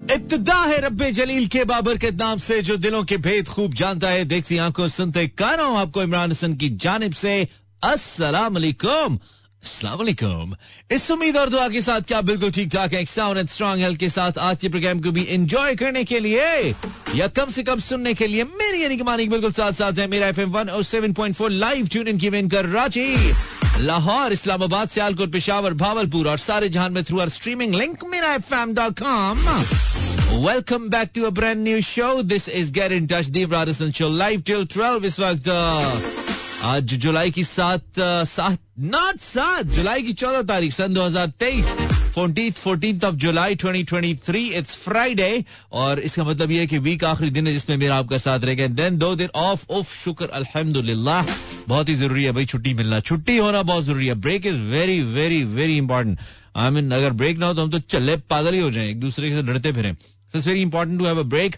इब्तदा 0.00 0.54
है 0.54 0.80
रब्बे 0.80 1.10
जलील 1.12 1.46
के 1.46 1.64
बाबर 1.64 1.98
के 1.98 2.10
नाम 2.10 2.38
से, 2.38 2.60
जो 2.62 2.76
दिलों 2.76 3.02
के 3.04 3.16
भेद 3.16 3.48
खूब 3.48 3.74
जानता 3.74 4.08
है। 4.08 4.24
देखती 4.24 4.58
आँखों 4.58 4.86
सुनते 4.88 5.26
कानों, 5.28 5.76
आपको 5.78 6.02
इमरान 6.02 6.30
हसन 6.30 6.54
की 6.56 6.68
जानब 6.76 7.12
से। 7.12 7.48
अस्सलाम 7.82 8.54
वालेकुम 8.54 9.18
अस्सलाम 9.62 10.54
इस 10.92 11.10
उम्मीद 11.10 11.36
और 11.36 11.48
दुआ 11.50 11.68
के 11.68 11.80
साथ 11.80 12.00
क्या 12.00 12.20
बिल्कुल 12.22 12.50
ठीक 12.50 12.68
ठाक 12.72 12.92
है 12.94 13.04
साउंड 13.04 13.38
एंड 13.38 13.48
स्ट्रॉन्ग 13.48 13.82
हेल्थ 13.82 13.98
के 14.00 14.08
साथ 14.08 14.38
आज 14.38 14.58
के 14.60 14.68
प्रोग्राम 14.68 15.00
को 15.00 15.10
भी 15.12 15.26
एंजॉय 15.28 15.74
करने 15.76 16.04
के 16.04 16.20
लिए, 16.20 16.74
या 17.14 17.26
कम 17.28 17.50
से 17.50 17.62
कम 17.62 17.80
सुनने 17.80 18.14
के 18.14 18.26
लिए, 18.26 18.44
मेरी 18.44 18.82
यानी 18.82 18.96
कि 18.96 19.02
मानी 19.02 19.28
बिल्कुल 19.28 19.52
साथ 19.52 19.72
साथ 19.72 19.98
है। 19.98 20.06
मेरा 20.08 20.32
point 20.32 21.34
four 21.34 21.50
live 21.50 21.88
tune 21.88 22.08
in 22.08 22.18
की 22.18 22.48
कर 22.48 22.66
रांची, 22.66 23.32
लाहौर, 23.80 24.32
इस्लामाबाद, 24.32 24.88
सियालकोट, 24.88 25.32
पिशावर, 25.32 25.74
भावलपुर 25.74 26.28
और 26.28 26.38
सारे 26.38 26.68
जहान 26.68 26.92
में 26.92 27.02
थ्रू 27.04 27.20
आर 27.20 27.28
स्ट्रीमिंग 27.28 27.74
लिंक 27.74 28.04
मेरा 28.10 28.34
F 28.34 28.54
M 28.54 28.74
dot 28.74 28.98
com 29.00 29.46
welcome 30.32 30.88
back 30.88 31.10
to 31.14 31.24
a 31.24 31.28
brand 31.30 31.62
new 31.62 31.80
show 31.82 32.22
this 32.22 32.48
is 32.48 32.70
get 32.72 32.92
in 32.92 33.06
touch 33.06 33.26
Deep 33.28 33.52
Rajasthan 33.52 33.90
show 33.92 34.08
live 34.08 34.42
till 34.46 34.64
twelve 34.72 35.04
इस 35.04 35.18
वक्त। 35.20 35.48
आज 36.64 36.94
जुलाई 37.02 37.30
की 37.30 37.44
सात 37.44 37.82
सात 37.98 38.58
नॉट 38.80 39.20
सात, 39.20 39.66
जुलाई 39.66 40.02
की 40.02 40.12
चौदह 40.12 40.42
तारीख, 40.42 40.72
सन 40.72 40.94
दो 40.94 41.04
हज़ार 41.04 41.26
तेईस 41.40 41.66
fourteen 42.14 42.52
fourteen 42.52 43.00
of 43.04 43.14
July 43.16 43.54
twenty 43.54 43.82
twenty 43.84 44.14
three 44.26 44.44
it's 44.58 44.76
Friday 44.76 45.44
और 45.72 46.00
इसका 46.00 46.24
मतलब 46.24 46.50
यह 46.50 46.60
है 46.60 46.66
कि 46.66 46.78
वीक 46.78 47.04
आखिरी 47.04 47.30
दिन 47.30 47.46
है 47.46 47.52
जिसमें 47.52 47.76
मेरा 47.76 47.96
आपका 47.96 48.18
साथ 48.18 48.44
रहेगा। 48.44 48.66
देन 48.66 48.98
दो 48.98 49.14
दिन 49.16 49.28
ऑफ़ 49.34 49.64
ऑफ़ 49.70 49.94
शुक्र, 49.94 50.28
अल्हम्दुलिल्लाह। 50.32 51.26
बहुत 51.68 51.88
ही 51.88 51.94
ज़रूरी 51.94 52.24
है 52.24 52.32
भाई 52.32 52.44
छुट्टी 52.46 52.74
मिलना। 52.74 53.00
छुट्टी 53.00 53.36
होना 53.36 53.62
बहुत 53.62 53.84
ज़रूरी 53.84 54.06
है। 54.06 54.14
Break 54.20 54.46
is 54.46 54.60
very 54.70 55.00
very 55.02 55.42
very 55.56 55.76
important 55.76 56.18
I 56.56 56.70
mean 56.70 56.90
अगर 56.92 57.12
ब्रेक 57.12 57.38
ना 57.38 57.46
हो 57.46 57.54
तो 57.54 57.62
हम 57.62 57.70
तो 57.70 57.78
चले 57.88 58.16
पागल 58.30 58.54
ही 58.54 58.60
हो 58.60 58.70
जाए। 58.70 58.88
एक 58.90 59.00
दूसरे 59.00 59.30
से 59.30 59.42
लड़ते 59.42 59.72
फिरें। 59.72 59.94
It's 60.34 60.46
very 60.46 60.62
important 60.62 60.98
to 60.98 61.06
have 61.06 61.18
a 61.18 61.28
break 61.28 61.56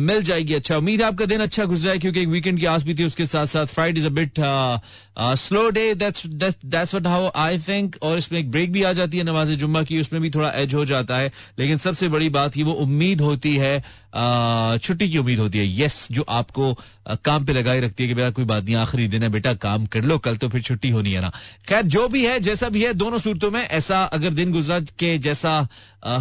मिल 0.00 0.22
जाएगी 0.22 0.54
अच्छा 0.54 0.76
उम्मीद 0.76 1.02
है 1.02 1.06
आपका 1.06 1.24
दिन 1.26 1.40
अच्छा 1.40 1.64
गुजरा 1.64 1.92
है 1.92 1.98
क्योंकि 1.98 2.26
वीकेंड 2.28 2.60
की 2.60 2.66
आस 2.66 2.82
भी 2.82 2.94
थी 2.94 3.04
उसके 3.04 3.26
साथ 3.26 3.46
साथ 3.48 3.66
Friday 3.74 4.00
is 4.00 4.06
a 4.06 4.10
bit 4.12 4.40
slow 5.38 5.68
day 5.70 5.94
that's 5.94 6.26
what 6.94 7.06
how 7.06 7.30
I 7.36 7.58
think 7.60 7.96
और 8.02 8.18
इसमें 8.18 8.38
एक 8.38 8.50
ब्रेक 8.50 8.72
भी 8.72 8.82
आ 8.82 8.92
जाती 8.92 9.18
है 9.18 9.24
नमाज़ 9.24 9.54
जुम्मा 9.54 9.82
की 9.82 10.00
उसमें 10.00 10.20
भी 10.22 10.30
थोड़ा 10.30 10.50
एज 10.56 10.74
हो 10.74 10.84
जाता 10.84 11.16
है 11.18 11.32
लेकिन 11.58 11.78
सबसे 11.78 12.08
बड़ी 12.08 12.28
बात 12.30 12.54
की 12.54 12.62
वो 12.62 12.72
उम्मीद 12.84 13.20
होती 13.20 13.56
है 13.56 13.78
छुट्टी 14.78 15.08
की 15.10 15.18
उम्मीद 15.18 15.38
होती 15.38 15.58
है 15.58 15.66
यस 15.80 16.06
जो 16.12 16.24
आपको 16.30 16.76
काम 17.24 17.44
पे 17.44 17.52
लगाई 17.52 17.80
रखती 17.80 18.02
है 18.02 18.08
कि 18.08 18.14
बेटा 18.14 18.30
कोई 18.30 18.44
बात 18.44 18.64
नहीं 18.64 18.74
आखिरी 18.76 19.06
दिन 19.08 19.22
है 19.22 19.28
बेटा 19.28 19.52
काम 19.56 19.86
कर 19.86 20.04
लो 20.04 20.18
कल 20.18 20.36
तो 20.36 20.48
फिर 20.48 20.62
छुट्टी 20.62 20.90
होनी 20.90 21.12
है 21.12 21.20
ना 21.20 21.32
खैर 21.68 21.82
जो 21.94 22.06
भी 22.08 22.24
है 22.26 22.38
जैसा 22.40 22.68
भी 22.68 22.82
है 22.84 22.92
दोनों 22.94 23.18
सूरतों 23.18 23.50
में 23.50 23.60
ऐसा 23.60 24.02
अगर 24.10 24.30
दिन 24.30 24.52
गुजरा 24.52 24.80
के 24.98 25.16
जैसा 25.18 25.54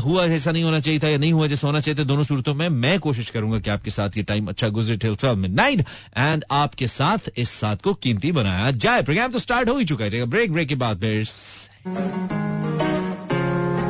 हुआ 0.05 0.25
ऐसा 0.27 0.51
नहीं 0.51 0.63
होना 0.63 0.79
चाहिए 0.79 0.99
था 0.99 1.09
या 1.09 1.17
नहीं 1.17 1.33
हुआ 1.33 1.47
जैसा 1.47 1.67
होना 1.69 1.79
चाहिए 1.79 1.99
था 1.99 2.03
दोनों 2.03 2.23
सूरतों 2.23 2.53
में 2.53 2.67
मैं 2.69 2.99
कोशिश 2.99 3.29
करूँगा 3.29 3.59
कि 3.59 3.69
आपके 3.69 3.91
साथ 3.91 4.17
ये 4.17 4.23
टाइम 4.23 4.47
अच्छा 4.47 4.67
गुजरे 4.69 4.97
टिल 4.97 5.83
एंड 6.17 6.43
आपके 6.51 6.87
साथ 6.87 7.29
इस 7.37 7.49
साथ 7.49 7.75
को 7.75 7.93
कीमती 7.93 8.31
बनाया 8.31 8.71
जाए। 8.71 9.01
प्रोग्राम 9.01 9.31
तो 9.31 9.39
स्टार्ट 9.39 9.69
हो 9.69 9.77
ही 9.77 9.85
चुका 9.85 10.05
है। 10.05 10.25
ब्रेक 10.25 10.53
ब्रेक 10.53 10.67
के 10.67 10.75
बाद 10.75 11.05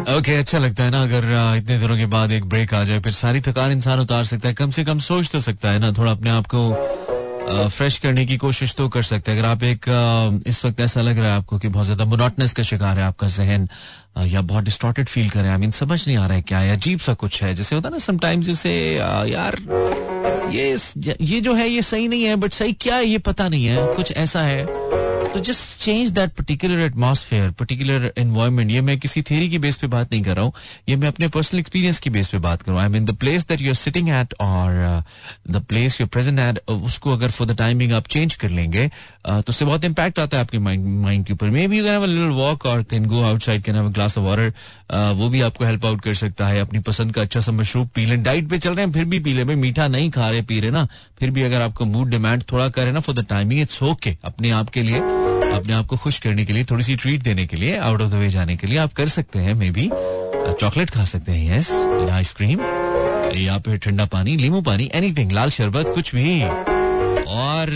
ओके 0.09 0.35
अच्छा 0.35 0.57
लगता 0.57 0.83
है 0.83 0.91
ना 0.91 1.01
अगर 1.03 1.25
इतने 1.57 1.79
दिनों 1.79 1.97
के 1.97 2.05
बाद 2.05 2.31
एक 2.31 2.45
ब्रेक 2.45 2.73
आ 2.73 2.83
जाए, 2.83 2.99
फिर 2.99 3.11
सारी 3.13 3.41
थकान 3.41 3.71
इंसान 3.71 3.99
उतार 3.99 4.25
सकता 4.25 4.47
है। 4.47 4.53
कम 4.53 4.71
से 4.71 4.83
कम 4.83 4.99
सोच 4.99 5.29
तो 5.29 5.39
सकता 5.39 5.71
है 5.71 5.79
ना, 5.79 5.91
थोड़ा 5.91 6.11
अपने 6.11 6.29
आप 6.29 6.45
को 6.45 7.18
फ्रेश 7.49 7.97
करने 7.97 8.25
की 8.25 8.37
कोशिश 8.37 8.73
तो 8.77 8.87
कर 8.89 9.03
सकते 9.03 9.31
हैं। 9.31 9.37
अगर 9.37 9.47
आप 9.47 9.63
एक 9.63 9.85
इस 10.47 10.63
वक्त 10.65 10.79
ऐसा 10.79 11.01
लग 11.01 11.17
रहा 11.17 11.27
है 11.27 11.37
आपको 11.37 11.57
कि 11.59 11.67
बहुत 11.67 11.85
ज़्यादा 11.85 12.05
मोनोटनेस 12.05 12.53
का 12.53 12.63
शिकार 12.63 12.97
है, 12.99 13.03
आपका 13.05 13.27
जहन 13.27 13.67
या 14.27 14.41
बहुत 14.41 14.63
डिस्टॉर्टेड 14.63 15.07
फील 15.07 15.29
करे 15.29 15.49
आई 15.49 15.57
मीन 15.57 15.71
समझ 15.71 16.05
नहीं 16.07 16.17
आ 16.17 16.25
रहा 16.25 16.35
है 16.35 16.41
क्या 16.41 16.59
है, 16.59 16.71
अजीब 16.71 16.99
सा 16.99 17.13
कुछ 17.15 17.41
है। 17.43 17.53
जैसे 17.55 17.75
होता 17.75 17.89
है 17.89 17.93
ना 17.93 17.99
समटाइम्स 17.99 18.49
उसे 18.49 18.73
यार, 18.95 19.57
ये 20.51 20.77
ये 21.21 21.41
जो 21.41 21.53
है, 21.53 21.69
ये 21.69 21.81
सही 21.81 22.07
नहीं 22.07 22.23
है 22.23 22.35
बट 22.35 22.53
सही 22.53 22.73
क्या 22.73 22.95
है, 22.95 23.05
ये 23.05 23.17
पता 23.19 23.47
नहीं 23.49 23.65
है, 23.65 23.85
कुछ 23.95 24.11
ऐसा 24.13 24.41
है। 24.41 24.65
तो 25.33 25.39
just 25.39 25.79
change 25.81 26.09
that 26.09 26.29
particular 26.33 26.79
atmosphere 26.79 27.49
particular 27.59 28.11
environment 28.17 28.71
ये 28.71 28.79
मैं 28.81 28.97
किसी 28.99 29.21
थेरी 29.21 29.49
की 29.49 29.57
बेस 29.59 29.75
पे 29.77 29.87
बात 29.87 30.11
नहीं 30.11 30.21
कर 30.23 30.35
रहा 30.35 30.45
हूँ। 30.45 30.53
ये 30.89 30.95
मैं 30.95 31.07
अपने 31.07 31.27
पर्सनल 31.27 31.59
एक्सपीरियंस 31.59 31.99
की 31.99 32.09
बेस 32.09 32.27
पे 32.27 32.37
बात 32.37 32.61
कर 32.61 32.71
I 32.73 32.87
mean 32.89 33.05
the 33.05 33.15
place 33.15 33.45
that 33.47 33.61
you 33.61 33.69
are 33.69 33.75
sitting 33.75 34.09
at 34.09 34.33
और 34.41 35.03
the 35.49 35.61
place 35.69 35.99
you 36.01 36.07
present 36.07 36.39
at 36.39 36.59
उसको 36.69 37.13
अगर 37.13 37.31
फॉर 37.31 37.47
द 37.47 37.57
टाइमिंग 37.57 37.91
आप 37.93 38.07
चेंज 38.07 38.33
कर 38.35 38.49
लेंगे 38.49 38.87
uh, 38.87 39.41
तो 39.41 39.49
उससे 39.49 39.65
बहुत 39.65 39.83
इम्पैक्ट 39.83 40.19
आता 40.19 40.37
है 40.37 40.43
आपके 40.43 40.59
माइंड 40.59 41.25
के 41.25 41.33
ऊपर। 41.33 41.49
मे 41.49 41.67
बी 41.67 41.81
लिटिल 41.81 42.29
वॉक 42.39 42.65
और 42.65 42.83
can 42.83 43.05
go 43.05 43.21
outside 43.23 43.63
can 43.63 43.75
have 43.75 43.89
glass 43.89 44.17
of 44.17 44.25
water 44.25 45.13
वो 45.15 45.29
भी 45.29 45.41
आपको 45.41 45.65
हेल्प 45.65 45.85
आउट 45.85 46.01
कर 46.01 46.13
सकता 46.13 46.47
है। 46.47 46.59
अपनी 46.61 46.79
पसंद 46.89 47.13
का 47.13 47.21
अच्छा 47.21 47.39
सा 47.39 47.51
मशरूब 47.51 47.89
पी 47.95 48.05
लें। 48.05 48.21
डाइट 48.23 48.49
पे 48.49 48.57
चल 48.57 48.75
रहे 48.75 48.85
हैं 48.85 48.93
फिर 48.93 49.05
भी 49.05 49.19
पी 49.19 49.33
ले। 49.33 49.55
मीठा 49.55 49.87
नहीं 49.87 50.09
खा 50.11 50.29
रहे 50.29 50.41
पी 50.41 50.59
रहे 50.59 50.71
ना। 50.71 50.87
फिर 51.19 51.31
भी 51.31 51.43
अगर 51.43 51.61
आपका 51.61 51.85
मूड 51.85 52.09
डिमांड 52.09 52.43
थोड़ा 52.51 52.69
करे 52.69 52.91
ना 52.91 52.99
for 52.99 53.15
the 53.15 53.25
timing 53.29 53.61
it's 53.61 53.81
okay 53.83 54.17
अपने 54.23 54.49
आप 54.51 54.69
के 54.69 54.83
लिए। 54.83 55.27
अपने 55.59 55.73
आप 55.73 55.87
को 55.87 55.97
खुश 55.97 56.19
करने 56.19 56.45
के 56.45 56.53
लिए 56.53 56.63
थोड़ी 56.71 56.83
सी 56.83 56.95
ट्रीट 56.95 57.23
देने 57.23 57.45
के 57.47 57.57
लिए 57.57 57.77
आउट 57.77 58.01
ऑफ़ 58.01 58.11
द 58.11 58.13
वे 58.15 58.29
जाने 58.29 58.57
के 58.57 58.67
लिए 58.67 58.77
आप 58.79 58.93
कर 58.93 59.07
सकते 59.09 59.39
हैं 59.39 59.53
मे 59.55 59.71
बी 59.71 59.89
चॉकलेट 60.59 60.89
खा 60.89 61.05
सकते 61.05 61.31
हैं 61.31 61.57
यस 61.57 61.71
आइसक्रीम 62.11 62.59
या 63.37 63.57
फिर 63.65 63.77
ठंडा 63.77 64.05
पानी 64.13 64.35
लींबू 64.37 64.61
पानी 64.61 64.89
एनीथिंग 64.93 65.31
लाल 65.31 65.49
शरबत, 65.49 65.89
कुछ 65.95 66.15
भी। 66.15 66.41
और 67.33 67.69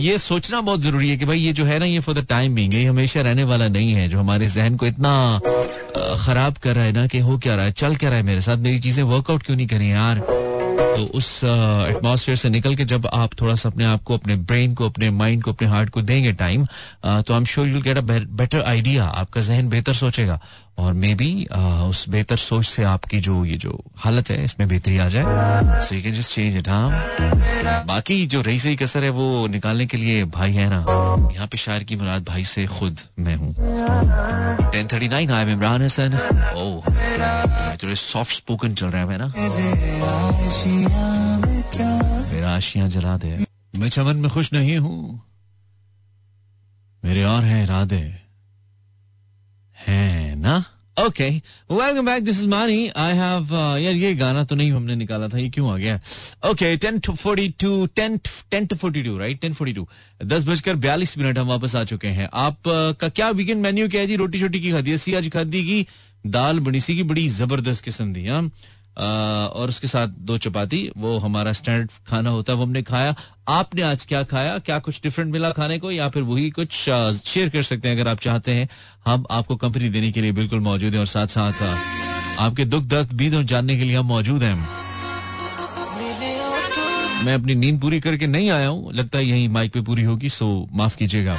ये 0.00 0.18
सोचना 0.18 0.60
बहुत 0.60 0.80
ज़रूरी 0.80 1.08
है 1.10 1.16
कि 1.16 1.24
भाई 1.24 1.38
ये 1.38 1.52
जो 1.52 1.64
है 1.64 1.78
ना, 1.78 1.84
ये 1.84 2.00
फॉर 2.00 2.14
द 2.14 2.26
टाइम 2.28 2.54
बिंग 2.54 2.74
ये 2.74 2.84
हमेशा 2.84 3.20
रहने 3.20 3.44
वाला 3.44 3.68
नहीं 3.68 3.92
है, 3.92 4.08
जो 4.08 4.18
हमारे 4.18 4.46
जहन 4.48 4.76
को 4.76 4.86
इतना 4.86 5.40
खराब 6.24 6.56
कर 6.62 6.74
रहा 6.74 6.84
है 6.84 6.92
ना 6.92 7.06
कि 7.06 7.18
हो 7.18 7.38
क्या 7.38 7.54
रहा 7.56 7.64
है, 7.64 7.72
चल 7.72 7.96
क्या 7.96 8.10
रहा 8.10 8.18
है 8.18 8.24
मेरे 8.24 8.40
साथ, 8.40 8.56
मेरी 8.58 8.78
चीज़ें 8.78 9.02
वर्कआउट 9.04 9.42
क्यों 9.42 9.56
नहीं 9.56 9.66
करें 9.66 9.88
यार? 9.88 10.22
तो 10.80 11.04
उस 11.16 11.28
एटमॉस्फेयर 11.44 12.36
से 12.38 12.48
निकल 12.50 12.74
के 12.76 12.84
जब 12.84 13.06
आप 13.06 13.30
थोड़ा 13.40 13.54
सा 13.54 13.68
अपने 13.68 13.84
आप 13.84 14.02
को, 14.02 14.16
अपने 14.16 14.36
ब्रेन 14.36 14.74
को, 14.74 14.88
अपने 14.88 15.10
माइंड 15.10 15.42
को, 15.42 15.52
अपने 15.52 15.68
हार्ट 15.68 15.90
को 15.90 16.02
देंगे 16.02 16.32
टाइम 16.32 16.66
तो 17.04 17.32
I 17.32 17.38
am 17.38 17.44
sure 17.44 17.68
you 17.68 17.80
get 17.80 17.98
a 17.98 18.00
better 18.00 18.62
idea 18.62 19.04
आपका 19.04 19.40
जहन 19.40 19.68
बेहतर 19.68 19.94
सोचेगा। 19.94 20.40
और 20.80 20.92
मे 20.94 21.14
बी 21.14 21.46
उस 21.88 22.08
बेहतर 22.08 22.36
सोच 22.36 22.64
से 22.66 22.84
आपकी 22.84 23.20
जो, 23.20 23.44
ये 23.44 23.56
जो 23.56 23.82
हालत 23.98 24.30
है, 24.30 24.44
इसमें 24.44 24.68
बेहतरी 24.68 24.98
आ 24.98 25.08
जाए। 25.08 25.80
So 25.82 25.94
you 25.94 26.02
can 26.02 26.14
just 26.14 26.34
change 26.34 26.56
it 26.56 26.68
हाँ। 26.68 27.84
बाकी 27.86 28.26
जो 28.26 28.40
रही 28.40 28.58
सही 28.58 28.76
कसर 28.76 29.04
है, 29.04 29.10
वो 29.10 29.46
निकालने 29.46 29.86
के 29.86 29.96
लिए 29.96 30.24
भाई 30.24 30.52
है 30.52 30.68
ना। 30.70 30.84
यहाँ 31.34 31.46
पे 31.46 31.56
शायर 31.58 31.84
की 31.84 31.96
मुराद 31.96 32.24
भाई 32.24 32.44
से 32.44 32.66
खुद 32.66 33.00
मैं 33.18 33.36
हूँ। 33.36 33.54
Ten 34.72 34.88
thirty 34.92 35.08
nine 35.08 35.30
I 35.30 35.52
Imran 35.52 35.82
Hasan 35.82 36.18
O 36.56 36.82
soft 37.96 38.34
spoken 38.34 38.74
चल 38.74 38.86
रहा 38.86 39.02
है 39.02 39.18
ना। 39.18 39.32
मेरा 42.32 42.50
आशियाँ 42.50 42.88
जला 42.88 43.16
दे। 43.16 43.44
मैं 43.78 43.88
चमन 43.88 44.16
में 44.16 44.30
खुश 44.30 44.52
नहीं 44.52 44.76
हूँ। 44.78 45.20
मेरे 47.04 47.24
और 47.24 47.44
हैं 47.44 47.62
इरादे। 47.64 48.19
है 49.86 50.34
ना? 50.36 50.62
Okay 50.96 51.28
welcome 51.70 52.06
back 52.06 52.24
this 52.24 52.38
is 52.40 52.48
Mani 52.48 52.88
I 52.88 53.14
have 53.16 53.54
यार 53.78 53.94
ये 53.94 54.14
गाना 54.14 54.42
तो 54.44 54.54
नहीं 54.54 54.72
हमने 54.72 54.96
निकाला 54.96 55.28
था 55.28 55.38
ये 55.38 55.48
क्यों 55.50 55.70
आ 55.72 55.76
गया? 55.76 56.00
Okay 56.50 56.76
ten 56.76 56.98
forty 57.00 57.48
two 57.60 57.86
ten 57.96 58.16
ten 58.50 58.66
two 58.66 58.76
forty 58.76 59.02
two 59.02 59.16
right 59.18 59.40
ten 59.40 59.54
forty 59.54 59.72
two 59.74 59.86
दस 60.24 60.44
बजकर 60.46 60.76
बयालीस 60.76 61.16
मिनट 61.18 61.38
हम 61.38 61.48
वापस 61.48 61.76
आ 61.76 61.84
चुके 61.84 62.08
हैं। 62.08 62.28
आप 62.32 62.56
uh, 62.56 62.98
का 63.00 63.08
क्या 63.08 63.30
वीकेंड 63.30 63.62
मेन्यू 63.62 63.88
क्या 63.88 64.00
है 64.00 64.06
जी? 64.06 64.16
रोटी 64.16 64.40
छोटी 64.40 64.60
की 64.60 64.72
खादी 64.72 64.96
सी 64.98 65.14
आज 65.14 65.30
खादी 65.32 65.64
की 65.64 65.86
दाल 66.26 66.60
बनी 66.60 66.80
सी 66.80 66.96
की 66.96 67.02
बड़ी 67.02 67.28
ज़बरदस्त 67.28 67.84
किस्म 67.84 68.14
थी 68.16 68.26
हाँ? 68.26 68.50
और 68.96 69.68
उसके 69.68 69.86
साथ 69.86 70.08
दो 70.20 70.36
चपाती, 70.38 70.90
वो 70.96 71.18
हमारा 71.18 71.52
स्टैंडर्ड 71.52 71.90
खाना 72.08 72.30
होता 72.30 72.52
है, 72.52 72.58
वो 72.58 72.64
हमने 72.64 72.82
खाया। 72.82 73.14
आपने 73.48 73.82
आज 73.82 74.04
क्या 74.04 74.22
खाया? 74.24 74.58
क्या 74.58 74.78
कुछ 74.78 75.00
डिफरेंट 75.02 75.32
मिला 75.32 75.50
खाने 75.50 75.78
को? 75.78 75.90
या 75.90 76.08
फिर 76.08 76.22
वही 76.22 76.50
कुछ 76.50 76.72
शेयर 76.72 77.48
कर 77.48 77.62
सकते 77.62 77.88
हैं 77.88 77.96
अगर 77.96 78.10
आप 78.10 78.20
चाहते 78.20 78.52
हैं। 78.52 78.68
हम 79.06 79.24
आपको 79.30 79.56
कंपनी 79.56 79.88
देने 79.88 80.10
के 80.12 80.20
लिए 80.20 80.32
बिल्कुल 80.32 80.60
मौजूद 80.60 80.94
है 80.94 81.00
और 81.00 81.06
साथ 81.06 81.26
साथ 81.28 81.52
आपके 82.40 82.64
दुख, 82.64 82.84
दर्द 82.84 83.12
भी 83.12 83.30
जानने 83.44 83.76
के 83.78 83.84
लिए 83.84 83.96
हम 83.96 84.06
मौजूद 84.06 84.42
हैं। 84.42 84.54
मैं 87.24 87.34
अपनी 87.34 87.54
नींद 87.54 87.80
पूरी 87.80 88.00
करके 88.00 88.26
नहीं 88.26 88.50
आया 88.50 88.68
हूँ। 88.68 88.92
लगता 88.94 89.18
है 89.18 89.24
यही 89.26 89.48
माइक 89.48 89.72
पे 89.72 89.80
पूरी 89.80 90.02
होगी 90.02 90.28
सो 90.30 90.68
माफ़ 90.72 90.96
कीजिएगा। 90.96 91.34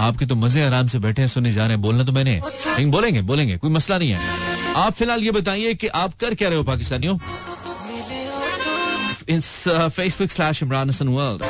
आपके 0.00 0.26
तो 0.26 0.34
मज़े 0.34 0.64
आराम 0.64 0.86
से 0.86 0.98
बैठे 0.98 1.22
हैं 1.22 1.28
सुने 1.28 1.52
जा 1.52 1.62
रहे 1.62 1.72
हैं, 1.72 1.82
बोलना 1.82 2.04
तो 2.04 2.12
मैंने। 2.12 2.34
लेकिन 2.36 2.90
बोलेंगे 2.90 3.22
बोलेंगे, 3.22 3.56
कोई 3.56 3.70
मसला 3.70 3.98
नहीं 3.98 4.10
है। 4.10 4.45
आप 4.76 4.92
फ़िलहाल 4.92 5.22
ये 5.22 5.30
बताइए 5.30 5.74
कि 5.74 5.86
आप 5.96 6.14
कर 6.20 6.34
क्या 6.34 6.48
रहे 6.48 6.58
हो, 6.58 6.64
पाकिस्तानियों? 6.64 7.16
Facebook 9.88 10.30
slash 10.30 10.62
Imran 10.62 10.88
Hasan 10.88 11.08
world 11.08 11.44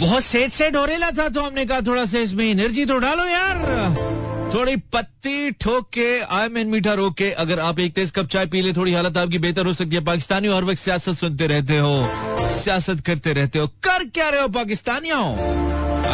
बहुत 0.00 0.24
सेट 0.24 0.52
सेट 0.52 0.76
हो 0.76 0.84
रहा 0.84 1.10
था 1.18 1.28
तो 1.28 1.42
हमने 1.42 1.64
कहा 1.66 1.80
थोड़ा 1.80 2.04
सा 2.04 2.18
इसमें 2.18 2.44
एनर्जी 2.44 2.84
तो 2.86 2.96
डालो 2.98 3.24
यार। 3.24 4.10
थोड़ी 4.54 4.76
पत्ती 4.92 5.50
ठोक 5.60 5.88
के 5.90 6.20
आई 6.20 6.48
मीन 6.48 6.68
मीठा 6.68 6.94
रोक। 6.94 7.14
के 7.16 7.30
अगर 7.42 7.60
आप 7.60 7.78
एक 7.80 7.94
तेज 7.94 8.10
कप 8.10 8.26
चाय 8.28 8.46
पी 8.46 8.62
ले, 8.62 8.72
थोड़ी 8.72 8.92
हालत 8.92 9.16
आपकी 9.16 9.38
बेहतर 9.38 9.66
हो 9.66 9.72
सकती 9.72 9.94
है। 9.94 10.04
पाकिस्तानियों 10.04 10.56
हर 10.56 10.64
वक्त 10.64 10.78
सियासत 10.78 11.12
सुनते 11.14 11.46
रहते 11.46 11.78
हो, 11.78 12.08
सियासत 12.54 13.00
करते 13.06 13.32
रहते 13.32 13.58
हो। 13.58 13.66
कर 13.84 14.04
क्या 14.04 14.28
रहे 14.28 14.40
हो, 14.40 14.48
पाकिस्तानियों? 14.50 15.24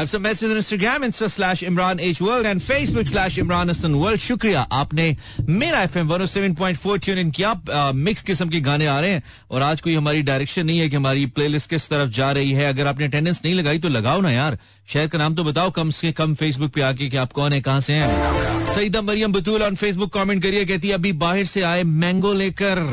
Some 0.06 0.22
messages 0.22 0.50
on 0.50 0.56
Instagram, 0.58 1.04
Insta 1.04 1.30
slash 1.30 1.62
Imran 1.62 2.00
H 2.00 2.20
World 2.20 2.46
and 2.46 2.60
Facebook 2.60 3.08
slash 3.08 3.36
Imran 3.38 3.68
Hassan 3.68 3.96
World. 3.98 4.18
शुक्रिया 4.20 4.60
आपने 4.72 5.16
मेरा 5.48 5.82
F 5.82 5.98
M 5.98 6.08
one 6.08 6.24
seven 6.26 6.54
point 6.54 6.78
four 6.78 6.98
tune 6.98 7.18
in 7.18 7.30
किया। 7.30 7.92
मिक्स 7.94 8.22
किस्म 8.22 8.48
के 8.48 8.60
गाने 8.60 8.86
आ 8.86 8.98
रहे 9.00 9.10
हैं 9.10 9.22
और 9.50 9.62
आज 9.62 9.80
कोई 9.80 9.94
हमारी 9.94 10.22
डायरेक्शन 10.22 10.66
नहीं 10.66 10.78
है 10.78 10.88
कि 10.88 10.96
हमारी 10.96 11.26
प्लेलिस्ट 11.26 11.70
किस 11.70 11.88
तरफ़ 11.88 12.10
जा 12.10 12.30
रही 12.32 12.52
है। 12.52 12.66
अगर 12.66 12.86
आपने 12.86 13.04
अटेंडेंस 13.04 13.40
नहीं 13.44 13.54
लगाई 13.54 13.78
तो 13.78 13.88
लगाओ 13.88 14.20
ना 14.20 14.30
यार। 14.30 14.58
शहर 14.92 15.06
का 15.06 15.18
नाम 15.18 15.34
तो 15.34 15.44
बताओ 15.44 15.70
कम 15.70 15.90
से 15.90 16.12
कम 16.12 16.34
फेसबुक 16.34 16.72
पे 16.72 16.82
आके 16.82 17.08
कि 17.08 17.16
आप 17.16 17.32
कौन 17.32 17.52
है 17.52 17.60
कहाँ 17.60 17.80
से 17.80 17.92
हैं? 17.92 18.74
Saeeda 18.74 19.02
Maryam 19.02 19.32
Batool 19.32 19.62
on 19.62 19.74
Facebook 19.74 20.12
comment 20.14 20.42
करिए 20.42 20.64
कहती 20.64 20.88
है 20.88 20.94
अभी 20.94 21.12
बाहर 21.24 21.44
से 21.44 21.62
आए 21.62 21.82
मैंगो 21.82 22.32
लेकर। 22.32 22.86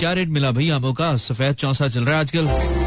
क्या 0.00 0.12
रेट 0.12 0.28
मिला 0.28 0.50
भाई 0.50 0.70
आमों 0.70 0.94
का? 0.94 1.16
सफ़ेद 1.16 1.54
चौसा 1.56 1.88
चल 1.88 2.04
रहा 2.04 2.14
है 2.14 2.20
आजकल। 2.20 2.77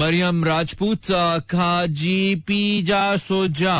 मरियम 0.00 0.44
राजपूत 0.44 1.06
खाजी 1.50 2.18
पीजा 2.46 3.02
सोजा 3.18 3.76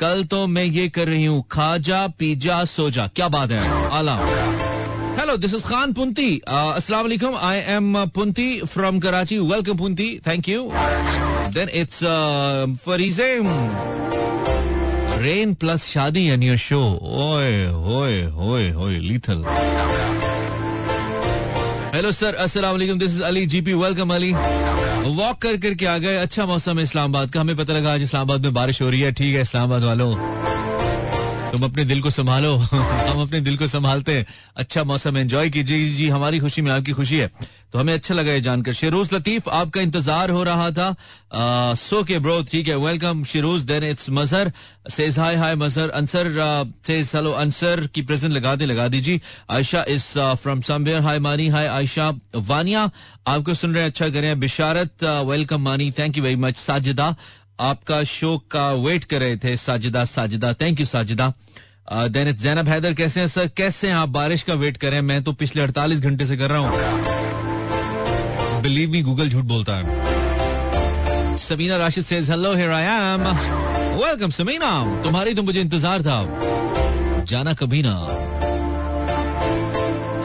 कल 0.00 0.24
तो 0.30 0.46
मैं 0.46 0.64
ये 0.64 0.88
कर 0.96 1.08
रही 1.08 1.24
हूँ 1.24 1.44
खाजा 1.50 2.06
पीजा 2.18 2.64
सोजा 2.68 3.06
क्या 3.16 3.28
बात 3.34 3.50
है? 3.50 3.62
आला। 3.98 4.16
Hello 5.18 5.36
this 5.36 5.54
is 5.54 5.64
Khan 5.68 5.92
Punti 5.92 6.30
अस्सलाम 6.48 7.02
वालेकुम। 7.02 7.36
I 7.48 7.58
am 7.76 8.04
Punti 8.14 8.48
from 8.68 9.00
Karachi 9.00 9.38
welcome 9.38 9.76
Punti 9.78 10.08
thank 10.26 10.48
you 10.48 10.70
then 11.56 11.68
it's 11.80 12.00
फरीजे 12.84 13.30
rain 15.24 15.54
plus 15.60 15.86
shaadi 15.88 16.26
and 16.36 16.42
your 16.42 16.56
show 16.68 16.82
ओए 17.24 17.64
होए 17.88 18.22
होए 18.38 18.70
होए 18.70 18.98
लीथल 19.08 19.44
हेलो 21.94 22.10
सर 22.12 22.34
अस्सलाम 22.44 22.72
वालेकुम 22.72 22.98
this 22.98 23.12
is 23.14 23.22
Ali 23.22 23.46
GP 23.52 23.72
welcome 23.80 24.14
Ali 24.14 24.32
walk 25.02 25.38
कर 25.38 25.56
करके 25.56 25.86
आ 25.86 25.98
गए। 25.98 26.16
अच्छा 26.16 26.46
मौसम 26.46 26.78
है 26.78 26.84
इस्लामाबाद 26.84 27.30
का। 27.30 27.40
हमें 27.40 27.56
पता 27.56 27.72
लगा 27.72 27.94
आज 27.94 28.02
इस्लामाबाद 28.02 28.40
में 28.40 28.54
बारिश 28.54 28.82
हो 28.82 28.90
रही 28.90 29.00
है। 29.00 29.12
ठीक 29.12 29.34
है, 29.34 29.40
इस्लामाबाद 29.40 29.82
वालों। 29.82 30.51
तुम 31.52 31.64
अपने 31.64 31.84
दिल 31.84 32.00
को 32.02 32.10
संभालो। 32.10 32.56
हम 32.56 33.20
अपने 33.22 33.40
दिल 33.40 33.56
को 33.56 33.66
संभालते 33.68 34.12
हैं। 34.16 34.26
अच्छा 34.56 34.84
मौसम 34.84 35.16
एंजॉय 35.16 35.50
कीजिए। 35.50 35.88
जी, 35.88 36.08
हमारी 36.08 36.38
खुशी 36.40 36.62
में 36.62 36.70
आपकी 36.72 36.92
खुशी 36.92 37.16
है। 37.18 37.30
तो 37.72 37.78
हमें 37.78 37.92
अच्छा 37.94 38.14
लगा 38.14 38.32
ये 38.32 38.40
जानकर। 38.40 38.72
शेरोज 38.72 39.12
लतीफ, 39.14 39.48
आपका 39.48 39.80
इंतज़ार 39.80 40.30
हो 40.30 40.42
रहा 40.44 40.70
था। 40.70 41.74
सो 41.76 42.02
के 42.04 42.18
ब्रो 42.18 42.42
ठीक 42.50 42.68
है। 42.68 42.76
Welcome 42.76 43.24
Sheroz 43.24 43.62
then 43.62 43.84
it's 43.84 44.10
Mazhar 44.10 44.52
says 44.90 45.18
hi 45.18 45.36
hi 45.36 45.54
Mazhar 45.54 45.90
Ansar 45.90 46.32
says 46.86 47.12
hello 47.14 47.32
Ansar 47.34 47.86
की 47.94 48.02
प्रेजेंट 48.02 48.32
लगा 48.32 48.54
दे 48.56 48.66
लगा 48.66 48.88
दीजिए। 48.88 49.20
Ayesha 49.50 49.84
is 49.88 50.06
from 50.42 50.60
somewhere 50.62 51.00
hi 51.02 51.18
Mani 51.18 51.48
hi 51.48 51.66
Ayesha 51.68 52.08
Vaniya 52.36 52.90
आपको 53.26 53.54
सुन 53.54 53.74
रहे 53.74 53.82
हैं 53.82 53.90
अच्छा 53.90 54.08
करें। 54.08 54.40
Bisharat 54.40 55.04
welcome 55.04 55.62
Mani 55.62 55.90
thank 55.98 56.16
you 56.16 56.22
very 56.24 56.36
much 56.38 56.56
Sajida 56.56 57.14
आपका 57.62 58.02
शो 58.04 58.36
का 58.50 58.70
वेट 58.74 59.04
कर 59.04 59.20
रहे 59.20 59.36
थे 59.36 59.56
Sajida 59.56 60.04
Sajida. 60.04 60.52
Thank 60.60 60.80
you 60.80 60.86
Sajida. 60.86 61.32
Then 62.08 62.28
it 62.28 62.36
Zainab 62.38 62.68
Haider 62.68 62.94
कैसे 62.94 63.20
हैं 63.20 63.26
सर? 63.28 63.46
कैसे 63.56 63.88
हैं 63.88 63.94
आप? 63.94 64.08
बारिश 64.08 64.42
का 64.42 64.54
वेट 64.54 64.76
करें। 64.76 65.00
मैं 65.02 65.22
तो 65.22 65.32
पिछले 65.34 65.62
48 65.62 66.00
घंटे 66.00 66.26
से 66.26 66.36
कर 66.36 66.50
रहा 66.50 66.58
हूँ। 66.58 66.70
बिलीव 68.62 68.90
मी 68.90 69.02
गूगल 69.02 69.28
झूठ 69.28 69.44
बोलता 69.44 69.76
है। 69.76 71.36
Samina 71.38 71.76
Rashid 71.76 72.04
says 72.04 72.30
hello 72.30 72.54
here 72.54 72.70
I 72.70 72.84
am 72.84 73.22
welcome 73.96 74.30
Samina. 74.32 74.70
तुम्हारी 75.02 75.34
तो 75.34 75.42
मुझे 75.42 75.60
इंतज़ार 75.60 76.02
था। 76.02 77.24
जाना 77.24 77.54
कभी 77.54 77.82
ना। 77.82 77.94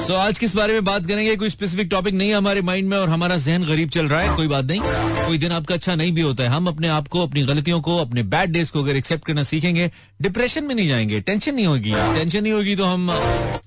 सो 0.08 0.14
so, 0.14 0.20
आज 0.20 0.38
किस 0.40 0.56
बारे 0.56 0.74
में 0.74 0.84
बात 0.86 1.08
करेंगे? 1.08 1.36
कोई 1.36 1.50
स्पेसिफिक 1.50 1.88
टॉपिक 1.92 2.14
नहीं 2.14 2.30
है 2.30 2.36
हमारे 2.36 2.62
माइंड 2.62 2.90
में 2.90 2.98
और 2.98 3.10
हमारा 3.10 3.38
जहन 3.38 3.64
गरीब 3.64 3.90
चल 3.90 4.08
रहा 4.08 4.20
है 4.20 4.36
कोई 4.36 4.48
बात 4.48 4.66
नहीं। 4.66 4.82
कोई 5.28 5.38
दिन 5.38 5.52
आपका 5.52 5.76
अच्छा 5.76 5.96
नहीं 5.96 6.12
भी 6.12 6.22
होता 6.22 6.44
है। 6.44 6.50
हम 6.50 6.68
अपने 6.68 6.88
आप 6.88 7.08
को 7.08 7.24
अपनी 7.24 7.44
गलतियों 7.44 7.82
को 7.82 7.98
अपने 7.98 8.24
बैड 8.24 8.50
डेज़ 8.50 8.72
को 8.72 8.84
अगर 8.84 8.96
एक्सेप्ट 8.96 9.26
करना 9.26 9.44
सीखेंगे 9.44 9.92
डिप्रेशन 10.22 10.64
में 10.64 10.76
नहीं 10.76 10.88
जाएँगे 10.88 11.20
टेंशन 11.22 11.56
नहीं 11.56 11.66
होगी। 11.66 11.92
टेंशन 11.92 12.44
नहीं 12.44 12.54
होगी 12.54 12.76
तो 12.76 12.86
हम 12.86 13.12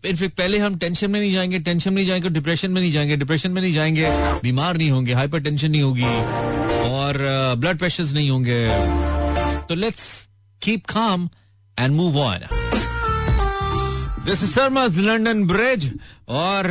इनफेक्ट 0.07 0.37
पहले 0.37 0.59
हम 0.59 0.79
टेंशन 0.79 1.11
में 1.11 1.21
नहीं 1.21 1.33
जाएँगे 1.33 1.59
टेंशन 1.59 1.91
में 1.91 1.97
नहीं 1.97 2.07
जाएँगे 2.07 2.29
डिप्रेशन 2.29 2.71
में 2.71 2.81
नहीं 2.81 2.93
जाएँगे 2.93 3.17
डिप्रेशन 3.17 3.51
में 3.51 3.63
नहीं 3.63 3.73
जाएँगे। 3.73 4.09
बीमार 4.43 4.77
नहीं 4.77 4.91
होंगे 4.91 5.13
हाइपर 5.13 5.41
नहीं 5.51 5.83
होगी 5.83 6.05
और 6.91 7.19
ब्लड 7.59 7.79
प्रेशर 7.79 8.05
नहीं 8.05 8.31
होंगे। 8.31 8.67
तो 9.69 9.75
let's 9.75 10.29
keep 10.63 10.87
calm 10.87 11.29
and 11.79 11.95
move 11.95 12.19
on 12.19 12.41
this 14.31 14.43
is 14.43 14.51
Sarmad 14.51 14.97
London 14.97 15.43
bridge 15.45 15.93
और 16.29 16.67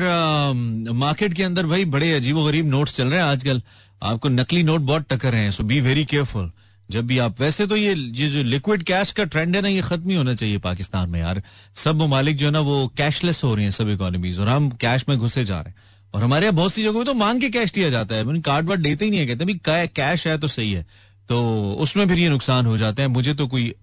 मार्केट 0.95 1.33
के 1.33 1.43
अंदर 1.43 1.65
भाई 1.67 1.85
बड़े 1.85 2.11
अजीबो 2.13 2.43
गरीब 2.45 2.67
नोट्स 2.67 2.93
चल 2.95 3.07
रहे 3.07 3.19
हैं 3.19 3.25
आजकल। 3.25 3.61
आपको 4.01 4.29
नकली 4.29 4.63
नोट 4.63 4.81
बहुत 4.81 5.05
टकर 5.09 5.31
रहे 5.31 5.41
हैं 5.41 5.51
सो 5.51 5.63
बी 5.63 5.79
वेरी 5.81 6.05
केयरफुल 6.05 6.51
जब 6.89 7.05
भी 7.07 7.17
आप, 7.17 7.41
वैसे 7.41 7.65
तो 7.67 7.75
ये 7.75 7.93
ये 7.93 8.27
जो 8.27 8.43
लिक्विड 8.43 8.83
कैश 8.83 9.11
का 9.11 9.23
ट्रेंड 9.23 9.55
है 9.55 9.61
ना, 9.61 9.67
ये 9.67 9.81
खत्म 9.81 10.09
ही 10.09 10.15
होना 10.15 10.33
चाहिए 10.33 10.57
पाकिस्तान 10.57 11.09
में 11.09 11.19
यार। 11.19 11.41
सब 11.75 11.95
ममालिक 11.95 12.37
जो 12.37 12.45
है 12.45 12.51
ना, 12.51 12.59
वो 12.59 12.87
कैशलेस 12.97 13.43
हो 13.43 13.53
रही 13.55 13.65
हैं 13.65 13.71
सब 13.71 13.89
इकोनॉमीज 13.89 14.39
और 14.39 14.47
हम 14.47 14.69
कैश 14.81 15.05
में 15.09 15.17
घुसे 15.17 15.45
जा 15.45 15.59
रहे 15.59 15.69
हैं। 15.69 15.75
और 16.13 16.23
हमारे 16.23 16.45
यहाँ 16.45 16.55
बहुत 16.55 16.73
सी 16.73 16.83
जगहों 16.83 16.93
में 16.93 17.05
तो 17.05 17.13
मांग 17.13 17.41
के 17.41 17.49
कैश 17.49 17.71
दिया 17.71 17.89
जाता 17.89 18.15
है। 18.15 18.41
कार्ड 18.41 18.67
वार्ड 18.67 18.81
देते 18.81 19.05
ही 19.05 19.11
नहीं 19.11 19.19
है, 19.19 19.27
कहते 19.27 19.87
कैश 19.87 20.27
है 20.27 20.37
तो 20.37 20.47
सही 20.47 20.71
है। 20.71 20.85
तो 21.29 21.43
उसमें 21.79 22.07
फिर 22.07 22.19
ये 22.19 22.29
नुकसान 22.29 22.65
हो 22.65 22.77
जाते 22.77 23.01
हैं। 23.01 23.09
मुझे 23.09 23.33
तो 23.33 23.47
कोई 23.47 23.73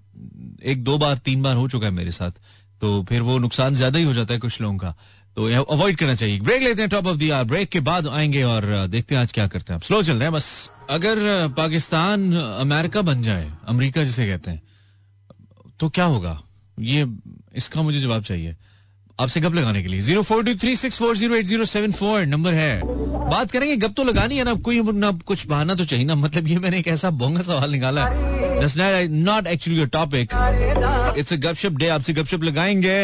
एक, 0.64 0.84
दो 0.84 0.98
बार, 0.98 1.16
तीन 1.16 1.42
बार 1.42 1.56
हो 1.56 1.68
चुका 1.68 1.86
है 1.86 1.92
मेरे 1.92 2.12
साथ। 2.12 2.30
तो 2.80 3.02
फिर 3.02 3.22
वो 3.22 3.38
नुकसान 3.38 3.74
ज़्यादा 3.74 3.98
ही 3.98 4.04
हो 4.04 4.12
जाता 4.12 4.34
है 4.34 4.40
कुछ 4.40 4.60
लोगों 4.60 4.76
का। 4.78 4.94
तो 5.36 5.46
अवॉइड 5.64 5.96
करना 5.96 6.14
चाहिए। 6.14 6.40
ब्रेक 6.40 6.62
लेते 6.62 6.82
हैं 6.82 6.88
top 6.90 7.06
of 7.06 7.16
the 7.16 7.30
hour 7.30 7.44
break 7.44 7.68
के 7.68 7.80
बाद 7.82 8.06
आएँगे 8.08 8.42
और 8.42 8.66
देखते 8.88 9.14
हैं 9.14 9.22
आज 9.22 9.32
क्या 9.32 9.46
करते 9.46 9.72
हैं 9.72 9.80
स्लो 9.80 10.02
चल 10.02 10.14
रहे 10.14 10.22
हैं, 10.22 10.32
बस। 10.32 10.70
अगर 10.90 11.48
पाकिस्तान 11.56 12.32
अमेरिका 12.34 13.02
बन 13.02 13.22
जाए, 13.22 13.50
अमेरिका 13.66 14.04
जिसे 14.04 14.26
कहते 14.26 14.50
हैं 14.50 14.62
तो 15.80 15.88
क्या 15.88 16.04
होगा? 16.06 16.40
ये, 16.78 17.06
इसका 17.54 17.82
मुझे 17.82 18.00
जवाब 18.00 18.22
चाहिए। 18.22 18.56
आपसे 19.18 19.40
गप 19.40 19.54
लगाने 19.54 19.82
के 19.82 19.88
लिए। 19.88 20.00
Zero 20.02 20.22
four 20.22 20.42
two 20.44 20.54
three 20.54 20.74
six 20.76 20.98
four 20.98 21.16
zero 21.16 21.34
eight 21.34 21.46
zero 21.46 21.64
seven 21.64 21.92
four 21.92 22.24
number 22.26 22.54
है। 22.54 22.80
बात 23.30 23.50
करेंगे, 23.50 23.76
गप 23.76 23.92
तो 23.96 24.04
लगानी 24.04 24.36
है 24.36 24.44
ना, 24.44 24.54
कोई 24.56 24.80
ना 24.94 25.10
कुछ 25.26 25.46
बहाना 25.46 25.74
तो 25.74 25.84
चाहिए 25.84 26.04
ना। 26.04 26.14
मतलब 26.14 26.48
ये 26.48 26.58
मैंने 26.58 26.78
एक 26.78 26.88
ऐसा 26.88 27.10
बोंगा 27.12 27.42
सवाल 27.42 27.70
निकाला। 27.70 28.04
है 28.04 29.06
not 29.08 29.46
actually 29.46 29.78
your 29.78 29.88
topic 29.88 30.32
it's 31.18 31.32
a 31.32 31.36
गपशप 31.38 31.72
डे 31.72 31.88
आपसे 31.88 32.12
गपशप 32.12 32.42
लगाएँगे। 32.42 32.98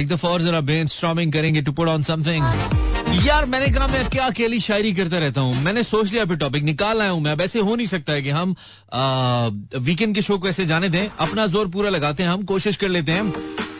एक 0.00 0.08
दफ़ा 0.08 0.28
और 0.28 0.42
जरा 0.42 0.60
ब्रेन 0.60 0.86
स्ट्रॉमिंग 0.88 1.32
करेंगे 1.32 1.62
टू 1.62 1.72
पुट 1.72 1.88
ऑन 1.88 2.02
समथिंग 2.02 2.44
यार, 3.26 3.44
मैंने 3.46 3.66
कहा, 3.72 3.86
मैं 3.86 4.08
क्या 4.10 4.24
अकेली 4.26 4.60
शायरी 4.60 4.92
करता 4.92 5.18
रहता 5.18 5.40
हूँ। 5.40 5.62
मैंने 5.64 5.82
सोच 5.82 6.12
लिया 6.12 6.24
फिर 6.24 6.36
टॉपिक 6.36 6.62
निकाल 6.64 7.00
आया 7.02 7.10
हूँ 7.10 7.20
मैं। 7.22 7.34
वैसे 7.34 7.58
हो 7.60 7.74
नहीं 7.74 7.86
सकता 7.86 8.12
है 8.12 8.22
कि 8.22 8.30
हम 8.30 8.54
वीकेंड 9.80 10.14
के 10.14 10.22
शो 10.22 10.38
को 10.38 10.48
ऐसे 10.48 10.66
जाने 10.66 10.88
दें। 10.88 11.06
अपना 11.18 11.46
ज़ोर 11.46 11.68
पूरा 11.68 11.90
लगाते 11.90 12.22
हैं, 12.22 12.30
हम 12.30 12.42
कोशिश 12.44 12.76
कर 12.76 12.88
लेते 12.88 13.12
हैं। 13.12 13.32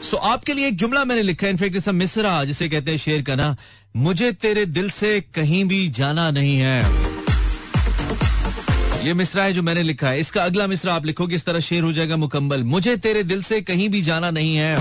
सो 0.05 0.17
आपके 0.17 0.55
लिए 0.55 0.67
एक 0.69 0.77
जुमला 0.77 1.05
मैंने 1.05 1.23
लिखा 1.23 1.47
है। 1.47 1.53
इनफेक्ट 1.53 1.77
इस 1.77 1.89
मिसरा 1.89 2.45
जिसे 2.45 2.69
कहते 2.69 2.91
हैं 2.91 2.99
शेर 2.99 3.23
का 3.23 3.35
ना। 3.35 3.57
मुझे 3.97 4.33
तेरे 4.33 4.65
दिल 4.67 4.91
से 4.91 5.21
कहीं 5.35 5.65
भी 5.65 5.89
जाना 5.89 6.31
नहीं 6.31 6.57
है। 6.59 6.83
ये 9.07 9.15
मिसरा 9.15 9.43
है 9.45 9.53
जो 9.53 9.63
मैंने 9.63 9.83
लिखा 9.83 10.09
है। 10.09 10.21
इसका 10.21 10.45
अगला 10.45 10.67
मिसरा 10.67 10.95
आप 10.95 11.07
लिखोगे, 11.07 11.37
इस 11.37 11.45
तरह 11.45 11.61
शेर 11.61 11.83
हो 11.83 11.93
जाएगा 11.93 12.17
मुकम्मल। 12.17 12.63
मुझे 12.65 12.97
तेरे 12.97 13.23
दिल 13.23 13.43
से 13.43 13.61
कहीं 13.63 13.89
भी 13.89 14.03
जाना 14.03 14.31
नहीं 14.31 14.57
है। 14.57 14.79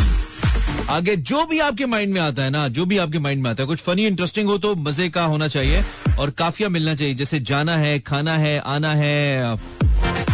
आगे 0.90 1.16
जो 1.16 1.46
भी 1.46 1.60
आपके 1.60 1.86
माइंड 1.86 2.14
में 2.14 2.22
आता 2.22 2.44
है 2.44 2.50
ना, 2.50 2.68
जो 2.68 2.86
भी 2.86 2.98
आपके 2.98 3.20
माइंड 3.20 3.44
में 3.44 3.50
आता 3.52 3.64
है, 3.64 3.68
कुछ 3.68 3.80
फनी 3.80 4.06
इंटरेस्टिंग 4.08 4.48
हो 4.48 4.58
तो 4.58 4.76
मज़े 4.76 5.10
का 5.10 5.24
होना 5.24 5.48
चाहिए 5.48 5.84
और 6.20 6.30
काफिया 6.30 6.70
मिलना 6.70 6.96
चाहिए। 6.96 7.14
जैसे 7.14 7.40
जाना 7.40 7.78
है, 7.78 8.00
खाना 8.00 8.38
है, 8.38 8.58
आना 8.60 8.94
है, 8.94 9.58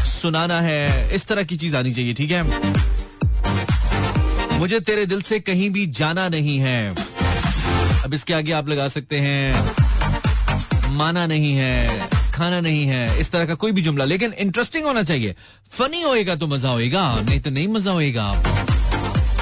सुनाना 0.09 0.61
है, 0.61 1.15
इस 1.15 1.25
तरह 1.25 1.43
की 1.43 1.57
चीज़ 1.57 1.75
आनी 1.75 1.93
चाहिए, 1.93 2.13
ठीक 2.13 2.31
है? 2.31 2.88
मुझे 4.59 4.79
तेरे 4.79 5.05
दिल 5.05 5.21
से 5.21 5.39
कहीं 5.39 5.69
भी 5.69 5.85
जाना 5.87 6.27
नहीं 6.29 6.57
है। 6.59 6.93
अब 8.05 8.13
इसके 8.13 8.33
आगे 8.33 8.51
आप 8.51 8.69
लगा 8.69 8.87
सकते 8.87 9.19
हैं 9.19 10.93
माना 10.97 11.25
नहीं 11.27 11.53
है 11.55 12.07
खाना 12.33 12.59
नहीं 12.61 12.83
है 12.85 13.19
इस 13.19 13.31
तरह 13.31 13.45
का 13.45 13.55
कोई 13.55 13.71
भी 13.71 13.81
जुमला। 13.81 14.05
लेकिन 14.05 14.33
इंटरेस्टिंग 14.39 14.85
होना 14.85 15.03
चाहिए। 15.03 15.35
फनी 15.71 16.01
होएगा 16.01 16.35
तो 16.35 16.47
मज़ा 16.47 16.69
होएगा 16.69 17.03
नहीं 17.21 17.39
तो 17.39 17.49
नहीं 17.49 17.67
मज़ा 17.67 17.91
होएगा। 17.91 18.31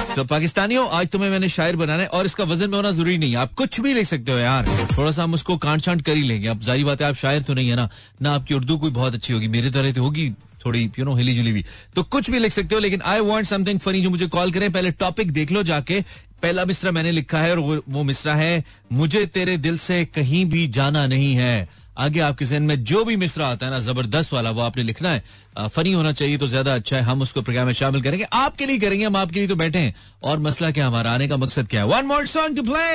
So, 0.08 0.26
पाकिस्तानियों 0.26 0.88
आज 0.90 1.08
तुम्हें 1.08 1.30
मैंने 1.30 1.48
शायर 1.48 1.76
बनाना 1.76 2.02
है 2.02 2.08
और 2.08 2.26
इसका 2.26 2.44
वज़न 2.44 2.70
में 2.70 2.76
होना 2.76 2.90
ज़रूरी 2.90 3.18
नहीं 3.18 3.32
है। 3.32 3.38
आप 3.38 3.52
कुछ 3.54 3.80
भी 3.80 3.92
लिख 3.94 4.06
सकते 4.06 4.32
हो 4.32 4.38
यार। 4.38 4.66
थोड़ा 4.98 5.10
सा 5.10 5.22
हम 5.22 5.34
उसको 5.34 5.56
कांट 5.56 5.82
छांट 5.82 6.02
कर 6.02 6.16
ही 6.16 6.22
लेंगे। 6.22 6.48
अब 6.48 6.60
जारी 6.60 6.84
बात 6.84 7.02
है 7.02 7.08
आप 7.08 7.14
शायर 7.14 7.42
तो 7.42 7.54
नहीं 7.54 7.68
है 7.68 7.76
ना। 7.76 7.88
ना 8.22 8.34
आपकी 8.34 8.54
उर्दू 8.54 8.78
कोई 8.78 8.90
बहुत 8.90 9.14
अच्छी 9.14 9.32
होगी। 9.32 9.48
मेरी 9.48 9.70
तरह 9.70 9.92
तो 9.92 10.02
होगी 10.02 10.32
थोड़ी 10.68 10.84
यू 10.98 11.04
नो 11.04 11.14
हिली 11.14 11.34
जुली 11.34 11.52
भी 11.52 11.64
तो 11.96 12.02
कुछ 12.04 12.30
भी 12.30 12.38
लिख 12.38 12.52
सकते 12.52 12.74
हो 12.74 12.80
लेकिन 12.80 13.02
आई 13.06 13.20
वॉन्ट 13.22 13.48
समथिंग 13.48 13.80
फनी 13.80 14.02
जो 14.02 14.10
मुझे 14.10 14.26
कॉल 14.28 14.52
करें। 14.52 14.70
पहले 14.72 14.90
टॉपिक 15.00 15.32
देख 15.32 15.52
लो 15.52 15.62
जाके। 15.64 16.00
पहला 16.42 16.64
मिसरा 16.64 16.90
मैंने 16.92 17.12
लिखा 17.12 17.38
है 17.38 17.50
और 17.50 17.58
वो, 17.58 17.76
वो 17.88 18.02
मिसरा 18.04 18.34
है 18.34 18.64
मुझे 18.92 19.24
तेरे 19.28 19.56
दिल 19.58 19.78
से 19.80 20.04
कहीं 20.14 20.44
भी 20.46 20.66
जाना 20.70 21.06
नहीं 21.06 21.34
है। 21.36 21.68
आगे 21.98 22.20
आपके 22.20 22.44
जहन 22.44 22.62
में 22.62 22.84
जो 22.84 23.04
भी 23.04 23.16
मिसरा 23.16 23.46
आता 23.48 23.66
है 23.66 23.72
ना 23.72 23.78
ज़बरदस्त 23.80 24.32
वाला 24.32 24.50
वो 24.50 24.60
आपने 24.62 24.82
लिखना 24.82 25.10
है। 25.10 25.68
फनी 25.68 25.92
होना 25.92 26.12
चाहिए 26.12 26.38
तो 26.38 26.46
ज़्यादा 26.46 26.74
अच्छा 26.74 26.96
है। 26.96 27.02
हम 27.02 27.22
उसको 27.22 27.42
प्रोग्राम 27.42 27.66
में 27.66 27.72
शामिल 27.74 28.02
करेंगे। 28.02 28.24
आपके 28.32 28.66
लिए 28.66 28.78
करेंगे 28.78 29.04
हम 29.04 29.16
आपके 29.16 29.38
लिए 29.38 29.48
तो 29.48 29.56
बैठे 29.56 29.78
हैं। 29.78 29.94
और 30.22 30.38
मसला 30.38 30.70
क्या 30.70 30.86
हमारा? 30.86 31.12
आने 31.12 31.28
का 31.28 31.36
मकसद 31.36 31.68
क्या 31.68 31.80
है? 31.80 31.86
One 31.86 32.06
more 32.06 32.26
song 32.26 32.56
to 32.56 32.62
play 32.62 32.86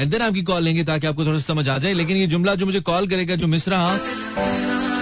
and 0.00 0.10
then 0.10 0.22
आपकी 0.22 0.42
कॉल 0.42 0.62
लेंगे 0.62 0.84
ताकि 0.84 1.06
आपको 1.06 1.24
थोड़ा 1.26 1.38
समझ 1.38 1.68
आ 1.68 1.78
जाए। 1.78 1.92
लेकिन 1.94 2.16
ये 2.16 2.26
जुमला 2.26 2.54
जो 2.54 2.66
मुझे 2.66 2.80
कॉल 2.82 3.08
करेगा 3.08 3.36
जो 3.36 3.46
मिसरा 3.46 3.78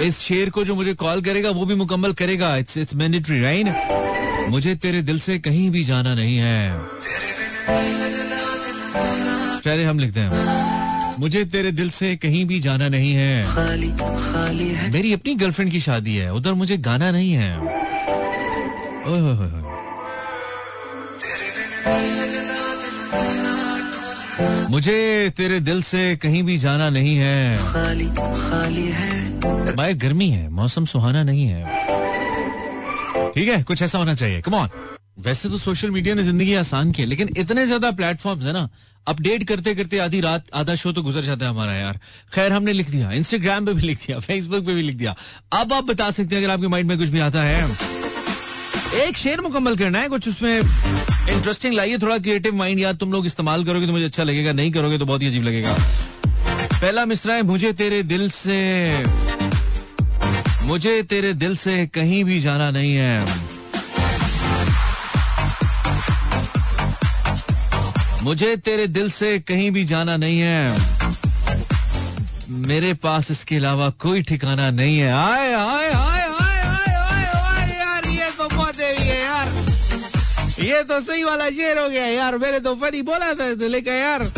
इस 0.03 0.19
शेर 0.19 0.50
को 0.50 0.65
जो 0.65 0.75
मुझे 0.75 0.95
कॉल 0.95 1.23
करेगा 1.23 1.50
वो 1.50 1.65
भी 1.67 1.75
मुकम्मल 1.75 2.12
करेगा। 2.12 2.57
इट्स 2.57 2.79
इट्स 2.79 2.95
मैंडेटरी 2.95 3.41
राइट 3.43 4.49
मुझे 4.49 4.75
तेरे 4.75 5.03
दिल 5.03 5.19
से 5.21 5.38
कहीं 5.38 5.71
भी 5.71 5.85
जाना 5.85 6.15
नहीं 6.15 6.37
है। 6.37 6.79
पहले 9.61 9.85
हम 9.85 9.99
लिखते 9.99 10.21
हैं। 10.21 11.15
मुझे 11.19 11.45
तेरे 11.45 11.73
दिल 11.73 11.91
से 11.91 12.17
कहीं 12.17 12.45
भी 12.45 12.61
जाना 12.61 12.88
नहीं 12.88 13.12
है। 13.12 13.45
खाली 13.45 13.88
खाली 13.88 14.69
है। 14.69 14.93
मेरी 14.93 15.12
अपनी 15.12 15.35
गर्लफ्रेंड 15.35 15.73
की 15.73 15.81
शादी 15.81 16.17
है। 16.17 16.33
उधर 16.33 16.53
मुझे 16.53 16.76
गाना 16.76 17.11
नहीं 17.11 17.33
है। 17.33 17.57
मुझे 24.71 25.33
तेरे 25.37 25.61
दिल 25.61 25.83
से 25.83 26.17
कहीं 26.17 26.43
भी 26.43 26.59
जाना 26.59 26.91
नहीं 26.91 27.17
है। 27.17 27.57
खाली 27.57 28.07
खाली 28.07 28.87
है। 28.88 29.25
भाई 29.76 29.95
गर्मी 29.95 30.29
है, 30.31 30.49
मौसम 30.50 30.85
सुहाना 30.85 31.23
नहीं 31.23 31.47
है। 31.47 31.65
ठीक 33.33 33.49
है, 33.49 33.62
कुछ 33.62 33.83
ऐसा 33.83 33.99
होना 33.99 34.15
चाहिए। 34.15 34.41
कमॉन 34.41 34.69
वैसे 35.25 35.49
तो 35.49 35.59
सोशल 35.59 35.91
मीडिया 35.91 36.15
ने 36.15 36.23
ज़िंदगी 36.23 36.55
आसान 36.55 36.91
की 36.93 37.03
है, 37.03 37.09
लेकिन 37.09 37.29
इतने 37.38 37.65
ज़्यादा 37.67 37.91
प्लेटफॉर्म 37.93 38.41
है 38.41 38.53
ना 38.53 38.69
अपडेट 39.07 39.45
करते 39.49 39.75
करते 39.75 39.99
आधी 39.99 40.21
रात, 40.21 40.45
आधा 40.55 40.75
शो 40.75 40.93
तो 40.93 41.03
गुजर 41.03 41.23
जाता 41.23 41.45
है 41.45 41.50
हमारा 41.50 41.73
यार। 41.73 41.99
खैर, 42.35 42.53
हमने 42.53 42.73
लिख 42.73 42.91
दिया 42.91 43.12
इंस्टाग्राम 43.12 43.67
पे 43.67 43.73
भी 43.73 43.83
लिख 43.83 43.99
दिया 44.07 44.19
फेसबुक 44.21 44.65
पे 44.67 44.75
भी 44.75 44.83
लिख 44.83 44.97
दिया। 44.97 45.15
अब 45.53 45.73
आप 45.73 45.85
बता 45.85 46.11
सकते 46.11 46.35
हैं, 46.35 46.43
अगर 46.43 46.53
आपके 46.53 46.69
माइंड 46.69 46.88
में 46.88 46.99
कुछ 46.99 47.09
भी 47.09 47.21
आता 47.21 47.43
है। 47.43 47.65
एक 49.07 49.17
शेर 49.19 49.41
मुकम्मल 49.41 49.76
करना 49.76 49.99
है, 49.99 50.09
कुछ 50.09 50.29
उसमें 50.29 50.59
इंटरेस्टिंग 50.59 51.75
लाइए, 51.75 51.99
थोड़ा 51.99 52.19
क्रिएटिव 52.19 52.55
माइंड 52.55 52.81
यार 52.81 52.95
तुम 52.95 53.12
लोग 53.12 53.26
इस्तेमाल 53.26 53.65
करोगे 53.65 53.87
तो 53.87 53.93
मुझे 53.93 54.05
अच्छा 54.05 54.23
लगेगा, 54.23 54.53
नहीं 54.53 54.73
करोगे 54.73 54.99
तो 54.99 55.07
बहुत 55.07 55.23
ही 55.23 55.29
अजीब 55.29 55.43
लगेगा। 55.43 55.76
पहला 56.73 57.05
मिसरा 57.05 57.35
है, 57.35 57.43
मुझे 57.45 57.73
तेरे 57.73 58.03
दिल 58.05 58.31
से 58.31 58.57
मुझे 60.67 61.03
तेरे 61.03 61.33
दिल 61.35 61.57
से 61.57 61.87
कहीं 61.87 62.25
भी 62.25 62.41
जाना 62.41 62.71
नहीं 62.71 62.97
है। 62.97 63.27
मुझे 68.23 68.57
तेरे 68.57 68.87
दिल 68.87 69.11
से 69.11 69.39
कहीं 69.39 69.71
भी 69.71 69.85
जाना 69.85 70.17
नहीं 70.17 70.41
है। 70.41 70.79
मेरे 72.49 72.95
पास 72.95 73.31
इसके 73.31 73.57
अलावा 73.57 73.91
कोई 73.91 74.23
ठिकाना 74.23 74.71
नहीं 74.71 74.99
है। 74.99 75.13
आए 75.13 75.53
आए 75.53 75.93
आए 75.93 76.27
ये 78.17 78.31
तो 78.31 78.49
यार। 79.15 79.47
ये 80.65 80.83
तो 80.83 81.01
सही 81.01 81.25
वाला 81.25 81.49
शेर 81.51 81.79
हो 81.79 81.89
गया, 81.89 82.07
यार। 82.07 82.39
मैंने 82.39 82.61
तो 82.61 82.75
फनी 82.75 83.03
बोला 83.03 83.33
था 83.35 83.67
लेकर, 83.67 83.93
यार। 83.93 84.36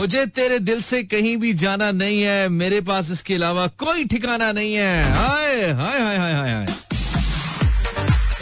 मुझे 0.00 0.24
तेरे 0.26 0.58
दिल 0.58 0.80
से 0.80 1.02
कहीं 1.02 1.36
भी 1.36 1.52
जाना 1.54 1.90
नहीं 1.92 2.20
है, 2.22 2.48
मेरे 2.48 2.80
पास 2.80 3.10
इसके 3.10 3.34
अलावा 3.34 3.66
कोई 3.78 4.04
ठिकाना 4.04 4.50
नहीं 4.52 4.74
है। 4.74 5.02
हाय 5.12 5.70
हाय 5.70 5.98
हाय 6.00 6.16
हाय 6.16 6.32
हाय 6.32 6.52
हाय। 6.52 6.66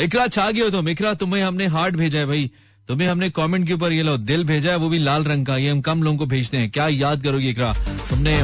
इकरा 0.05 0.27
छा 0.27 0.51
गए 0.51 0.61
हो 0.61 0.69
तुम, 0.71 0.89
इकरा, 0.89 1.15
तुम्हें 1.15 1.43
हमने 1.43 1.67
हार्ट 1.67 1.95
भेजा 1.95 2.19
है 2.19 2.27
भाई। 2.27 2.51
तुम्हें 2.89 3.09
हमने 3.09 3.31
कमेंट 3.31 3.67
के 3.67 3.73
ऊपर 3.73 3.93
ये 3.93 4.03
लो, 4.03 4.17
दिल 4.17 4.45
भेजा 4.45 4.71
है, 4.71 4.77
वो 4.77 4.89
भी 4.89 4.99
लाल 4.99 5.25
रंग 5.25 5.47
का, 5.47 5.57
ये 5.57 5.71
हम 5.71 5.81
कम 5.81 6.03
लोगों 6.03 6.19
को 6.19 6.27
भेजते 6.27 6.57
हैं। 6.57 6.71
क्या 6.71 6.89
याद 6.89 7.23
करोगे 7.23 7.49
इकरा? 7.49 7.73
तुमने 8.11 8.43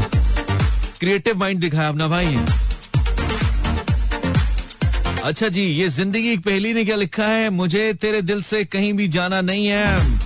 क्रिएटिव 1.00 1.37
माइंड 1.37 1.61
दिखाया 1.61 1.88
अपना 1.88 2.09
भाई। 2.09 2.37
अच्छा 5.25 5.49
जी, 5.49 5.62
ये 5.62 5.88
ज़िंदगी 5.88 6.33
एक 6.33 6.40
पहली 6.40 6.73
ने 6.75 6.85
क्या 6.85 6.97
लिखा 6.97 7.26
है? 7.26 7.50
मुझे 7.50 7.92
तेरे 7.94 8.23
दिल 8.23 8.42
से 8.42 8.64
कहीं 8.64 8.92
भी 8.92 9.09
जाना 9.09 9.40
नहीं 9.40 9.66
है। 9.66 10.18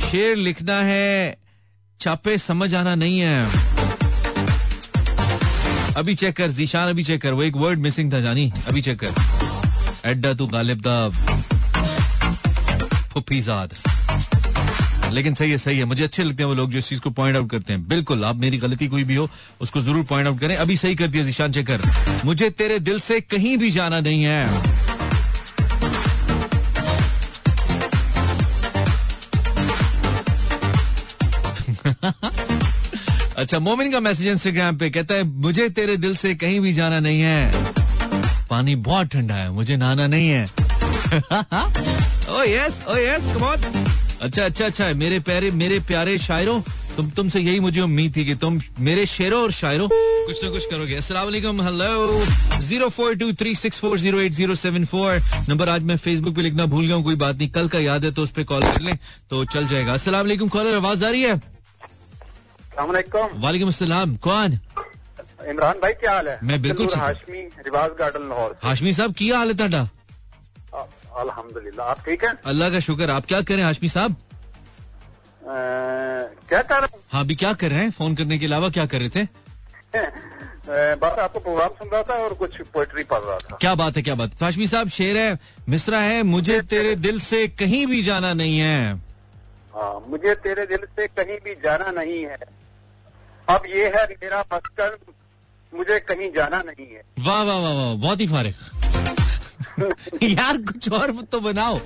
शेर 0.00 0.36
लिखना 0.36 0.80
है 0.80 1.41
छापे 2.02 2.36
समझ 2.38 2.74
आना 2.74 2.94
नहीं 2.94 3.18
है। 3.20 3.46
अभी 5.96 6.14
चेक 6.14 6.36
कर, 6.36 6.50
जीशान 6.50 6.88
अभी 6.88 7.04
चेक 7.04 7.20
कर, 7.22 7.32
वो 7.32 7.42
एक 7.42 7.56
वर्ड 7.56 7.78
मिसिंग 7.78 8.12
था 8.12 8.20
जानी। 8.20 8.50
अभी 8.68 8.82
चेक 8.82 8.98
कर। 9.04 10.10
एड्डा 10.10 10.32
तू 10.34 10.46
गालिब 10.46 10.80
दा। 10.80 11.08
फुफीजाद 13.12 13.74
लेकिन 15.12 15.34
सही 15.34 15.50
है 15.50 15.58
सही 15.58 15.78
है। 15.78 15.84
मुझे 15.84 16.04
अच्छे 16.04 16.22
लगते 16.22 16.42
हैं 16.42 16.48
वो 16.48 16.54
लोग 16.54 16.70
जो 16.70 16.78
इस 16.78 16.88
चीज़ 16.88 17.00
को 17.00 17.10
पॉइंट 17.10 17.36
आउट 17.36 17.50
करते 17.50 17.72
हैं। 17.72 17.86
बिल्कुल, 17.88 18.24
आप 18.24 18.36
मेरी 18.36 18.58
गलती 18.58 18.86
कोई 18.88 19.04
भी 19.04 19.14
हो, 19.14 19.28
उसको 19.60 19.80
ज़रूर 19.80 20.04
पॉइंट 20.04 20.28
आउट 20.28 20.40
करें। 20.40 20.56
अभी 20.56 20.76
सही 20.76 20.94
कर 20.94 21.06
दिया, 21.06 21.24
जिशान 21.24 21.52
चेकर 21.52 21.80
मुझे 22.24 22.50
तेरे 22.50 22.78
दिल 22.78 22.98
से 23.00 23.20
कहीं 23.20 23.56
भी 23.58 23.70
जाना 23.70 24.00
नहीं 24.00 24.22
है। 24.22 24.91
अच्छा 33.42 33.58
मोमिन 33.58 33.90
का 33.92 34.00
मैसेज 34.00 34.26
इंस्टाग्राम 34.28 34.76
पे 34.78 34.88
कहता 34.90 35.14
है, 35.14 35.22
मुझे 35.22 35.68
तेरे 35.76 35.96
दिल 35.96 36.14
से 36.16 36.34
कहीं 36.34 36.58
भी 36.60 36.72
जाना 36.72 36.98
नहीं 37.00 37.20
है। 37.20 37.64
पानी 38.50 38.74
बहुत 38.78 39.06
ठंडा 39.12 39.34
है, 39.34 39.50
मुझे 39.50 39.76
नहाना 39.76 40.06
नहीं 40.06 40.28
है। 40.28 40.44
Oh 42.30 42.42
yes 42.42 42.82
oh 42.88 42.96
yes 42.96 43.24
come 43.34 43.44
on 43.44 43.58
अच्छा 44.22 44.44
अच्छा 44.44 44.66
अच्छा 44.66 44.92
मेरे 44.94 45.18
प्यारे 45.20 45.50
मेरे 45.52 45.78
प्यारे 45.88 46.18
शायरों, 46.18 46.60
तुम, 46.96 47.10
तुमसे 47.10 47.40
यही 47.40 47.60
मुझे 47.60 47.80
उम्मीद 47.80 48.16
थी 48.16 48.24
कि 48.24 48.34
तुम 48.34 48.60
मेरे 48.80 49.06
शेरों 49.08 49.42
और 49.42 49.52
शायरों, 49.52 49.88
कुछ 49.90 50.44
ना 50.44 50.50
कुछ 50.50 50.66
करोगे। 50.70 50.96
अस्सलाम 50.96 51.24
वालेकुम 51.24 51.62
hello 51.62 52.24
zero 52.62 52.88
four 52.88 53.14
two 53.14 53.32
three 53.32 53.54
six 53.56 53.78
four 53.78 53.98
zero 53.98 54.20
eight 54.20 54.32
zero 54.32 54.54
seven 54.56 54.84
four. 54.84 55.20
Number 55.48 55.68
आज 55.68 55.82
मैं 55.82 55.96
फेसबुक 55.98 56.34
पे 56.36 56.42
लिखना 56.42 56.66
भूल 56.66 56.86
गया 56.86 56.96
हूँ, 56.96 57.04
कोई 57.04 57.16
बात 57.16 57.36
नहीं, 57.36 57.48
कल 57.50 57.68
का 57.68 57.78
याद 57.80 58.04
है 58.04 58.12
तो 58.12 58.22
उस 58.22 58.30
पर 58.30 58.44
कॉल 58.44 58.62
कर 58.62 58.80
लें 58.80 58.96
तो 59.30 59.44
चल 59.46 59.66
जाएगा। 59.66 59.96
वालेकुम 60.10 60.48
कॉलर 60.48 60.74
आवाज़ 60.76 61.04
आ 61.04 61.08
रही 61.08 61.22
है? 61.22 61.40
वालेकुम 62.78 63.68
असलम 63.68 64.16
कौन? 64.24 64.58
इमरान 65.48 65.78
भाई 65.82 65.92
क्या 65.92 66.12
हाल 66.12 66.28
है? 66.28 66.38
मैं 66.42 66.60
बिल्कुल 66.62 66.88
हाशमी 66.96 67.40
रिवाज 67.66 67.90
गार्डन 67.98 68.28
लाहौर 68.28 68.56
हाशमी 68.64 68.92
साहब 68.94 69.14
क्या 69.18 69.38
हाल 69.38 69.48
है 69.48 69.54
ताडा? 69.56 69.88
अल्हम्दुलिल्लाह 71.22 71.86
आप 71.90 72.04
ठीक 72.04 72.24
हैं? 72.24 72.34
अल्लाह 72.46 72.70
का 72.70 72.80
शुक्र 72.80 73.10
आप 73.10 73.26
क्या 73.26 73.40
करे 73.50 73.62
हाशमी 73.62 73.88
साहब? 73.88 74.16
क्या 75.44 76.62
कर 76.62 76.80
रहे 76.80 77.00
हाँ? 77.12 77.20
अभी 77.20 77.34
क्या 77.34 77.52
कर 77.52 77.70
रहे 77.70 77.80
हैं? 77.80 77.90
फ़ोन 77.90 78.14
करने 78.16 78.38
के 78.38 78.46
अलावा 78.46 78.68
क्या 78.76 78.86
कर 78.86 78.98
रहे 79.00 79.10
थे? 79.16 79.26
बात 81.02 81.18
आपको 81.18 81.40
प्रोग्राम 81.40 81.68
सुन 81.78 81.88
रहा 81.92 82.02
था 82.08 82.14
और 82.24 82.34
कुछ 82.40 82.60
पोएट्री 82.74 83.02
पढ़ 83.04 83.20
रहा 83.20 83.36
था। 83.38 83.56
क्या 83.60 83.74
बात 83.74 83.96
है 83.96 84.02
क्या 84.02 84.14
बात 84.14 84.30
तो 84.38 84.44
हाशमी 84.44 84.66
साहब 84.66 84.88
शेर 84.96 85.16
है 85.16 85.38
मिसरा 85.68 85.98
है 86.00 86.22
मुझे 86.22 86.60
तेरे 86.70 86.94
दिल 86.96 87.18
से 87.20 87.46
कहीं 87.48 87.86
भी 87.86 88.02
जाना 88.02 88.32
नहीं 88.34 88.58
है 88.58 88.92
हाँ, 89.74 90.04
मुझे 90.08 90.34
तेरे 90.44 90.66
दिल 90.66 90.86
से 90.96 91.06
कहीं 91.18 91.38
भी 91.44 91.54
जाना 91.64 91.90
नहीं 91.98 92.22
है। 92.24 92.36
अब 93.48 93.62
ये 93.68 93.86
है 93.96 94.04
मेरा 94.22 94.40
मस्कन 94.54 94.96
मुझे 95.72 95.98
कहीं 96.00 96.30
जाना 96.32 96.62
नहीं 96.66 96.86
है। 96.86 97.02
वाह 97.18 97.42
वाह 97.42 97.58
वाह 97.58 97.72
वाह 97.72 97.94
बहुत 97.94 98.20
ही 98.20 98.26
फारिग। 98.26 98.54
यार 100.38 100.56
कुछ 100.56 100.90
और 100.92 101.12
तो 101.32 101.40
बनाओ। 101.40 101.78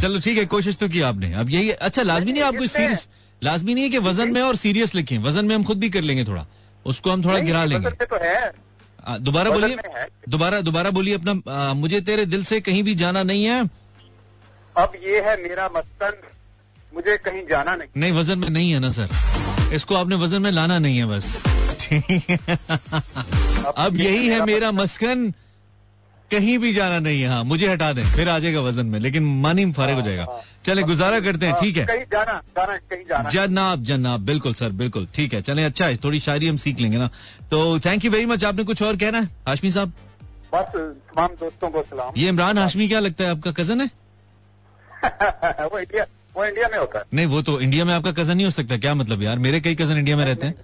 चलो 0.00 0.20
ठीक 0.20 0.38
है 0.38 0.44
कोशिश 0.46 0.76
तो 0.76 0.88
की 0.88 1.00
आपने। 1.00 1.32
अब 1.34 1.50
यही 1.50 1.70
अच्छा 1.88 2.02
लाजमी 2.02 2.32
नहीं 2.32 2.42
आपको 2.42 2.66
सीरियस 2.66 3.08
लाजमी 3.42 3.74
नहीं 3.74 3.84
है 3.84 3.90
कि 3.90 3.98
वज़न 3.98 4.32
में 4.32 4.40
और 4.42 4.56
सीरियस 4.56 4.94
लिखें। 4.94 5.18
वज़न 5.18 5.44
में 5.44 5.54
हम 5.56 5.64
खुद 5.64 5.78
भी 5.78 5.90
कर 5.90 6.00
लेंगे 6.00 6.24
थोड़ा। 6.24 6.46
उसको 6.86 7.10
हम 7.10 7.24
थोड़ा 7.24 7.38
गिरा 7.38 7.64
लेंगे। 7.64 7.90
तो 7.90 8.16
है। 8.22 8.52
दोबारा 9.20 9.50
बोलिए। 9.50 9.76
दोबारा 10.28 10.60
दोबारा 10.60 10.90
बोलिए 10.90 11.14
अपना 11.14 11.32
आ, 11.52 11.74
मुझे 11.74 12.00
तेरे 12.00 12.26
दिल 12.26 12.44
से 12.44 12.60
कहीं 12.60 12.82
भी 12.82 12.94
जाना 12.94 13.22
नहीं 13.22 13.44
है। 13.44 13.60
अब 14.76 14.92
ये 15.04 15.20
है 15.20 15.36
मेरा 15.42 15.68
मस्कन 15.76 16.20
मुझे 16.94 17.16
कहीं 17.16 17.46
जाना 17.46 17.74
नहीं 17.76 18.00
नहीं 18.00 18.12
वज़न 18.12 18.38
में 18.38 18.48
नहीं 18.48 18.72
है 18.72 18.78
ना 18.80 18.90
सर। 18.92 19.08
इसको 19.74 19.94
आपने 19.96 20.16
वज़न 20.16 20.42
में 20.42 20.50
लाना 20.50 20.78
नहीं 20.78 20.98
है 20.98 21.06
बस। 21.06 21.36
अब 23.76 23.96
यही 24.00 24.28
है 24.28 24.44
मेरा 24.46 24.70
मस्कन। 24.72 25.32
कहीं 26.30 26.58
भी 26.58 26.72
जाना 26.72 26.98
नहीं 26.98 27.20
है 27.22 27.28
हाँ 27.28 27.42
मुझे 27.44 27.68
हटा 27.68 27.92
दें 27.92 28.02
फिर 28.14 28.28
आ 28.28 28.38
जाएगा 28.38 28.60
वज़न 28.60 28.86
में 28.86 28.98
लेकिन 29.00 29.22
मानी 29.40 29.64
फारिग 29.72 29.96
हो 29.96 30.02
जाएगा। 30.02 30.26
चले 30.64 30.82
गुजारा 30.82 31.18
करते 31.20 31.46
हैं 31.46 31.54
ठीक 31.60 31.76
है? 31.76 31.84
जाना 32.12 32.40
जाना 32.58 32.76
जाना। 33.08 33.28
जनाब 33.28 33.82
जनाब 33.84 34.20
बिल्कुल 34.26 34.54
सर 34.54 34.70
बिल्कुल 34.82 35.06
ठीक 35.14 35.34
है 35.34 35.40
चले 35.42 35.64
अच्छा 35.64 35.86
है 35.86 35.96
थोड़ी 36.04 36.20
शायरी 36.20 36.48
हम 36.48 36.56
सीख 36.64 36.80
लेंगे 36.80 36.98
ना। 36.98 37.08
तो 37.50 37.78
थैंक 37.86 38.04
यू 38.04 38.10
वेरी 38.10 38.26
मच 38.26 38.44
आपने 38.44 38.64
कुछ 38.64 38.82
और 38.82 38.96
कहना 38.96 39.18
है? 39.18 39.24
हाशमी 39.48 39.70
साहब? 39.70 39.92
बस 40.54 40.72
तमाम 40.76 41.28
दोस्तों 41.40 41.68
को 41.70 41.82
सलाम। 41.82 42.12
ये 42.16 42.28
इमरान 42.28 42.58
हाशमी 42.58 42.88
क्या 42.88 43.00
लगता 43.00 43.24
है 43.24 43.30
आपका 43.30 43.52
कज़न 43.52 43.80
है? 43.80 43.90
वो 46.36 46.44
इंडिया 46.44 46.68
में 46.68 46.78
होता 46.78 46.98
है। 46.98 47.04
नहीं 47.14 47.26
वो 47.26 47.42
तो 47.42 47.60
इंडिया 47.60 47.84
में 47.84 47.94
आपका 47.94 48.12
कज़न 48.12 48.36
नहीं 48.36 48.44
हो 48.44 48.50
सकता। 48.50 48.76
क्या 48.78 48.94
मतलब 48.94 49.22
यार? 49.22 49.38
मेरे 49.38 49.60
कई 49.60 49.74
कज़न 49.74 49.98
इंडिया 49.98 50.16
में 50.16 50.24
रहते 50.24 50.46
हैं। 50.46 50.54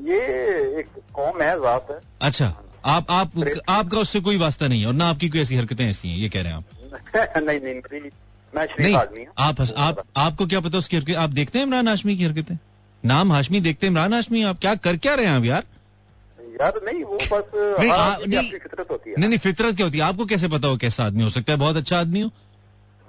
ये 0.00 0.20
एक 0.80 0.88
कौम 1.14 1.42
है 1.42 1.56
जात 1.56 1.86
है। 1.90 1.98
अच्छा 2.22 2.54
आप 2.84 3.10
आप 3.10 3.32
आपका 3.68 3.98
उससे 3.98 4.20
कोई 4.20 4.36
वास्ता 4.36 4.68
नहीं 4.68 4.80
है 4.80 4.86
और 4.86 4.92
ना 4.92 5.06
आपकी 5.06 5.28
कोई 5.28 5.40
ऐसी 5.40 5.56
हरकतें 5.56 5.90
ऐसी 5.90 6.08
हैं 6.08 6.16
ये 6.16 6.28
कह 6.28 6.42
रहे 6.42 6.52
हैं 6.52 6.58
आप। 6.58 6.64
नहीं 7.42 7.60
नहीं 7.60 8.00
मैं 8.56 8.68
नहीं 8.80 9.26
आप 9.38 9.60
आप 9.76 10.02
आपको 10.16 10.46
क्या 10.46 10.60
पता 10.60 10.78
उसकी 10.78 10.96
हरकत 10.96 11.14
आप 11.16 11.30
देखते 11.30 11.58
हैं 11.58 11.66
इमरान 11.66 11.88
हाशमी 11.88 12.16
की 12.16 12.24
हरकतें? 12.24 12.58
नाम 13.04 13.32
हाशमी 13.32 13.60
देखते 13.60 13.86
हैं 13.86 13.92
इमरान 13.92 14.14
हाशमी? 14.14 14.42
आप 14.42 14.58
क्या 14.58 14.74
कर 14.74 14.96
क्या 14.96 15.14
रहे 15.14 15.26
हैं 15.26 15.32
आप 15.32 15.44
यार? 15.44 15.64
यार 16.60 16.80
नहीं 16.84 17.04
वो 17.04 17.16
बस 17.16 17.76
नहीं, 17.80 17.90
आ, 17.90 18.16
नहीं, 18.28 18.50
फितरत 18.50 18.86
होती 18.90 19.10
है। 19.10 19.16
नहीं 19.18 19.28
नहीं 19.28 19.38
फितरत 19.38 19.76
क्या 19.76 19.86
होती 19.86 19.98
है? 19.98 20.04
आपको 20.04 20.26
कैसे 20.26 20.48
पता 20.48 20.68
हो 20.68 20.76
कैसा 20.76 21.04
आदमी 21.04 21.22
हो 21.22 21.30
सकता 21.30 21.52
है? 21.52 21.58
बहुत 21.58 21.76
अच्छा 21.76 22.00
आदमी 22.00 22.20
हो। 22.20 22.30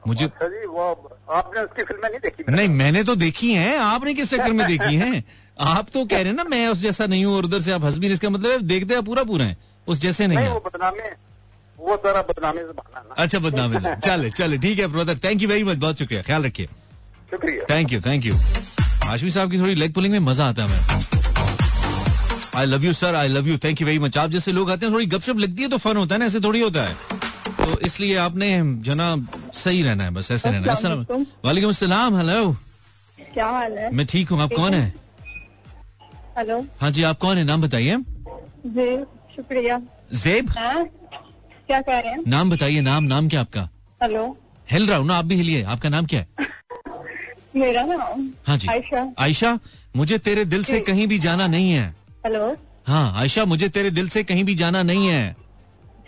मुझे 0.08 0.26
अच्छा 0.26 0.48
जी 0.48 0.66
वो 0.68 0.86
आपने 1.32 1.62
उसकी 1.62 1.84
फ़िल्में 1.84 2.10
नहीं 2.10 2.20
देखी? 2.20 2.44
नहीं 2.50 2.68
मैंने 2.70 3.04
तो 3.04 3.16
देखी 3.16 3.52
हैं 3.54 3.78
आपने 3.80 4.14
किस 4.14 4.30
चक्कर 4.32 4.52
में 4.54 4.66
देखी 4.68 4.96
हैं? 4.96 5.24
आप 5.60 5.90
तो 5.94 6.06
कह 6.06 6.18
रहे 6.18 6.26
हैं 6.26 6.36
ना 6.36 6.44
मैं 6.50 6.68
उस 6.68 6.78
जैसा 6.82 7.06
नहीं 7.06 7.26
हूँ 7.26 7.36
और 7.36 7.46
उधर 7.46 7.62
से 7.62 7.72
आप 7.72 7.84
हंस 7.86 7.98
भी 7.98 8.08
इसका 8.14 8.30
मतलब 8.30 8.52
है 8.52 8.58
देखते 8.68 8.94
हैं 8.94 9.04
पूरा 9.04 9.24
पूरा 9.24 9.46
है 9.46 9.58
उस 9.88 10.00
जैसे 10.02 10.28
नहीं 10.28 10.38
नहीं 10.38 10.48
है। 10.48 10.54
वो 10.54 10.60
बदनामी 10.66 11.10
वो 11.80 11.96
सारा 11.98 12.22
बदनामी 12.22 12.60
से 12.60 12.74
ना। 12.74 13.16
अच्छा 13.18 13.40
बदनाम 13.40 13.78
चले 14.06 14.30
चले 14.32 14.58
ठीक 14.58 14.80
है 14.80 14.88
brother 14.88 15.18
thank 15.24 15.42
you 15.42 15.50
very 15.50 15.64
much 15.64 15.78
बहुत 15.78 16.00
शुक्रिया 16.00 16.22
ख्याल 16.22 16.44
रखिए। 16.46 16.68
शुक्रिया। 17.32 17.66
Thank 17.70 17.94
you 17.94 18.02
thank 18.02 18.26
you 18.26 18.36
Ashmi 19.10 19.32
साहब 19.32 19.52
की 19.52 19.60
थोड़ी 19.60 19.76
लेग 19.76 19.94
पुलिंग 19.94 20.14
में 20.14 20.20
मज़ा 20.32 20.48
आता 20.50 20.64
है 20.64 20.70
हमें। 20.70 21.02
I 22.56 22.66
love 22.66 22.84
you 22.86 22.94
sir 22.94 23.16
I 23.16 23.28
love 23.28 23.48
you 23.48 23.58
thank 23.64 23.82
you 23.82 23.88
very 23.88 24.00
much 24.00 24.18
आप 24.18 24.30
जैसे 24.30 24.52
लोग 24.52 24.72
आते 24.72 24.86
हैं 24.86 24.94
थोड़ी 24.94 25.06
गपशप 25.06 25.38
लगती 25.38 25.62
है 25.62 25.70
तो 25.70 25.78
फन 25.78 25.98
होता 25.98 26.16
है 26.16 26.20
ना 26.20 26.26
ऐसे 26.26 26.40
थोड़ी 26.40 26.62
होता 26.62 26.82
है। 26.82 26.96
तो 27.58 27.80
इसलिए 27.86 28.16
आपने 28.18 28.50
जो 28.86 28.94
ना 28.94 29.16
सही 29.54 29.82
रहना 29.84 30.04
है 30.04 30.10
बस 30.12 30.32
ऐसे 30.32 30.50
रहना 30.52 30.74
है। 30.74 31.26
वालेकुम। 31.46 31.70
अस्सलाम 31.70 32.16
हेलो। 32.18 32.52
क्या 33.34 33.48
हाल 33.48 33.78
है? 33.78 33.92
मैं 33.94 34.06
ठीक 34.06 34.30
हूँ 34.30 34.42
आप 34.42 34.54
कौन 34.56 34.74
है। 34.74 34.94
हेलो। 36.38 36.60
हाँ 36.82 36.92
जी 36.92 37.04
आप 37.04 37.20
कौन 37.20 37.38
है? 37.38 37.44
नाम 37.44 37.62
बताइए। 37.62 37.98
शुक्रिया। 39.36 39.82
जेब? 40.14 40.50
हाँ? 40.58 40.84
क्या 41.68 41.82
कह 41.82 42.00
रहे 42.00 42.12
हैं? 42.12 42.24
नाम 42.28 42.50
बताइए 42.50 42.82
नाम 42.82 43.04
नाम 43.04 43.30
क्या 43.30 43.42
आपका? 43.42 43.70
हेलो। 44.04 44.26
हिल 44.72 44.88
रहा 44.88 44.98
हूँ 44.98 45.08
ना 45.08 45.16
आप 45.18 45.26
भी 45.26 45.36
हिलिए। 45.36 45.64
आपका 45.64 45.90
नाम 45.90 46.06
क्या 46.06 46.20
है? 46.20 46.28
मेरा 47.56 47.84
नाम 47.86 48.28
हाँ 48.48 48.58
जी। 48.58 48.68
आयशा। 48.68 49.06
आयशा 49.20 49.58
मुझे 49.96 50.18
तेरे 50.18 50.46
दिल 50.46 50.64
से 50.64 50.80
कहीं 50.80 51.08
भी 51.08 51.20
जाना 51.20 51.48
नहीं 51.48 51.72
है। 51.72 51.88
हेलो। 52.26 52.56
हाँ 52.88 53.14
आयशा 53.22 53.46
मुझे 53.46 53.70
तेरे 53.70 53.92
दिल 53.92 54.10
से 54.10 54.24
कहीं 54.24 54.44
भी 54.44 54.56
जाना 54.56 54.84
नहीं 54.84 55.08
है। 55.08 55.36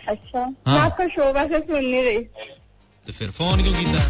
अच्छा। 0.08 0.40
हाँ। 0.40 0.54
मैं 0.66 0.78
आपका 0.78 1.06
शो 1.08 1.32
वैसे 1.32 1.58
सुन 1.58 1.84
नहीं 1.84 2.02
रही। 2.04 2.18
तो 3.06 3.12
फिर 3.12 3.30
फ़ोन 3.30 3.62
क्यों 3.62 3.72
कीता 3.74 4.04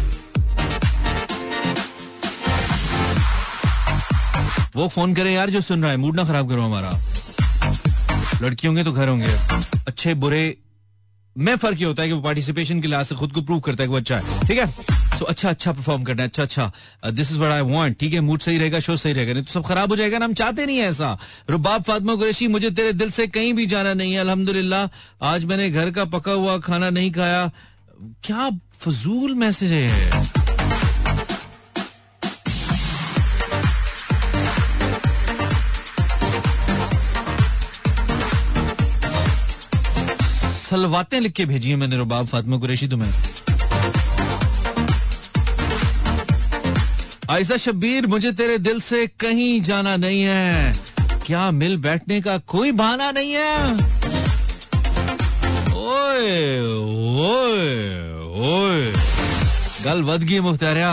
वो 4.75 4.87
फ़ोन 4.87 5.13
करे 5.15 5.33
यार 5.33 5.49
जो 5.49 5.61
सुन 5.61 5.83
रहा 5.83 5.91
है 5.91 5.97
मूड 5.97 6.15
ना 6.15 6.23
खराब 6.25 6.49
करो 6.49 6.61
हमारा। 6.61 6.91
लड़की 8.41 8.67
होंगे 8.67 8.83
तो 8.83 8.91
घर 8.91 9.07
होंगे। 9.07 9.27
अच्छे 9.87 10.13
बुरे 10.13 10.57
में 11.35 11.55
फ़र्क 11.55 11.79
ये 11.79 11.85
होता 11.85 12.01
है 12.01 12.07
कि 12.07 12.13
वो 12.13 12.21
पार्टिसिपेशन 12.21 12.81
के 12.81 12.87
लिहाज 12.87 13.05
से 13.05 13.15
खुद 13.15 13.31
को 13.31 13.41
प्रूव 13.41 13.59
करता 13.67 13.83
है 13.83 13.87
कि 13.87 13.91
वो 13.91 13.97
अच्छा 13.97 14.17
है। 14.17 14.47
ठीक 14.47 14.57
है? 14.59 14.65
सो 14.65 15.17
so, 15.17 15.29
अच्छा 15.29 15.49
अच्छा 15.49 15.71
परफॉर्म 15.71 16.03
करना 16.03 16.21
है 16.21 16.27
अच्छा 16.29 16.43
अच्छा। 16.43 16.71
This 17.11 17.31
is 17.31 17.37
what 17.39 17.51
I 17.51 17.61
want 17.73 17.97
ठीक 17.99 18.13
है 18.13 18.19
मूड 18.19 18.39
सही 18.39 18.57
रहेगा 18.57 18.79
शो 18.79 18.95
सही 18.97 19.13
रहेगा। 19.13 19.33
नहीं 19.33 19.43
तो 19.43 19.51
सब 19.51 19.65
खराब 19.67 19.89
हो 19.89 19.95
जाएगा 19.95 20.17
ना 20.17 20.25
हम 20.25 20.33
चाहते 20.33 20.65
नहीं 20.65 20.77
है 20.77 20.89
ऐसा। 20.89 21.17
रुबाब 21.49 21.83
फातमा 21.83 22.15
कुरैशी 22.15 22.47
मुझे 22.47 22.69
तेरे 22.71 22.93
दिल 22.93 23.09
से 23.11 23.27
कहीं 23.27 23.53
भी 23.53 23.65
जाना 23.65 23.93
नहीं 23.93 24.13
है 24.13 24.19
अल्हम्दुलिल्लाह। 24.19 25.25
आज 25.27 25.45
मैंने 25.45 25.69
घर 25.69 25.91
का 25.91 26.05
पका 26.05 26.31
हुआ 26.31 26.57
खाना 26.69 26.89
नहीं 26.89 27.11
खाया। 27.11 27.49
क्या 28.01 28.49
फजूल 28.79 29.35
मैसेज 29.35 29.71
है? 29.71 30.11
सलवातें 40.51 41.19
लिख 41.19 41.31
के 41.31 41.45
भेजी 41.45 41.69
हैं 41.69 41.77
मैंने 41.77 41.97
रुबाब 41.97 42.25
फातिमा 42.25 42.57
कुरैशी 42.57 42.87
तुम्हें। 42.87 43.11
आयसा 47.29 47.57
शब्बीर, 47.57 48.07
मुझे 48.07 48.31
तेरे 48.31 48.57
दिल 48.57 48.81
से 48.81 49.07
कहीं 49.07 49.61
जाना 49.61 49.95
नहीं 49.95 50.21
है। 50.21 50.73
क्या 51.25 51.51
मिल 51.51 51.77
बैठने 51.77 52.21
का 52.21 52.37
कोई 52.37 52.71
बहाना 52.71 53.11
नहीं 53.11 53.33
है? 53.33 53.73
ओए 55.73 56.47
ओए 57.17 57.69
ओए। 58.47 58.91
गल 59.83 60.01
गई 60.23 60.39
मुख्तारिया 60.39 60.91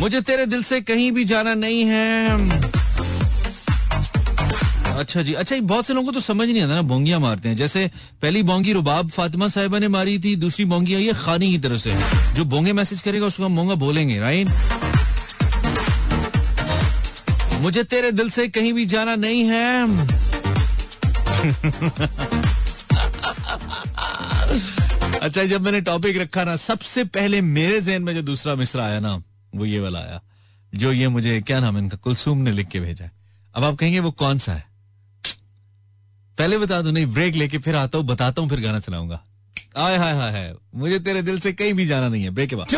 मुझे 0.00 0.20
तेरे 0.20 0.46
दिल 0.46 0.62
से 0.62 0.80
कहीं 0.80 1.10
भी 1.12 1.24
जाना 1.24 1.54
नहीं 1.54 1.84
है। 1.84 2.04
अच्छा 4.98 5.22
जी 5.22 5.32
अच्छा 5.32 5.56
बहुत 5.56 5.86
से 5.86 5.94
लोगों 5.94 6.06
को 6.06 6.12
तो 6.12 6.20
समझ 6.20 6.48
नहीं 6.48 6.62
आता 6.62 6.74
ना, 6.74 6.82
बोंगियाँ 6.82 7.20
मारते 7.20 7.48
हैं। 7.48 7.56
जैसे 7.56 7.90
पहली 8.22 8.42
बोंगी 8.42 8.72
रुबाब 8.72 9.08
फातिमा 9.10 9.48
साहिबा 9.48 9.78
ने 9.78 9.88
मारी 9.88 10.18
थी, 10.18 10.34
दूसरी 10.36 10.64
बोंगी 10.64 10.94
आई 10.94 11.06
है 11.06 11.12
खानी 11.14 11.50
की 11.50 11.58
तरफ़ 11.58 11.80
से। 11.80 11.94
जो 12.34 12.44
बोंगे 12.44 12.72
मैसेज 12.72 13.00
करेगा, 13.00 13.26
उसको 13.26 13.44
हम 13.44 13.56
बोंगा 13.56 13.74
बोलेंगे 13.74 14.18
राइट 14.20 14.48
मुझे 17.60 17.82
तेरे 17.84 18.12
दिल 18.12 18.30
से 18.30 18.48
कहीं 18.48 18.72
भी 18.72 18.86
जाना 18.86 19.14
नहीं 19.16 19.44
है। 19.44 19.86
अच्छा 25.26 25.44
जब 25.44 25.60
मैंने 25.60 25.80
टॉपिक 25.80 26.16
रखा 26.16 26.42
ना 26.44 26.54
सबसे 26.56 27.04
पहले 27.04 27.40
मेरे 27.42 27.80
जहन 27.80 28.02
में 28.02 28.14
जो 28.14 28.22
दूसरा 28.22 28.54
मिसरा 28.54 28.84
आया 28.84 29.00
ना 29.00 29.14
वो 29.54 29.64
ये 29.64 29.80
वाला 29.80 29.98
आया 29.98 30.20
जो 30.72 30.92
ये 30.92 31.08
मुझे 31.08 31.40
क्या 31.40 31.58
नाम 31.60 31.78
इनका 31.78 31.96
कुलसूम 31.96 32.38
ने 32.38 32.52
लिख 32.52 32.68
के 32.68 32.80
भेजा 32.80 33.04
है। 33.04 33.10
अब 33.54 33.64
आप 33.64 33.76
कहेंगे 33.76 34.00
वो 34.00 34.10
कौन 34.12 34.38
सा 34.38 34.52
है? 34.52 34.64
पहले 36.38 36.58
बता 36.58 36.80
दो 36.82 36.90
नहीं 36.90 37.06
ब्रेक 37.14 37.34
लेके 37.34 37.58
फिर 37.58 37.76
आता 37.76 37.98
हूँ 37.98 38.06
बताता 38.06 38.42
हूँ 38.42 38.48
फिर 38.50 38.60
गाना 38.60 38.80
चलाऊँगा। 38.80 39.22
आय 39.76 39.96
हाय 39.96 40.12
हाय 40.12 40.32
हाय 40.32 40.54
मुझे 40.74 40.98
तेरे 41.00 41.22
दिल 41.22 41.38
से 41.40 41.52
कहीं 41.52 41.74
भी 41.74 41.86
जाना 41.86 42.08
नहीं 42.08 42.22
है 42.22 42.30
ब्रेक 42.30 42.50
के 42.50 42.56
बाद। 42.56 42.74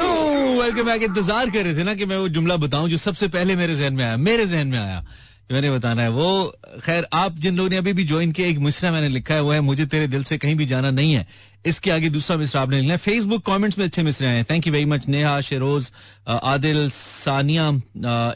वेलकम 0.61 0.87
बैक 0.87 1.03
इंतज़ार 1.03 1.51
कर 1.51 1.65
रहे 1.65 1.75
थे 1.75 1.85
ना 1.85 1.95
कि 1.95 2.05
मैं 2.07 2.17
वो 2.17 2.29
जुमला 2.29 2.57
बताऊँ 2.59 2.89
जो 2.89 2.97
सबसे 2.99 3.29
पहले 3.29 3.57
मेरे 3.57 3.75
जहन 3.75 3.95
में 3.95 4.05
आया 4.05 4.17
मेरे 4.19 4.47
जहन 4.47 4.69
में 4.69 4.79
आया। 4.79 5.05
मैंने 5.53 5.71
बताना 5.71 6.03
है। 6.03 6.09
वो, 6.09 6.59
खैर, 6.85 7.07
आप 7.13 7.39
जिन 7.39 7.57
लोगों 7.57 7.71
ने 7.71 7.77
अभी 7.77 7.93
भी 7.93 8.05
ज्वाइन 8.05 8.33
किया, 8.33 8.49
एक 8.49 8.59
मिसरा 8.59 8.93
मैंने 8.93 9.09
लिखा 9.09 9.35
है, 9.35 9.41
वो 9.41 9.53
है, 9.53 9.61
मुझे 9.61 9.87
तेरे 9.87 10.09
दिल 10.09 10.25
से 10.25 10.39
कहीं 10.39 10.55
भी 10.55 10.67
जाना 10.67 10.91
नहीं 10.91 11.13
है। 11.13 11.27
इसके 11.67 11.91
आगे 11.91 12.11
दूसरा 12.11 12.37
मिसरा 12.37 12.63
आपने 12.63 12.77
लिखना 12.77 12.93
है। 12.93 12.99
फेसबुक 12.99 13.47
कमेंट्स 13.47 13.79
में 13.79 13.85
अच्छे 13.85 14.03
मिसरे 14.03 14.27
आए 14.27 14.45
thank 14.45 14.67
you 14.67 14.73
very 14.73 14.85
much 14.85 15.09
Neha, 15.09 15.41
Sheroz 15.41 15.93
Adil, 16.29 16.91
Sania 16.91 17.69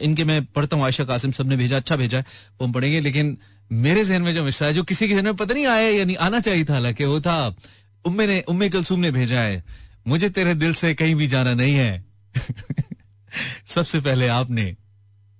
इनके 0.03 0.25
मैं 0.25 0.44
पढ़ता 0.44 0.77
हूँ। 0.77 0.85
आयशा 0.85 1.05
कासिम 1.05 1.33
सबने 1.33 1.57
भेजा 1.57 1.77
अच्छा 1.77 1.96
भेजा 1.96 2.18
है, 2.18 2.25
वो 2.61 2.66
हम 2.66 2.72
पढ़ेंगे। 2.72 3.01
लेकिन 3.01 3.38
मेरे 3.72 4.05
जहन 4.05 4.22
में 4.22 4.35
जो 4.35 4.44
मिसरा 4.44 4.68
है, 4.68 4.75
जो 4.75 4.83
किसी 4.83 5.09
के 5.09 5.14
जहन 5.14 5.25
में 5.25 5.37
पता 5.37 5.55
नहीं 5.55 5.66
आया 5.66 5.88
या 5.88 6.05
नहीं, 6.05 6.16
आना 6.16 6.40
चाहिए 6.40 6.64
था, 6.64 6.72
हालाँकि 6.72 7.05
वो 7.05 7.20
था, 7.20 7.57
उम्मे 8.05 8.27
ने, 8.27 8.40
उम्मे 8.40 8.68
कलसूम 8.68 9.01
ने 9.01 9.11
भेजा 9.11 9.40
है। 9.40 9.64
मुझे 10.09 10.29
तेरे 10.29 10.55
दिल 10.55 10.75
से 10.75 10.94
कहीं 10.94 11.14
भी 11.14 11.27
जाना 11.27 11.55
नहीं 11.55 11.75
है। 11.75 12.05
सबसे 13.66 14.01
पहले 14.01 14.29
आपने 14.29 14.77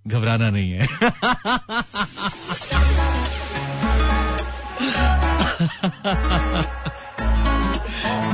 घबराना 0.07 0.51
नहीं 0.51 0.71
है। 0.73 0.87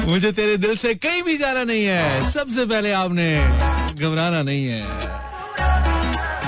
मुझे 0.06 0.32
तेरे 0.32 0.56
दिल 0.56 0.76
से 0.76 0.94
कहीं 0.94 1.22
भी 1.22 1.36
जाना 1.36 1.64
नहीं 1.64 1.84
है। 1.84 2.30
सबसे 2.30 2.64
पहले 2.66 2.92
आपने 2.92 3.28
घबराना 3.94 4.42
नहीं 4.42 4.66
है। 4.66 4.82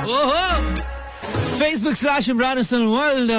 ओहो! 0.05 0.45
Facebook 1.59 1.95
slash 1.95 2.29
Imran 2.29 2.59
Hasan 2.59 2.83
world 2.83 3.31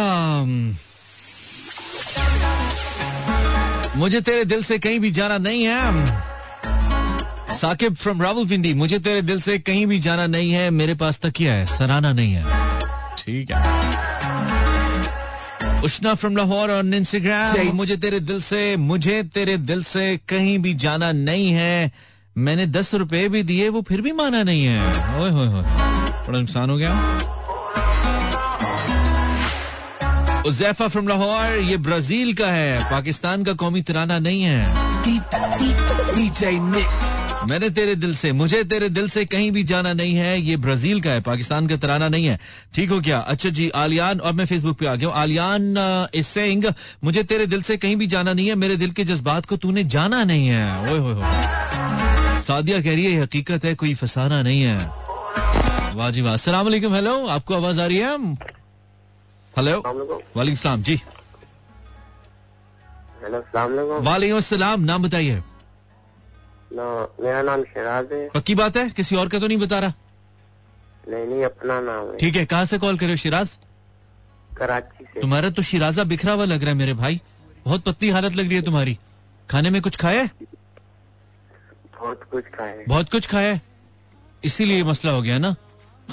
मुझे 3.95 4.21
तेरे 4.21 4.45
दिल 4.45 4.63
से 4.63 4.77
कहीं 4.79 4.99
भी 4.99 5.11
जाना 5.11 5.37
नहीं 5.37 5.63
है। 5.63 6.30
साकिब 7.59 7.95
फ्रॉम 7.95 8.21
रावलपिंडी 8.21 8.73
मुझे 8.73 8.99
तेरे 8.99 9.21
दिल 9.21 9.39
से 9.41 9.57
कहीं 9.59 9.85
भी 9.87 9.99
जाना 9.99 10.25
नहीं 10.27 10.51
है 10.51 10.69
मेरे 10.71 10.93
पास 10.95 11.19
तकिया 11.19 11.53
है 11.53 11.65
सराना 11.67 12.11
नहीं 12.13 12.33
है 12.33 12.43
ठीक 13.17 13.51
है 13.51 13.59
Ushna 15.83 16.13
from 16.13 16.37
Lahore 16.37 16.71
on 16.71 16.93
Instagram 16.93 17.75
मुझे 17.75 17.97
तेरे 17.97 18.19
दिल 18.21 18.41
से 18.41 18.75
मुझे 18.77 19.21
तेरे 19.33 19.57
दिल 19.57 19.83
से 19.83 20.05
कहीं 20.29 20.57
भी 20.59 20.73
जाना 20.83 21.11
नहीं 21.11 21.51
है 21.51 21.91
मैंने 22.37 22.65
दस 22.67 22.93
रुपए 22.95 23.27
भी 23.29 23.43
दिए 23.43 23.69
वो 23.69 23.81
फिर 23.87 24.01
भी 24.01 24.11
माना 24.11 24.43
नहीं 24.43 24.65
है 24.65 25.19
ओए 25.21 25.29
होए 25.29 25.47
होए 25.47 25.63
बड़ा 26.27 26.39
नुकसान 26.39 26.69
हो 26.69 26.77
गया 26.77 26.91
उजैफा 30.47 30.87
फ्रॉम 30.87 31.07
लाहौर 31.07 31.57
ये 31.69 31.77
ब्राज़ील 31.77 32.33
का 32.33 32.47
है 32.51 32.89
पाकिस्तान 32.91 33.43
का 33.43 33.53
कौमी 33.53 33.81
तिराना 33.81 34.19
नहीं 34.19 34.41
है 34.43 34.59
मैंने 37.43 37.69
तेरे 37.69 37.95
दिल 37.95 38.13
से 38.15 38.31
मुझे 38.31 38.63
तेरे 38.63 38.87
दिल 38.89 39.07
से 39.09 39.23
कहीं 39.25 39.51
भी 39.51 39.63
जाना 39.63 39.93
नहीं 39.93 40.15
है। 40.15 40.41
ये 40.41 40.57
ब्राज़ील 40.57 41.01
का 41.01 41.09
है 41.09 41.21
पाकिस्तान 41.21 41.67
का 41.67 41.75
तराना 41.77 42.07
नहीं 42.09 42.25
है। 42.25 42.39
ठीक 42.75 42.89
हो 42.89 42.99
क्या? 43.01 43.19
अच्छा 43.19 43.49
जी 43.49 43.69
आलियान 43.75 44.19
और 44.19 44.33
मैं 44.33 44.45
फेसबुक 44.45 44.77
पे 44.77 44.85
आ 44.85 44.95
गया 44.95 45.07
हूँ। 45.07 45.15
आलियान 45.17 46.09
इज़ 46.15 46.25
सेइंग 46.25 46.65
मुझे 47.03 47.23
तेरे 47.23 47.45
दिल 47.47 47.61
से 47.61 47.77
कहीं 47.77 47.95
भी 47.95 48.07
जाना 48.07 48.33
नहीं 48.33 48.47
है। 48.47 48.55
मेरे 48.55 48.75
दिल 48.77 48.91
के 48.91 49.03
जज्बात 49.03 49.45
को 49.45 49.57
तूने 49.57 49.83
जाना 49.89 50.23
नहीं 50.23 50.47
है। 50.47 50.91
ओए 50.91 50.99
होए 50.99 51.15
सादिया 52.41 52.81
कह 52.81 52.93
रही 52.93 53.05
है 53.05 53.21
हकीकत 53.21 53.65
है 53.65 53.75
कोई 53.75 53.93
फसाना 53.95 54.41
नहीं 54.41 54.61
है। 54.61 54.77
वाह 55.95 56.09
जी 56.11 56.21
वाह। 56.21 56.61
वालेकुम 56.61 56.93
हेलो 56.95 57.25
आपको 57.27 57.55
आवाज़ 57.55 57.81
आ 57.81 57.85
रही 57.85 57.97
है? 57.97 58.17
हेलो 59.53 59.77
वालेकुम। 60.35 60.81
जी। 60.81 60.95
हेलो 63.23 64.01
वालेकुम। 64.01 64.85
नाम 64.85 65.03
बताइए। 65.03 65.41
मेरा 66.71 67.41
नाम 67.41 67.63
शराज 67.63 68.11
है। 68.11 68.29
पक्की 68.29 68.55
बात 68.55 68.77
है? 68.77 68.89
किसी 68.89 69.15
और 69.15 69.29
का 69.29 69.39
तो 69.39 69.47
नहीं 69.47 69.57
बता 69.57 69.79
रहा? 69.79 69.93
नहीं 71.09 71.25
नहीं 71.25 71.43
अपना 71.45 71.79
नाम 71.81 72.07
है। 72.07 72.17
ठीक 72.17 72.35
है 72.35 72.45
कहाँ 72.45 72.65
से 72.65 72.77
कॉल 72.77 72.97
करे 72.97 73.17
शिराज? 73.17 73.57
कराची 74.57 75.05
से। 75.05 75.21
तुम्हारा 75.21 75.49
तो 75.49 75.61
शिराजा 75.61 76.03
बिखरा 76.03 76.33
हुआ 76.33 76.45
लग 76.45 76.61
रहा 76.61 76.71
है 76.71 76.77
मेरे 76.77 76.93
भाई। 76.93 77.21
बहुत 77.65 77.83
पतली 77.83 78.09
हालत 78.09 78.33
लग 78.33 78.47
रही 78.47 78.55
है 78.55 78.61
तुम्हारी। 78.61 78.97
खाने 79.49 79.69
में 79.69 79.81
कुछ 79.81 79.95
खाया 79.95 80.21
है? 80.21 80.31
बहुत 81.99 82.23
कुछ 82.31 82.43
खाए 82.43 82.83
बहुत 82.87 83.11
कुछ 83.11 83.27
खाया 83.27 83.53
है? 83.53 83.61
इसीलिए 84.43 84.83
मसला 84.83 85.11
हो 85.11 85.21
गया 85.21 85.37
ना। 85.37 85.55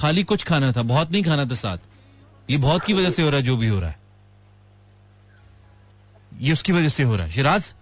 खाली 0.00 0.24
कुछ 0.24 0.42
खाना 0.44 0.72
था 0.72 0.82
बहुत 0.82 1.12
नहीं 1.12 1.22
खाना 1.24 1.44
था 1.44 1.54
साथ। 1.54 1.78
ये 2.50 2.56
बहुत 2.56 2.84
की 2.84 2.92
वजह 2.92 3.10
से 3.10 3.22
हो 3.22 3.28
रहा 3.28 3.38
है 3.38 3.44
जो 3.44 3.56
भी 3.56 3.68
हो 3.68 3.80
रहा 3.80 3.90
है। 3.90 3.98
ये 6.40 6.52
उसकी 6.52 6.72
वजह 6.72 6.88
से 6.88 7.02
हो 7.02 7.16
रहा 7.16 7.26
है। 7.26 7.32
शिराज? 7.32 7.74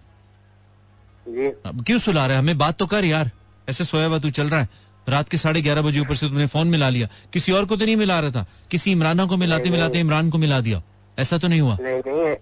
अब 1.65 1.83
क्यों 1.87 1.99
सुला 1.99 2.25
रहा 2.25 2.35
है? 2.35 2.41
हमें 2.41 2.57
बात 2.57 2.77
तो 2.77 2.85
कर 2.85 3.05
यार। 3.05 3.31
ऐसे 3.69 3.83
सोया 3.83 4.05
हुआ 4.05 4.19
तू 4.19 4.29
चल 4.29 4.49
रहा 4.49 4.59
है। 4.61 4.69
रात 5.09 5.29
के 5.29 5.37
साढ़े 5.37 5.61
ग्यारह 5.61 5.81
बजे 5.81 5.99
ऊपर 5.99 6.15
से 6.15 6.27
तुमने 6.27 6.47
फ़ोन 6.47 6.67
मिला 6.67 6.89
लिया। 6.89 7.07
किसी 7.33 7.51
और 7.51 7.65
को 7.65 7.75
तो 7.77 7.85
नहीं 7.85 7.95
मिला 7.95 8.19
रहा 8.19 8.31
था? 8.31 8.45
किसी 8.71 8.91
इमराना 8.91 9.25
को 9.25 9.37
मिलाते 9.37 9.69
मिलाते 9.69 9.99
इमरान 9.99 10.29
को 10.29 10.37
मिला 10.37 10.59
दिया। 10.59 10.81
ऐसा 11.19 11.37
तो 11.37 11.47
नहीं 11.47 11.61
हुआ? 11.61 11.77
नहीं 11.81 12.01
नहीं। 12.07 12.35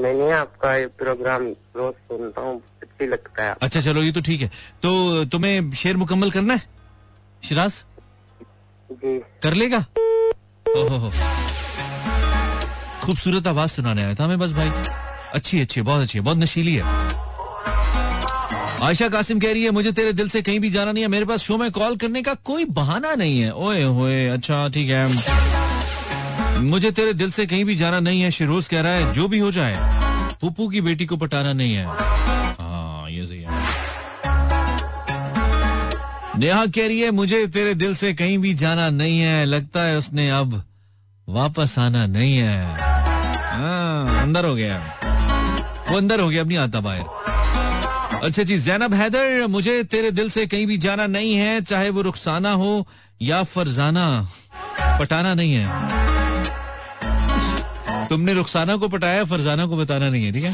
नहीं, 0.00 0.14
नहीं 0.14 0.32
आपका 0.32 0.76
ये 0.76 0.86
प्रोग्राम 0.86 1.42
रोज 1.76 1.94
सुनता 1.94 2.40
हूँ। 2.40 2.62
अच्छी 2.82 3.06
लगता 3.06 3.44
है। 3.44 3.56
अच्छा 3.62 3.80
चलो 3.80 4.02
ये 4.02 4.12
तो 4.12 4.20
ठीक 4.20 4.40
है। 4.40 4.48
तो 4.82 5.24
तुम्हें 5.24 5.72
शेर 5.72 5.96
मुकम्मल 5.96 6.30
करना 6.30 6.54
है? 6.54 6.62
शिराज? 7.44 7.84
जी। 8.92 9.18
कर 9.42 9.54
लेगा? 9.54 9.84
ओहो 10.76 11.12
खूबसूरत 13.06 13.46
आवाज़ 13.46 13.70
सुनाने 13.70 14.02
आया 14.02 14.14
था 14.14 14.24
हमें 14.24 14.38
बस 14.38 14.52
भाई। 14.52 14.70
अच्छी 15.34 15.60
अच्छी 15.60 15.82
बहुत 15.82 16.02
अच्छी 16.02 16.20
बहुत 16.20 16.36
नशीली 16.36 16.74
है। 16.74 16.82
आयशा 18.82 19.08
कासिम 19.08 19.38
कह 19.40 19.52
रही 19.52 19.62
है 19.64 19.70
मुझे 19.70 19.90
तेरे 19.92 20.12
दिल 20.12 20.28
से 20.28 20.40
कहीं 20.42 20.60
भी 20.60 20.70
जाना 20.70 20.92
नहीं 20.92 21.02
है 21.02 21.08
मेरे 21.08 21.24
पास 21.24 21.40
शो 21.40 21.56
में 21.58 21.70
कॉल 21.72 21.96
करने 21.96 22.22
का 22.22 22.34
कोई 22.44 22.64
बहाना 22.78 23.14
नहीं 23.14 23.40
है। 23.40 23.50
ओए 23.54 23.82
होए 23.82 24.26
अच्छा 24.28 24.68
ठीक 24.68 24.88
है। 24.90 26.60
मुझे 26.62 26.90
तेरे 26.90 27.12
दिल 27.12 27.30
से 27.30 27.46
कहीं 27.46 27.64
भी 27.64 27.76
जाना 27.76 28.00
नहीं 28.00 28.22
है 28.22 28.30
शिरोज 28.30 28.68
कह 28.68 28.80
रहा 28.80 28.92
है 28.92 29.12
जो 29.12 29.28
भी 29.28 29.38
हो 29.38 29.50
जाए 29.50 29.76
पुप्पू 30.40 30.68
की 30.68 30.80
बेटी 30.80 31.06
को 31.06 31.16
पटाना 31.16 31.52
नहीं 31.52 31.74
है। 31.74 31.86
हाँ 31.86 33.08
है। 33.10 33.60
नेहा 36.38 36.64
कह 36.66 36.86
रही 36.86 37.00
है 37.00 37.10
मुझे 37.10 37.46
तेरे 37.46 37.74
दिल 37.74 37.94
से 37.94 38.12
कहीं 38.14 38.38
भी 38.38 38.54
जाना 38.54 38.88
नहीं 38.90 39.18
है 39.20 39.44
लगता 39.44 39.82
है 39.82 39.96
उसने 39.98 40.30
अब 40.30 40.62
वापस 41.28 41.78
आना 41.78 42.06
नहीं 42.06 42.36
है। 42.36 42.76
हाँ, 42.76 44.22
अंदर 44.22 44.44
हो 44.44 44.54
गया। 44.54 44.76
वो 45.90 45.96
अंदर 45.96 46.20
हो 46.20 46.28
गया 46.28 46.40
अब 46.40 46.48
नहीं 46.48 46.58
आता 46.58 46.80
बाहर। 46.80 47.31
अच्छा 48.22 48.42
जी 48.48 48.56
जैनब 48.64 48.94
हैदर 48.94 49.46
मुझे 49.50 49.82
तेरे 49.92 50.10
दिल 50.10 50.28
से 50.30 50.46
कहीं 50.46 50.66
भी 50.66 50.76
जाना 50.78 51.06
नहीं 51.06 51.34
है, 51.34 51.60
चाहे 51.60 51.88
वो 51.90 52.02
रुखसाना 52.02 52.52
हो 52.52 52.86
या 53.22 53.42
फरजाना। 53.44 54.04
पटाना 55.00 55.34
नहीं 55.34 55.54
है। 55.54 55.66
तुमने 58.08 58.32
रुखसाना 58.34 58.76
को 58.76 58.88
पटाया, 58.88 59.24
फरजाना 59.24 59.66
को 59.66 59.76
बताना 59.76 60.08
नहीं 60.10 60.24
है, 60.24 60.32
ठीक 60.32 60.44
है? 60.44 60.52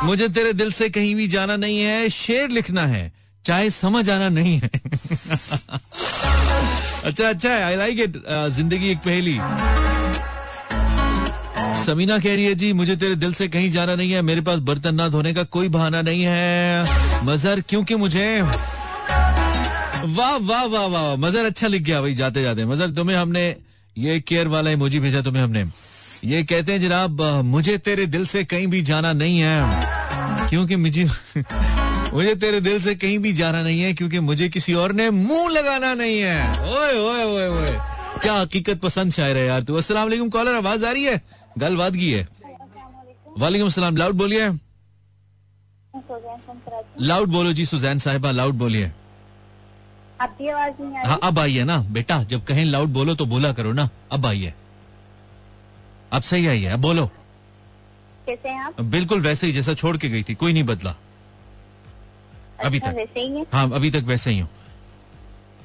मुझे 0.04 0.28
तेरे 0.28 0.52
दिल 0.52 0.70
से 0.72 0.88
कहीं 0.88 1.14
भी 1.14 1.28
जाना 1.28 1.56
नहीं 1.56 1.78
है, 1.80 2.08
शेर 2.10 2.48
लिखना 2.48 2.86
है, 2.86 3.12
चाहे 3.44 3.70
समझ 3.70 4.08
आना 4.10 4.28
नहीं 4.28 4.60
है। 4.60 4.70
अच्छा 7.06 7.28
अच्छा 7.28 7.50
आई 7.66 7.76
लाइक 7.76 8.00
इट 8.00 8.16
ज़िंदगी 8.52 8.90
एक 8.90 8.98
पहली। 8.98 9.38
समीना 11.86 12.18
कह 12.18 12.34
रही 12.34 12.44
है, 12.44 12.54
जी, 12.54 12.72
मुझे 12.72 12.96
तेरे 12.96 13.14
दिल 13.14 13.32
से 13.32 13.48
कहीं 13.48 13.70
जाना 13.70 13.94
नहीं 13.94 14.12
है। 14.12 14.22
मेरे 14.22 14.40
पास 14.40 14.58
बर्तन 14.60 14.94
ना 14.94 15.08
धोने 15.08 15.34
का 15.34 15.42
कोई 15.42 15.68
बहाना 15.68 16.02
नहीं 16.02 16.22
है। 16.26 17.24
मजर 17.24 17.60
क्योंकि 17.60 17.94
मुझे? 17.94 18.40
वाह 20.06 20.36
वाह 20.36 20.64
वाह 20.64 20.86
वाह 20.86 21.14
मजर 21.16 21.44
अच्छा 21.44 21.66
लिख 21.66 21.82
गया 21.82 22.00
भाई, 22.00 22.14
जाते 22.14 22.42
जाते। 22.42 22.64
मजर 22.64 22.90
तुम्हें 22.90 23.16
हमने, 23.16 23.56
ये 23.98 24.20
केयर 24.20 24.48
वाला 24.48 24.70
इमोजी 24.70 25.00
भेजा 25.00 25.20
तुम्हें 25.20 25.42
हमने। 25.42 25.64
ये 26.24 26.42
कहते 26.42 26.72
हैं, 26.72 26.80
जनाब, 26.80 27.22
मुझे 27.44 27.78
तेरे 27.78 28.06
दिल 28.06 28.26
से 28.26 28.44
कहीं 28.44 28.66
भी 28.66 28.82
जाना 28.82 29.12
नहीं 29.12 29.38
है। 29.40 30.48
क्योंकि 30.48 30.76
मुझे 30.76 31.04
मुझे 32.12 32.34
तेरे 32.34 32.60
दिल 32.60 32.80
से 32.80 32.94
कहीं 32.94 33.18
भी 33.18 33.32
जाना 33.32 33.62
नहीं 33.62 33.80
है, 33.80 33.92
क्योंकि 33.94 34.20
मुझे 34.20 34.48
किसी 34.48 34.74
और 34.74 34.92
ने 34.92 35.08
मुँह 35.10 35.48
लगाना 35.50 35.94
नहीं 35.94 36.18
है। 36.18 36.38
ओए 36.62 36.98
ओए 36.98 37.24
ओए 37.24 37.48
ओए। 37.48 37.76
क्या 38.22 38.34
हकीकत 38.34 38.80
पसंद 38.80 39.12
शायर 39.12 39.36
है 39.36 39.46
यार 39.46 39.62
तू। 39.62 39.74
अस्सलाम 39.74 40.28
कॉलर, 40.28 40.54
आवाज़ 40.54 40.84
आ 40.86 40.90
रही 40.90 41.04
है? 41.04 41.20
गल 41.58 41.76
बात 41.76 41.94
की 41.94 42.12
है। 42.12 42.28
वालेकुम 43.38 43.68
सलाम 43.68 43.96
लाउड 43.96 44.14
बोलिए। 44.14 44.48
लाउड 47.00 47.28
बोलो 47.28 47.52
जी 47.52 47.66
सुजैन 47.66 47.98
साहिबा 47.98 48.30
लाउड 48.30 48.54
बोलिए। 48.54 48.90
हाँ 51.06 51.18
अब 51.22 51.38
आई 51.38 51.56
है 51.56 51.64
ना 51.64 51.78
बेटा 51.92 52.22
जब 52.24 52.44
कहीं 52.44 52.64
लाउड 52.64 52.88
बोलो 52.88 53.14
तो 53.14 53.26
बोला 53.26 53.52
करो 53.52 53.72
ना 53.72 53.88
अब 54.12 54.26
आई 54.26 54.40
है 54.40 54.54
अब 56.12 56.22
सही 56.22 56.46
आई 56.46 56.62
है 56.62 56.72
अब 56.72 56.80
बोलो। 56.80 57.06
कैसे 58.26 58.48
हैं 58.48 58.60
आप? 58.60 58.80
बिल्कुल 58.82 59.20
वैसे 59.20 59.46
ही 59.46 59.52
जैसा 59.52 59.74
छोड़ 59.74 59.96
के 59.96 60.08
गई 60.08 60.22
थी 60.22 60.34
कोई 60.34 60.52
नहीं 60.52 60.64
बदला। 60.64 60.90
अच्छा, 60.90 62.66
अभी 62.66 62.80
तक। 62.80 62.94
वैसे 62.96 63.20
ही 63.20 63.26
है? 63.28 63.44
हाँ 63.52 63.70
अभी 63.70 63.90
तक 63.90 64.02
वैसे 64.04 64.30
ही 64.30 64.38
हूँ। 64.38 64.48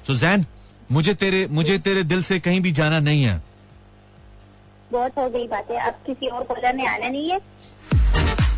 सुजैन 0.07 0.45
मुझे 0.91 1.13
तेरे 1.13 1.47
मुझे 1.51 1.77
तेरे 1.79 2.03
दिल 2.03 2.23
से 2.23 2.39
कहीं 2.39 2.61
भी 2.61 2.71
जाना 2.71 2.99
नहीं 2.99 3.23
है। 3.23 3.41
बहुत 4.91 5.17
हो 5.17 5.29
गई 5.29 5.47
बातें। 5.47 5.77
अब 5.79 5.93
किसी 6.05 6.27
और 6.27 6.43
कॉलर 6.43 6.73
ने 6.75 6.85
आना 6.87 7.07
नहीं 7.07 7.29
है। 7.31 7.39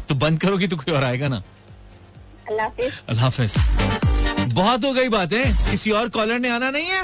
तो 0.10 0.16
बंद 0.16 0.40
करोगी 0.42 0.68
तो 0.68 0.78
कोई 0.78 0.94
और 0.96 1.04
आएगा 1.04 1.28
ना? 1.28 1.42
अल्लाह 2.50 2.66
हाफिज। 2.66 2.94
अल्लाह 3.10 3.24
हाफिज। 3.26 4.54
बहुत 4.54 4.86
हो 4.86 4.92
गई 4.94 5.10
बातें। 5.10 5.44
किसी 5.70 5.92
और 5.92 6.10
कॉलर 6.10 6.40
ने 6.40 6.50
आना 6.50 6.70
नहीं 6.72 6.88
है? 6.88 7.04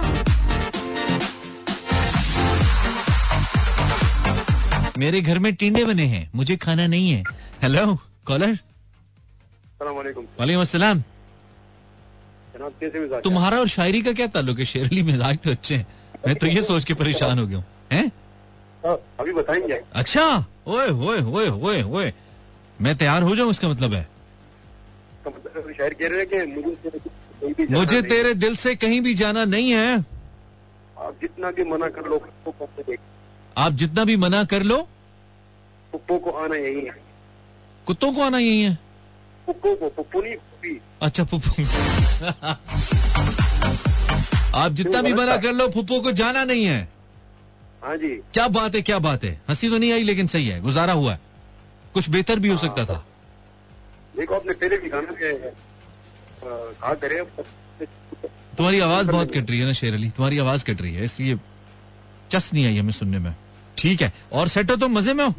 मेरे 4.97 5.21
घर 5.21 5.39
में 5.39 5.53
टिंडे 5.55 5.83
बने 5.85 6.05
हैं। 6.07 6.29
मुझे 6.35 6.55
खाना 6.57 6.87
नहीं 6.87 7.11
है। 7.11 7.23
हेलो 7.61 7.97
कॉलर 8.27 8.57
वालेकुम 9.81 10.61
अस्सलाम 10.61 10.99
जनाब 12.53 12.73
कैसे 12.79 12.99
मिजाज 12.99 13.23
तुम्हारा 13.23 13.57
और 13.59 13.67
शायरी 13.69 14.01
का 14.01 14.11
क्या 14.13 14.27
ताल्लुक 14.27 14.59
है? 14.59 14.65
शेरली 14.65 15.03
मिजाज 15.03 15.37
तो 15.43 15.51
अच्छे 15.51 15.75
हैं। 15.75 15.85
मैं 16.27 16.35
तो 16.35 16.47
ये 16.47 16.61
सोच 16.63 16.83
के 16.85 16.93
परेशान 16.93 17.39
हो 17.39 17.45
गया 17.47 17.63
हाँ, 17.93 18.03
अभी 18.85 19.31
बताएँगे। 19.31 19.81
अच्छा? 19.93 20.45
ओए 20.67 20.89
ओए 20.89 21.21
ओए 21.21 21.49
ओए 21.49 21.81
ओए। 21.81 22.13
मैं 22.81 22.95
तैयार 22.97 23.23
हो 23.23 23.35
जाऊँ 23.35 23.49
इसका 23.49 23.67
मतलब 23.67 23.93
है? 23.93 24.07
तो 25.23 25.29
मतलब 25.29 25.73
शायर 25.77 25.93
कह 25.93 26.07
रहे 26.07 26.19
हैं 26.19 26.27
कि 26.27 26.41
मुझे 26.53 26.67
तेरे 26.71 26.73
दिल 26.93 26.95
से 26.95 27.15
कहीं 27.15 27.41
भी 27.51 27.65
जाना 27.65 27.79
मुझे 27.79 28.01
नहीं। 28.01 28.09
तेरे 28.09 28.33
दिल 28.33 28.55
से 28.55 28.75
कहीं 28.75 29.01
भी 29.01 29.13
जाना 29.13 29.45
नहीं 29.45 29.71
है। 29.71 30.05
आप 30.99 31.15
जितना 31.21 31.51
भी 31.51 31.63
मना 31.63 31.87
कर 31.87 32.09
लो 32.09 32.17
पुप्पो 32.45 32.95
आप 33.57 33.73
जितना 33.73 34.05
भी 34.05 34.17
मना 34.17 34.43
कर 34.43 34.63
लो 34.63 34.87
पुप्पो 35.91 36.17
को 36.17 36.31
आना 36.31 36.55
यही 36.55 36.85
है। 36.85 37.01
कुत्तों 37.87 38.13
को 38.13 38.21
आना 38.21 38.37
यही 38.37 38.61
है। 38.61 38.77
पुप्पो 39.45 39.75
को 39.75 39.89
पुप्पो 39.89 40.21
नहीं 40.21 40.35
पुप्पी 40.35 40.81
अच्छा 41.01 41.23
पुप्पो 41.23 41.63
आप 44.55 44.71
जितना 44.71 45.01
भी 45.01 45.13
मना 45.13 45.37
कर 45.37 45.53
लो 45.53 45.67
फुप्पो 45.67 45.99
को 45.99 46.11
जाना 46.11 46.43
नहीं 46.43 46.65
है। 46.65 46.89
हाँ 47.83 47.95
जी। 47.97 48.09
क्या 48.33 48.47
बात 48.49 48.75
है 48.75 48.81
क्या 48.81 48.99
बात 48.99 49.23
है? 49.23 49.39
हँसी 49.49 49.69
तो 49.69 49.77
नहीं 49.77 49.91
आई 49.93 50.03
लेकिन 50.03 50.27
सही 50.27 50.47
है 50.47 50.59
गुजारा 50.61 50.93
हुआ 50.93 51.13
है। 51.13 51.19
कुछ 51.93 52.09
बेहतर 52.09 52.39
भी 52.39 52.49
हो 52.49 52.57
सकता 52.57 52.85
था। 52.85 53.03
देखो 54.17 54.35
आपने 54.35 54.53
पहले 54.53 54.77
भी 54.77 54.89
गाना 54.89 55.11
के 55.13 55.33
कहा 56.41 56.93
करे 56.95 57.23
तुम्हारी 58.57 58.79
आवाज़ 58.79 59.07
बहुत 59.07 59.31
कट 59.33 59.49
रही 59.49 59.59
है 59.59 59.65
ना 59.65 59.73
शेर 59.73 59.93
अली? 59.93 60.09
तुम्हारी 60.09 60.37
आवाज़ 60.39 60.65
कट 60.65 60.81
रही 60.81 60.93
है 60.93 61.03
इसलिए 61.03 61.37
चस 62.31 62.53
नहीं 62.53 62.65
आई 62.65 62.77
हमें 62.77 62.91
सुनने 62.91 63.19
में। 63.19 63.33
ठीक 63.77 64.01
है 64.01 64.11
और 64.33 64.47
सेट 64.47 64.71
हो 64.71 64.75
तुम? 64.75 64.97
मज़े 64.97 65.13
में 65.13 65.25
हो? 65.25 65.33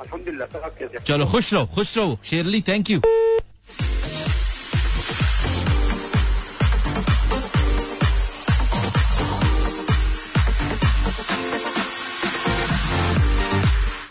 हैं? 0.00 0.98
चलो 0.98 1.26
खुश 1.26 1.52
रहो 1.54 1.66
खुश 1.74 1.96
रहो। 1.98 2.18
Sher 2.24 2.46
Ali 2.46 2.60
thank 2.68 2.90
you 2.90 3.00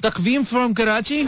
Taqveem 0.08 0.44
from 0.44 0.74
Karachi? 0.74 1.24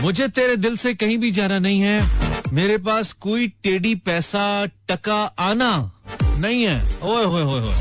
मुझे 0.00 0.28
तेरे 0.28 0.56
दिल 0.56 0.76
से 0.76 0.94
कहीं 0.94 1.18
भी 1.18 1.30
जाना 1.30 1.58
नहीं 1.58 1.80
है। 1.80 2.52
मेरे 2.52 2.78
पास 2.78 3.12
कोई 3.12 3.48
टेढ़ी 3.48 3.94
पैसा, 3.94 4.66
टका, 4.66 5.24
आना 5.24 5.92
नहीं 6.38 6.62
है। 6.62 6.98
ओए 7.02 7.24
होए 7.24 7.42
होए 7.42 7.60
होए 7.60 7.74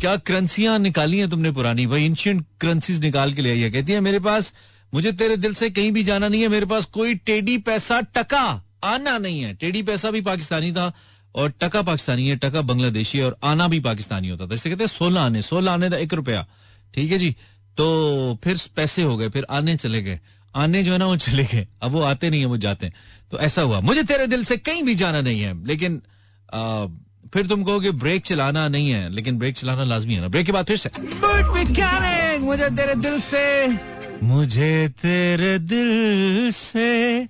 क्या 0.00 0.16
करेंसियाँ 0.16 0.78
निकाली 0.78 1.18
हैं 1.18 1.30
तुमने 1.30 1.52
पुरानी? 1.52 1.86
भाई 1.86 2.04
इंशियंट 2.06 2.44
करेंसीज 2.60 3.00
निकाल 3.00 3.32
के 3.32 3.42
ले 3.42 3.50
आई 3.50 3.60
है 3.60 3.70
कहती 3.70 3.92
है, 3.92 4.00
मेरे 4.00 4.18
पास, 4.18 4.52
मुझे 4.94 5.12
तेरे 5.12 5.36
दिल 5.36 5.54
से 5.54 5.70
कहीं 5.70 5.92
भी 5.92 6.02
जाना 6.02 6.28
नहीं 6.28 6.42
है। 6.42 6.48
मेरे 6.48 6.66
पास 6.66 6.84
कोई 6.84 7.14
टेढ़ी 7.14 7.58
पैसा, 7.58 8.00
टका, 8.00 8.62
आना 8.84 9.18
नहीं 9.18 9.40
है। 9.40 9.54
टेढ़ी 9.54 9.82
पैसा 9.82 10.10
भी 10.10 10.20
पाकिस्तानी 10.20 10.72
था 10.72 10.92
और 11.34 11.52
टका 11.60 11.82
पाकिस्तानी 11.82 12.28
है। 12.28 12.36
टका 12.36 12.62
बांग्लादेशी 12.62 13.18
है 13.18 13.24
और 13.24 13.36
आना 13.44 13.68
भी 13.68 13.80
पाकिस्तानी 13.80 14.28
होता 14.28 14.46
था। 14.46 14.54
इसे 14.54 14.70
कहते 14.70 14.84
हैं 14.84 14.88
सोलह 14.88 15.20
आने 15.20 15.42
सोलह 15.42 15.72
आने 15.72 15.90
था 15.90 15.96
एक 15.96 16.14
रुपया। 16.14 16.46
ठीक 16.94 17.12
है 17.12 17.18
जी? 17.18 17.36
तो 17.78 18.38
फिर 18.44 18.58
पैसे 18.76 19.02
हो 19.02 19.16
गए 19.16 19.28
फिर 19.28 19.46
आने 19.50 19.76
चले 19.76 20.02
गए। 20.02 20.18
आने 20.56 20.82
जो 20.82 20.92
है 20.92 20.98
ना 20.98 21.06
वो 21.06 21.16
चले 21.16 21.44
गए। 21.44 21.66
अब 21.82 21.90
वो 21.90 22.00
आते 22.00 22.30
नहीं 22.30 22.40
है 22.40 22.46
वो 22.46 22.56
जाते 22.56 22.86
हैं। 22.86 22.92
तो 23.30 23.38
ऐसा 23.38 23.62
हुआ। 23.62 23.80
मुझे 23.80 24.02
तेरे 24.02 24.26
दिल 24.26 24.44
से 24.44 24.56
कहीं 24.56 24.82
भी 24.82 24.94
जाना 24.94 25.20
नहीं 25.20 25.40
है 25.40 25.66
लेकिन 25.66 26.02
आ, 26.54 26.86
फिर 27.34 27.46
तुम 27.46 27.62
कहोगे 27.64 27.90
ब्रेक 27.90 28.22
चलाना 28.22 28.68
नहीं 28.68 28.90
है। 28.90 29.08
लेकिन 29.10 29.38
ब्रेक 29.38 29.54
चलाना 29.54 29.84
लाजमी 29.84 30.14
है 30.14 30.20
ना। 30.20 30.28
ब्रेक 30.28 30.46
के 30.46 30.52
बाद 30.52 30.66
फिर 30.66 30.76
से। 30.76 30.90
मुझे 32.38 32.70
तेरे 32.70 32.94
दिल 32.94 33.20
से। 33.20 33.68
मुझे 34.22 34.88
तेरे 34.88 35.58
दिल 35.58 36.50
से 36.52 37.26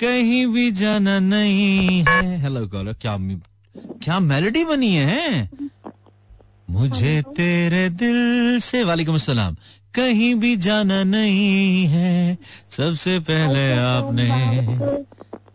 कहीं 0.00 0.46
भी 0.46 0.70
जाना 0.72 1.18
नहीं 1.18 2.04
है। 2.08 2.40
हेलो 2.40 2.66
कॉलर 2.68 2.92
क्या 2.92 3.16
क्या 4.04 4.20
मेलोडी 4.20 4.64
बनी 4.64 4.94
है? 4.94 5.50
मुझे 6.68 7.22
तेरे 7.36 7.88
दिल 7.90 8.58
से 8.60 8.82
वालेकुम 8.84 9.14
अस्सलाम। 9.14 9.56
कहीं 9.94 10.34
भी 10.34 10.56
जाना 10.56 11.02
नहीं 11.04 11.84
है। 11.86 12.38
सबसे 12.70 13.18
पहले 13.20 13.72
आपने 13.72 14.28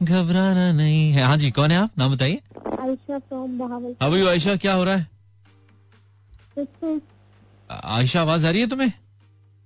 घबराना 0.03 0.71
नहीं 0.71 1.11
है। 1.11 1.23
हाँ 1.23 1.37
जी 1.37 1.51
कौन 1.51 1.71
है 1.71 1.77
आप? 1.77 1.91
नाम 1.97 2.13
बताइए। 2.13 2.39
आयशा 2.81 3.19
फ्रॉम 3.19 3.57
बहावल। 3.59 3.95
अभी 4.01 4.25
आयशा 4.27 4.55
क्या 4.55 4.73
हो 4.73 4.83
रहा 4.83 4.95
है? 4.95 5.07
आयशा 7.85 8.21
आवाज़ 8.21 8.45
आ 8.47 8.49
रही 8.49 8.61
है 8.61 8.67
तुम्हें? 8.67 8.91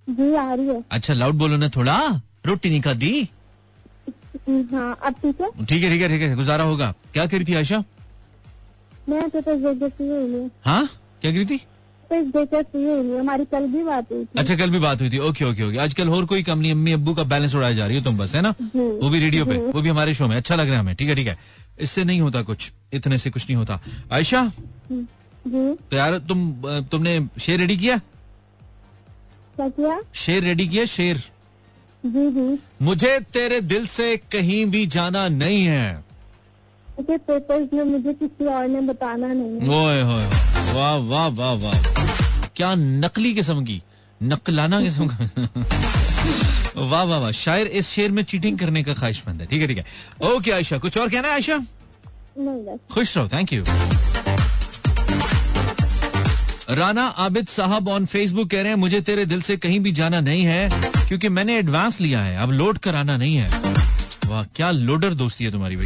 जी 0.10 0.34
आ 0.36 0.54
रही 0.54 0.68
है। 0.68 0.84
अच्छा 0.92 1.14
लाउड 1.14 1.36
बोलो 1.36 1.58
ना 1.58 1.70
थोड़ा। 1.70 1.98
रोटी 2.46 2.70
नहीं 2.70 2.82
खा 2.82 2.94
दी 2.94 3.30
हाँ 4.50 4.98
अब 5.06 5.14
ठीक 5.14 5.42
है? 5.42 5.50
ठीक 5.66 5.84
है 5.84 5.90
ठीक 5.90 6.02
है 6.02 6.08
ठीक 6.10 6.22
है 6.22 6.36
गुजारा 6.36 6.64
होगा। 6.64 6.94
क्या 7.14 7.26
करी 7.26 7.46
थी 7.46 7.54
आयशा? 7.56 7.84
मैं 9.10 9.30
तो 9.30 9.42
तो 9.42 10.50
हाँ? 10.66 10.90
क्या 11.24 11.32
करी 11.32 11.46
थी? 11.46 11.60
हुई 12.12 13.18
हमारी 13.18 13.46
कल 13.52 13.68
भी 13.68 13.84
बात 13.84 14.12
हुई 14.12 14.24
थी। 14.24 14.40
अच्छा 14.40 14.56
कल 14.56 14.70
भी 14.70 14.80
बात 14.80 15.02
हुई 15.02 15.10
थी। 15.10 15.20
Okay 15.20 15.46
okay 15.46 15.64
okay. 15.64 15.78
आजकल 15.78 16.10
और 16.10 16.26
कोई 16.26 16.44
कम 16.44 16.60
नहीं 16.60 16.72
अम्मी 16.72 16.92
अब्बू 16.94 17.14
का 17.14 17.24
बैलेंस 17.24 17.56
उड़ाया 17.56 17.74
जा 17.74 17.86
रही 17.88 17.98
हो 17.98 18.04
तुम 18.04 18.18
बस 18.18 18.36
है 18.36 18.42
ना? 18.42 18.54
वो 18.76 19.10
भी 19.10 19.20
रेडियो 19.20 19.46
पे 19.46 19.58
वो 19.58 19.82
भी 19.82 19.90
हमारे 19.90 20.14
शो 20.14 20.28
में। 20.28 20.36
अच्छा 20.38 20.56
लग 20.56 20.66
रहा 20.66 20.74
है 20.74 20.80
हमें 20.80 20.96
ठीक 20.96 21.10
है 21.10 21.16
ठीक 21.16 21.28
है। 21.28 21.38
इससे 21.80 22.04
नहीं 22.04 22.22
होता 22.22 22.42
कुछ 22.42 22.72
इतने 22.94 23.18
से 23.18 23.30
कुछ 23.30 23.50
नहीं 23.50 23.58
होता। 23.58 23.80
आयशा? 24.12 24.44
तो 24.92 25.96
यार 25.96 26.18
तुम 26.30 26.52
तुमने 26.92 27.20
शेर 27.42 27.60
रेडी 27.60 27.78
किया? 27.78 27.98
क्या 29.56 29.70
किया? 29.70 30.00
शेर 30.16 30.44
रेडी 30.44 30.68
किया 30.68 30.86
शेर? 30.92 31.18
जी 32.04 32.30
जी। 32.32 32.60
मुझे 32.82 33.20
तेरे 33.34 33.62
दिल 33.64 33.86
से 33.88 34.16
कहीं 34.32 34.66
भी 34.66 34.86
जाना 34.88 35.28
नहीं 35.30 35.66
है। 35.66 35.94
मुझे 36.88 37.18
पेपर्स 37.18 37.74
में 37.74 37.84
मुझे 37.84 38.14
किसी 38.14 38.46
और 38.46 38.68
ने 38.68 38.82
बताना 38.88 39.28
नहीं 39.28 39.60
है। 39.60 39.84
ओए 39.84 40.02
होए। 40.02 40.53
वाह 40.74 40.96
वाह 41.10 41.28
वाह 41.30 41.54
वाह। 41.64 41.82
क्या 42.56 42.74
नकली 42.76 43.34
किस्म 43.34 43.64
की 43.66 43.82
नकलाना 44.22 44.82
किस्म 44.82 45.08
का। 45.08 45.18
वाह 46.78 47.04
वाह 47.04 47.20
वाह। 47.20 47.32
शायर 47.32 47.68
इस 47.68 47.88
शेर 47.90 48.12
में 48.12 48.24
चीटिंग 48.24 48.60
करने 48.60 48.84
का 48.84 48.94
ख्वाहिशमंद 48.94 49.42
है। 49.42 49.48
ठीक 49.48 49.62
है 49.62 49.68
ठीक 49.68 49.78
है। 49.78 49.86
ओके 50.30 50.52
आयशा 50.52 50.78
कुछ 50.78 50.98
और 50.98 51.10
कहना 51.10 51.28
है 51.28 51.34
आयशा? 51.34 51.58
खुश 52.92 53.18
रहो 53.18 53.28
थैंक 53.34 53.54
यू 53.54 53.64
राना 56.70 57.06
आबिद 57.24 57.48
साहब 57.48 57.88
ऑन 57.90 58.06
फेसबुक 58.06 58.50
कह 58.52 58.62
रहे 58.62 58.70
हैं 58.70 58.76
मुझे 58.76 59.02
तेरे 59.02 59.26
दिल 59.26 59.42
से 59.42 59.58
कहीं 59.58 59.80
भी 59.80 59.92
जाना 59.92 60.20
नहीं 60.22 60.44
है 60.44 60.70
क्योंकि 61.08 61.30
मैंने 61.30 61.58
एडवांस 61.58 62.00
लिया 62.02 62.22
है। 62.22 62.38
अब 62.44 62.52
लोड 62.52 62.78
कराना 62.78 63.18
नहीं 63.18 63.36
है। 63.36 63.50
वाह 64.26 64.44
क्या 64.56 64.72
लोडर 64.72 65.14
दोस्ती 65.14 65.46
है 65.46 65.52
तुम्हारी 65.52 65.76
भाई। 65.76 65.86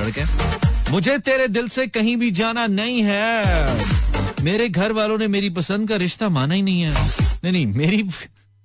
लड़के 0.00 0.90
मुझे 0.90 1.18
तेरे 1.18 1.48
दिल 1.48 1.68
से 1.68 1.86
कहीं 1.88 2.16
भी 2.16 2.30
जाना 2.30 2.66
नहीं 2.68 3.02
है। 3.02 4.11
मेरे 4.42 4.68
घर 4.68 4.92
वालों 4.92 5.18
ने 5.18 5.26
मेरी 5.26 5.50
पसंद 5.50 5.88
का 5.88 5.96
रिश्ता 5.96 6.28
माना 6.28 6.54
ही 6.54 6.62
नहीं 6.62 6.80
है। 6.82 6.92
नहीं 7.44 7.52
नहीं, 7.52 7.66
मेरी 7.66 8.08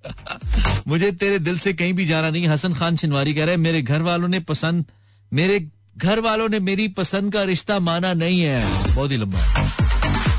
मुझे 0.88 1.12
तेरे 1.12 1.40
दिल 1.40 1.60
से 1.60 1.74
कहीं 1.74 1.94
भी 1.94 2.06
जाना 2.06 2.30
नहीं। 2.30 2.48
हसन 2.48 2.74
खान 2.74 2.96
छिनवारी 2.96 3.34
कह 3.34 3.46
रहे 3.46 3.56
हैं, 3.56 3.62
मेरे 3.62 3.82
घर 3.82 4.02
वालों 4.02 4.28
ने 4.28 4.40
पसंद, 4.40 4.86
मेरे 5.34 5.68
घर 5.98 6.20
वालों 6.20 6.50
ने 6.50 6.60
मेरी 6.60 6.88
पसंद 6.88 7.34
का 7.34 7.44
रिश्ता 7.44 7.80
माना 7.80 8.13
नहीं 8.13 8.42
है। 8.42 8.96
बहुत 8.96 9.12
ही 9.12 9.18
लंबा। 9.18 9.40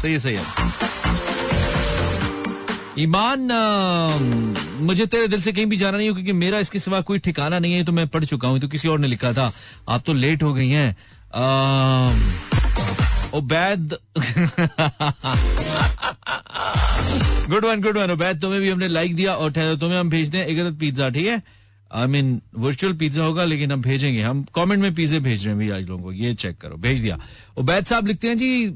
सही 0.02 0.12
है 0.12 0.18
सही 0.18 0.34
है। 0.34 0.42
ईमान 2.98 3.40
मुझे 4.80 5.06
तेरे 5.06 5.28
दिल 5.28 5.42
से 5.42 5.52
कहीं 5.52 5.66
भी 5.66 5.76
जाना 5.76 5.98
नहीं 5.98 6.12
क्योंकि 6.12 6.32
मेरा 6.32 6.58
इसके 6.58 6.78
सिवा 6.78 7.00
कोई 7.00 7.18
ठिकाना 7.18 7.58
नहीं 7.58 7.72
है 7.72 7.84
तो 7.84 7.92
मैं 7.92 8.08
पढ़ 8.08 8.24
चुका 8.24 8.48
हूँ 8.48 8.60
तो 8.60 8.68
किसी 8.68 8.88
और 8.88 8.98
ने 8.98 9.06
लिखा 9.06 9.32
था। 9.32 9.52
आप 9.88 10.02
तो 10.06 10.12
लेट 10.12 10.42
हो 10.42 10.54
गई 10.54 10.68
हैं। 10.68 10.96
Ubaid 13.34 13.94
good 17.50 17.64
one 17.64 17.80
good 17.82 17.98
one 17.98 18.10
Ubaid 18.10 18.40
तुम्हें 18.40 18.60
भी 18.60 18.68
हमने 18.68 18.88
लाइक 18.88 19.14
दिया 19.16 19.34
और 19.34 19.50
तुम्हें 19.50 19.98
हम 19.98 20.10
भेजते 20.10 20.38
हैं 20.38 20.46
एक 20.46 20.78
पिज्जा 20.80 21.08
ठीक 21.10 21.26
है? 21.26 21.42
आई 21.90 22.06
मीन 22.06 22.40
वर्चुअल 22.56 22.92
पिज्जा 22.92 23.22
होगा, 23.24 23.44
लेकिन 23.44 23.72
हम 23.72 23.82
भेजेंगे। 23.82 24.22
हम 24.22 24.44
कमेंट 24.54 24.82
में 24.82 24.94
पिज्जे 24.94 25.20
भेज 25.20 25.44
रहे 25.44 25.48
हैं 25.48 25.58
भी 25.58 25.70
आज 25.70 25.88
लोगों 25.88 26.02
को। 26.04 26.12
ये 26.12 26.34
चेक 26.34 26.58
करो। 26.60 26.76
भेज 26.76 27.00
दिया। 27.00 27.18
उबैद 27.58 27.86
साहब 27.86 28.06
लिखते 28.06 28.28
हैं 28.28 28.38
जी 28.38 28.66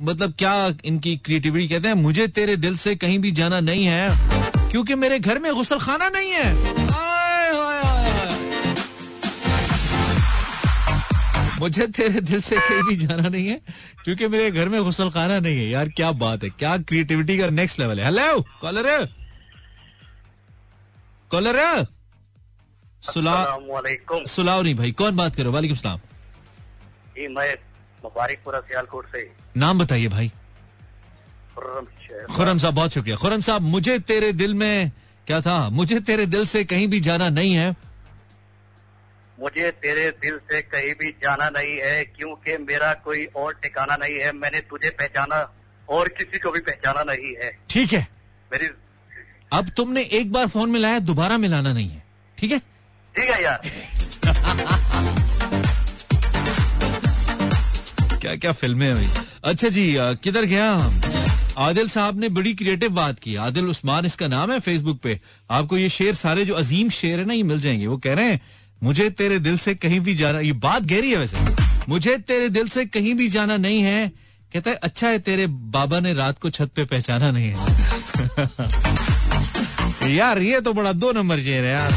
मतलब 0.00 0.32
क्या 0.38 0.54
इनकी 0.84 1.16
क्रिएटिविटी 1.16 1.68
कहते 1.68 1.88
हैं, 1.88 1.94
मुझे 1.94 2.26
तेरे 2.28 2.56
दिल 2.56 2.76
से 2.76 2.94
कहीं 2.96 3.18
भी 3.18 3.30
जाना 3.32 3.60
नहीं 3.60 3.84
है, 3.84 4.08
क्योंकि 4.70 4.94
मेरे 4.96 5.18
घर 5.20 5.38
में 5.38 5.52
गुसल 5.54 5.78
खाना 5.78 6.08
नहीं 6.08 6.32
है। 6.32 6.54
मुझे 11.60 11.86
तेरे 11.88 12.20
दिल 12.20 12.40
से 12.40 12.56
कहीं 12.58 12.82
भी 12.82 12.96
जाना 12.96 13.28
नहीं 13.28 13.46
है 13.48 13.60
क्योंकि 14.04 14.28
मेरे 14.28 14.50
घर 14.50 14.68
में 14.68 14.82
गुसल 14.84 15.10
खाना 15.10 15.38
नहीं 15.40 15.58
है। 15.58 15.68
यार 15.68 15.88
क्या 15.90 16.10
बात 16.14 16.44
है 16.44 16.50
क्या 16.50 16.76
क्रिएटिविटी 16.80 17.38
का 17.38 17.48
नेक्स्ट 17.52 17.80
लेवल 17.80 18.00
है। 18.00 18.04
हेलो 18.04 18.40
कॉलर 18.60 19.06
कॉलर 21.30 21.86
सुला 23.02 23.34
सुलाओ 24.26 24.62
नहीं 24.62 24.74
भाई 24.74 24.92
कौन 24.92 25.16
बात 25.16 25.36
करो 25.36 25.52
वालेकुम 25.52 25.76
सलाम। 25.76 25.98
जी 27.16 27.28
मैं 27.28 27.54
मुबारकपुरा 28.04 28.60
सियालकोट 28.60 29.06
से। 29.06 29.30
नाम 29.56 29.78
बताइए 29.78 30.08
भाई। 30.08 30.30
खुरम 32.30 32.58
साहब 32.58 32.74
बहुत 32.74 32.92
शुक्रिया। 32.92 33.16
खुरम 33.16 33.40
साहब 33.40 33.62
मुझे 33.62 33.98
तेरे 34.00 34.32
दिल 34.32 34.54
में 34.54 34.90
क्या 35.26 35.40
था? 35.40 35.68
मुझे 35.70 36.00
तेरे 36.00 36.26
दिल 36.26 36.46
से 36.46 36.64
कहीं 36.64 36.88
भी 36.88 37.00
जाना 37.00 37.28
नहीं 37.30 37.54
है। 37.54 37.74
मुझे 39.44 39.70
तेरे 39.82 40.04
दिल 40.22 40.36
से 40.50 40.60
कहीं 40.62 40.92
भी 41.00 41.10
जाना 41.22 41.48
नहीं 41.56 41.72
है 41.78 42.04
क्योंकि 42.16 42.56
मेरा 42.60 42.92
कोई 43.04 43.24
और 43.36 43.54
ठिकाना 43.62 43.96
नहीं 44.02 44.14
है 44.18 44.32
मैंने 44.32 44.60
तुझे 44.70 44.90
पहचाना 45.00 45.40
और 45.88 46.08
किसी 46.18 46.38
को 46.38 46.50
भी 46.50 46.60
पहचाना 46.60 47.02
नहीं 47.02 47.34
है। 47.42 47.50
ठीक 47.70 47.92
है। 47.92 48.06
मेरी 48.52 48.68
अब 49.52 49.68
तुमने 49.76 50.02
एक 50.18 50.32
बार 50.32 50.46
फ़ोन 50.46 50.70
मिलाया 50.70 50.98
दोबारा 51.10 51.36
मिलाना 51.38 51.72
नहीं 51.72 51.88
है। 51.90 52.02
ठीक 52.38 52.52
है? 52.52 52.58
ठीक 53.14 53.30
है 53.30 53.42
यार। 53.42 53.60
क्या 58.20 58.34
क्या 58.36 58.52
फ़िल्में 58.52 58.92
हैं 58.94 59.24
अच्छा 59.44 59.68
जी 59.68 59.86
किधर 60.24 60.44
गया 60.44 60.72
आदिल 61.58 61.88
साहब 61.88 62.20
ने 62.20 62.28
बड़ी 62.36 62.54
क्रिएटिव 62.54 62.90
बात 62.90 63.18
की। 63.18 63.34
आदिल 63.36 63.68
उस्मान 63.70 64.06
इसका 64.06 64.26
नाम 64.28 64.52
है 64.52 64.58
फेसबुक 64.60 65.00
पे। 65.00 65.20
आपको 65.50 65.76
ये 65.78 65.88
शेर 65.88 66.14
सारे 66.14 66.44
जो 66.44 66.54
अजीम 66.54 66.88
शेर 66.90 67.18
है 67.18 67.24
ना 67.24 67.34
ये 67.34 67.42
मिल 67.42 67.60
जाएँगे। 67.60 67.86
वो 67.86 67.96
कह 67.98 68.14
रहे 68.14 68.30
हैं 68.30 68.40
मुझे 68.84 69.10
तेरे 69.10 69.38
दिल 69.38 69.58
से 69.58 69.74
कहीं 69.74 70.00
भी 70.00 70.14
जाना 70.14 70.40
ये 70.40 70.52
बात 70.52 70.82
गहरी 70.82 71.10
है 71.10 71.16
वैसे। 71.16 71.38
मुझे 71.88 72.18
तेरे 72.18 72.48
दिल 72.48 72.68
से 72.68 72.86
कहीं 72.86 73.14
भी 73.14 73.28
जाना 73.28 73.56
नहीं 73.56 73.82
है। 73.82 74.08
कहता 74.52 74.70
है 74.70 74.76
अच्छा 74.76 75.08
है 75.08 75.18
तेरे 75.18 75.46
बाबा 75.46 76.00
ने 76.00 76.14
रात 76.14 76.38
को 76.38 76.50
छत 76.50 76.70
पे 76.76 76.84
पहचाना 76.84 77.30
नहीं 77.30 77.54
है। 77.54 77.56
यार 80.16 80.38
ये 80.38 80.60
तो 80.60 80.72
बड़ा 80.72 80.92
दो 80.92 81.12
नंबर 81.12 81.38
है 81.38 81.66
यार। 81.66 81.92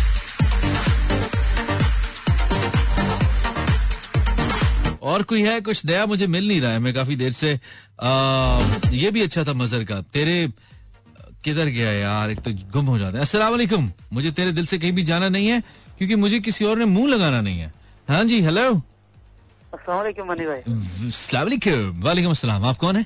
और 5.01 5.23
कोई 5.23 5.41
है 5.41 5.61
कुछ 5.61 5.85
नया 5.85 6.05
मुझे 6.05 6.27
मिल 6.27 6.47
नहीं 6.47 6.61
रहा 6.61 6.71
है 6.71 6.79
मैं 6.79 6.93
काफ़ी 6.93 7.15
देर 7.15 7.31
से 7.31 7.59
आ, 8.01 8.59
ये 8.89 9.11
भी 9.11 9.21
अच्छा 9.21 9.43
था 9.43 9.53
मजर 9.53 9.83
का। 9.83 10.01
तेरे 10.01 10.49
किधर 11.43 11.65
गया 11.65 11.91
यार? 11.91 12.29
एक 12.29 12.39
तो 12.39 12.51
गुम 12.53 12.85
हो 12.85 12.99
जाता 12.99 13.17
है। 13.17 13.49
वालेकुम। 13.49 13.91
मुझे 14.13 14.31
तेरे 14.31 14.51
दिल 14.51 14.65
से 14.65 14.77
कहीं 14.77 14.91
भी 14.91 15.03
जाना 15.03 15.29
नहीं 15.29 15.47
है। 15.47 15.86
क्योंकि 15.97 16.15
मुझे 16.15 16.39
किसी 16.39 16.65
और 16.65 16.77
ने 16.77 16.85
मुँह 16.85 17.07
लगाना 17.09 17.41
नहीं 17.41 17.59
है। 17.59 17.73
हाँ 18.09 18.23
जी 18.25 18.41
हेलो 18.41 18.81
वालेकुम 22.03 22.31
अस्सलाम 22.31 22.65
आप 22.65 22.77
कौन 22.77 22.95
है? 22.95 23.05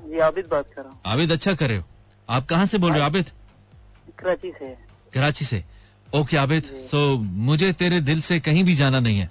जी 0.00 0.18
आबिद 0.20 0.46
बात 0.50 0.66
कर 0.74 0.82
रहा 0.82 0.90
हूँ। 0.90 1.00
आबिद 1.06 1.32
अच्छा 1.32 1.54
कर 1.54 1.68
रहे 1.68 1.76
हो। 1.76 1.84
आप 2.28 2.46
कहाँ 2.46 2.66
से 2.66 2.78
बोल 2.78 2.90
रहे 2.90 3.00
हो 3.00 3.06
आबिद? 3.06 3.30
कराची 4.18 4.50
से। 4.50 4.76
कराची 5.14 5.44
से। 5.44 5.64
ओके 6.08 6.36
आबिद 6.36 6.64
सो 6.90 7.16
मुझे 7.18 7.72
तेरे 7.72 8.00
दिल 8.00 8.20
से 8.20 8.40
कहीं 8.40 8.64
भी 8.64 8.74
जाना 8.74 9.00
नहीं 9.00 9.18
है। 9.18 9.30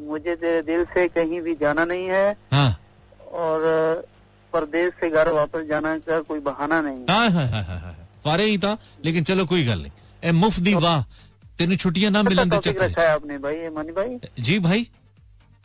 मुझे 0.00 0.36
तेरे 0.36 0.62
दिल 0.62 0.84
से 0.94 1.08
कहीं 1.08 1.40
भी 1.40 1.54
जाना 1.54 1.84
नहीं 1.84 2.08
है। 2.08 2.36
हाँ। 2.52 2.78
और 3.32 4.06
परदेश 4.52 4.92
से 5.00 5.10
घर 5.10 5.28
वापस 5.32 5.66
जाना 5.68 5.96
का 5.98 6.20
कोई 6.22 6.40
बहाना 6.40 6.80
नहीं 6.80 7.04
हाँ 7.10 7.30
हाँ 7.30 7.46
हाँ 7.48 7.64
हाँ 7.64 7.78
हाँ। 7.80 7.96
फारे 8.24 8.44
ही 8.44 8.58
था 8.58 8.76
लेकिन 9.04 9.24
चलो 9.24 9.46
कोई 9.46 9.64
गल 9.64 9.80
नहीं। 9.80 9.90
ए 10.26 10.32
मुफ़्त 10.32 10.60
दी 10.62 10.74
वाह। 10.74 11.02
तेन 11.58 11.76
छुट्टियाँ 11.76 12.10
ना 12.10 12.22
मिलन 12.22 12.48
दे 12.50 12.58
चक्कर। 12.58 12.84
रखा 12.84 13.02
है 13.02 13.08
आपने 13.08 13.38
भाई 13.38 13.54
ये 13.54 13.70
मनी 13.70 13.92
भाई? 13.92 14.18
जी 14.40 14.58
भाई। 14.58 14.86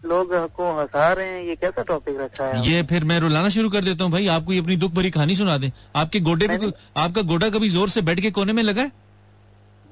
लोग 0.06 0.34
को 0.56 0.72
हंसा 0.80 1.12
रहे 1.14 1.28
हैं 1.30 1.44
ये 1.44 1.56
कैसा 1.56 1.82
टॉपिक 1.88 2.20
रखा 2.20 2.46
है 2.46 2.68
ये 2.68 2.84
फिर 2.84 3.04
मैं 3.04 3.20
रुलाना 3.20 3.50
शुरू 3.50 3.70
कर 3.70 3.84
देता 3.84 4.04
हूँ 4.04 4.12
भाई 4.12 4.28
आपको 4.28 4.54
ये 4.54 4.60
अपनी 4.60 4.76
दुख 4.76 4.92
भरी 4.92 5.12
कहानी 5.12 5.36
सुना 5.36 5.58
दे। 5.58 5.72
आपके 5.96 6.20
गोडे 6.20 6.48
पे 6.48 6.72
आपका 6.98 7.22
गोडा 7.32 7.50
कभी 7.50 7.70
ज़ोर 7.70 7.90
से 7.90 8.02
बैठ 8.02 8.20
के 8.20 8.32
कोने 8.32 8.54
में 8.54 8.64
लगा 8.64 8.82
है? 8.82 8.92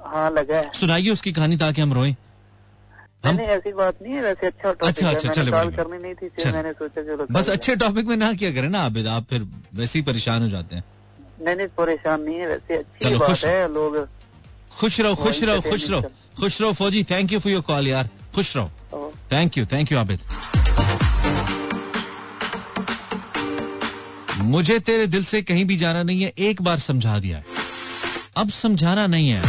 हाँ 0.05 0.31
लगा 0.31 0.57
है। 0.57 0.71
सुनाइए 0.73 1.09
उसकी 1.09 1.31
कहानी 1.33 1.57
ताकि 1.57 1.81
हम 1.81 1.93
रोए। 1.93 2.15
हम- 3.25 3.39
ऐसी 3.39 3.71
बात 3.73 4.01
नहीं 4.01 4.13
है 4.13 4.21
वैसे 4.21 4.47
अच्छा 4.47 4.71
टॉपिक 4.71 4.87
अच्छा, 4.89 5.09
अच्छा, 5.09 5.29
चलो, 5.29 5.51
करनी 5.51 5.97
नहीं 5.97 6.13
थी। 6.15 6.51
मैंने 6.51 6.71
सोचा 6.73 7.01
चलो 7.01 7.25
बस 7.31 7.49
अच्छे 7.49 7.75
टॉपिक 7.75 8.05
में 8.05 8.15
ना 8.17 8.31
किया 8.33 8.51
करें 8.51 8.69
ना 8.69 8.79
आबिद। 8.81 9.07
आप 9.07 9.25
फिर 9.29 9.45
वैसे 9.75 9.99
ही 9.99 10.03
परेशान 10.05 10.41
हो 10.41 10.47
जाते 10.49 10.75
हैं। 10.75 10.83
नहीं 11.41 11.55
नहीं 11.55 11.67
परेशान 11.77 12.21
नहीं 12.21 12.35
है 12.35 12.47
वैसे 12.47 12.77
अच्छी 12.77 13.15
बात 13.15 13.43
है 13.45 13.73
लोग 13.73 13.97
खुश 14.79 14.99
रहो 14.99 15.15
खुश 15.15 15.41
रहो 15.43 15.61
खुश 15.61 15.89
रहो। 15.89 16.01
खुश 16.39 16.61
रहो 16.61 16.71
फौजी 16.73 17.03
thank 17.03 17.31
you 17.33 17.39
for 17.39 17.51
your 17.51 17.61
call 17.61 17.87
यार। 17.87 18.09
खुश 18.35 18.55
रहो। 18.57 19.11
Thank 19.31 19.57
you 19.57 19.65
thank 19.65 19.91
you 19.91 19.97
Abid 19.97 20.19
मुझे 24.43 24.79
तेरे 24.79 25.07
दिल 25.07 25.23
से 25.23 25.41
कहीं 25.41 25.65
भी 25.65 25.75
जाना 25.77 26.03
नहीं 26.03 26.21
है 26.21 26.31
एक 26.39 26.61
बार 26.61 26.79
समझा 26.79 27.17
दिया 27.19 27.41
अब 28.37 28.49
समझाना 28.51 29.05
नहीं 29.07 29.29
है। 29.29 29.41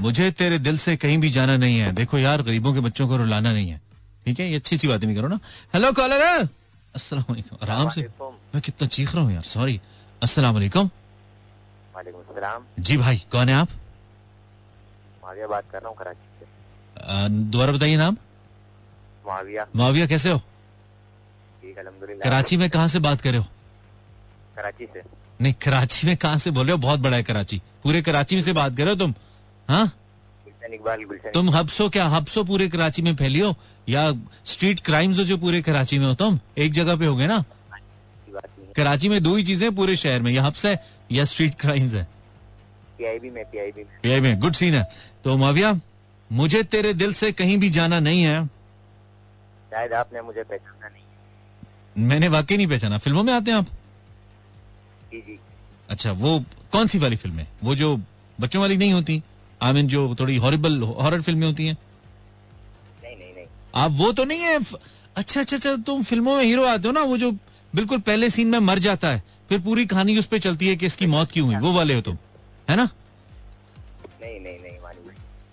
मुझे 0.00 0.30
तेरे 0.30 0.58
दिल 0.58 0.78
से 0.78 0.96
कहीं 0.96 1.18
भी 1.18 1.30
जाना 1.30 1.56
नहीं 1.56 1.78
है। 1.78 1.92
देखो 1.92 2.18
यार 2.18 2.42
गरीबों 2.42 2.72
के 2.74 2.80
बच्चों 2.80 3.06
को 3.08 3.16
रुलाना 3.16 3.52
नहीं 3.52 3.70
है। 3.70 3.80
ठीक 4.26 4.40
है 4.40 4.48
ये 4.50 4.56
अच्छी 4.56 4.76
अच्छी 4.76 4.88
बातें 4.88 5.08
भी 5.08 5.14
करो 5.14 5.28
ना। 5.28 5.38
हेलो 5.74 5.92
कॉलर 5.92 6.48
अस्सलाम 6.94 7.24
वालेकुम 7.30 7.58
आराम 7.62 7.88
से 7.88 8.02
मैं 8.54 8.60
कितना 8.62 8.86
चीख 8.88 9.14
रहा 9.14 9.24
हूँ 9.24 9.32
यार 9.32 9.42
सॉरी 9.42 9.80
अस्सलाम 10.22 10.54
वालेकुम 10.54 10.90
जी 12.78 12.96
भाई 12.96 13.22
कौन 13.32 13.48
है 13.48 13.54
आप? 13.54 13.68
माविया 15.24 15.46
बात 15.46 15.64
कर 15.72 15.80
रहा 15.80 15.88
हूँ 15.88 15.96
कराची 15.96 16.26
से। 16.40 17.28
दोबारा 17.52 17.72
बताइए 17.72 17.96
नाम। 17.96 18.16
माविया। 19.26 19.66
माविया 19.76 20.06
कैसे 20.06 20.30
हो? 20.30 20.40
कराची 22.24 22.56
में 22.56 22.68
कहाँ 22.70 22.88
से 22.88 22.98
बात 22.98 23.20
कर 23.20 23.30
रहे 23.30 23.38
हो? 23.38 23.46
कराची 24.56 24.86
से। 24.86 25.02
नहीं 25.40 25.54
कराची 25.62 26.06
में 26.06 26.16
कहाँ 26.16 26.38
से 26.38 26.50
बोल 26.50 26.66
रहे 26.66 26.72
हो? 26.72 26.78
बहुत 26.78 27.00
बड़ा 27.00 27.16
है 27.16 27.22
कराची। 27.22 27.60
पूरे 27.84 28.02
कराची 28.02 28.36
में 28.36 28.42
से 28.42 28.52
बात 28.52 28.76
कर 28.76 28.82
रहे 28.84 28.94
हो 28.94 28.98
तुम? 28.98 29.14
हाँ? 29.68 29.90
गुलशन 30.62 30.74
इकबाल 30.74 31.04
गुलशन 31.04 31.30
तुम 31.30 31.50
हब्सो 31.50 31.88
क्या 31.88 32.06
हब्सो 32.06 32.44
पूरे 32.44 32.68
कराची 32.68 33.02
में 33.02 33.14
फैली 33.16 33.40
हो? 33.40 33.54
या 33.88 34.12
स्ट्रीट 34.44 34.80
क्राइम्स 34.80 35.18
हो 35.18 35.24
जो 35.24 35.36
पूरे 35.38 35.62
कराची 35.62 35.98
में 35.98 36.06
हो? 36.06 36.14
तुम 36.14 36.38
एक 36.58 36.72
जगह 36.72 36.96
पे 36.96 37.06
हो 37.06 37.16
गए 37.16 37.26
ना? 37.26 37.42
कराची 38.76 39.08
में 39.08 39.22
दो 39.22 39.34
ही 39.36 39.44
चीज़ें 39.44 39.74
पूरे 39.74 39.96
शहर 39.96 40.22
में। 40.22 40.32
या 40.32 40.42
हब्स 40.42 40.66
है 40.66 40.74
या 41.12 41.24
स्ट्रीट 41.24 41.54
क्राइम्स 41.60 41.94
है। 41.94 42.06
पीआईबी 42.98 43.30
में 43.30 43.44
पीआईबी 43.44 44.20
में। 44.20 44.38
गुड 44.40 44.54
सीन 44.54 44.74
है। 44.74 44.88
तो 45.24 45.36
माविया 45.36 45.74
मुझे 46.30 46.62
तेरे 46.64 46.92
दिल 46.94 47.12
से 47.12 47.32
कहीं 47.32 47.56
भी 47.58 47.70
जाना 47.70 48.00
नहीं 48.00 48.22
है। 48.22 48.46
शायद 48.46 49.92
आपने 49.92 50.22
मुझे 50.22 50.42
पहचाना 50.42 50.88
नहीं 50.88 52.06
मैंने 52.08 52.28
वाकई 52.28 52.56
नहीं 52.56 52.66
पहचाना। 52.66 52.98
फ़िल्मों 52.98 53.22
में 53.22 53.32
आते 53.32 53.50
हैं 53.50 53.58
आप? 53.58 53.66
जी 55.12 55.20
जी। 55.20 55.38
अच्छा 55.90 56.12
वो 56.14 56.38
कौन 56.72 56.86
सी 56.86 56.98
वाली 56.98 57.16
फ़िल्म 57.16 57.38
है? 57.38 57.46
वो 57.64 57.74
जो 57.74 57.96
बच्चों 58.40 58.60
वाली 58.60 58.76
नहीं 58.76 58.92
होती? 58.92 59.22
आई 59.62 59.72
मीन 59.72 59.88
जो 59.88 60.14
थोड़ी 60.20 60.36
हॉरिबल 60.36 60.80
हॉरर 60.82 61.20
फ़िल्में 61.22 61.46
होती 61.46 61.66
हैं। 61.66 61.76
नहीं 63.04 63.16
नहीं 63.16 63.34
नहीं। 63.34 63.46
आप 63.74 63.90
वो 63.98 64.10
तो 64.12 64.24
नहीं 64.24 64.40
है 64.40 64.58
अच्छा 65.16 65.40
अच्छा 65.40 65.56
अच्छा 65.56 65.74
तुम 65.86 66.02
फ़िल्मों 66.02 66.36
में 66.36 66.44
हीरो 66.44 66.64
आते 66.66 66.88
हो 66.88 66.92
ना 66.92 67.02
वो 67.02 67.16
जो 67.18 67.30
बिल्कुल 67.74 67.98
पहले 68.06 68.30
सीन 68.30 68.48
में 68.48 68.58
मर 68.58 68.78
जाता 68.88 69.08
है 69.08 69.22
फिर 69.48 69.60
पूरी 69.60 69.86
कहानी 69.86 70.18
उस 70.18 70.26
पर 70.26 70.38
चलती 70.38 70.68
है 70.68 70.76
कि 70.76 70.86
इसकी 70.86 71.06
मौत 71.14 71.32
क्यों 71.32 71.46
हुई 71.46 71.56
वो 71.62 71.72
वाले 71.72 71.94
हो 71.94 72.00
तुम 72.00 72.16
है 72.70 72.76
ना? 72.76 72.88
नहीं 74.22 74.40
नहीं 74.40 74.58
नहीं 74.58 74.70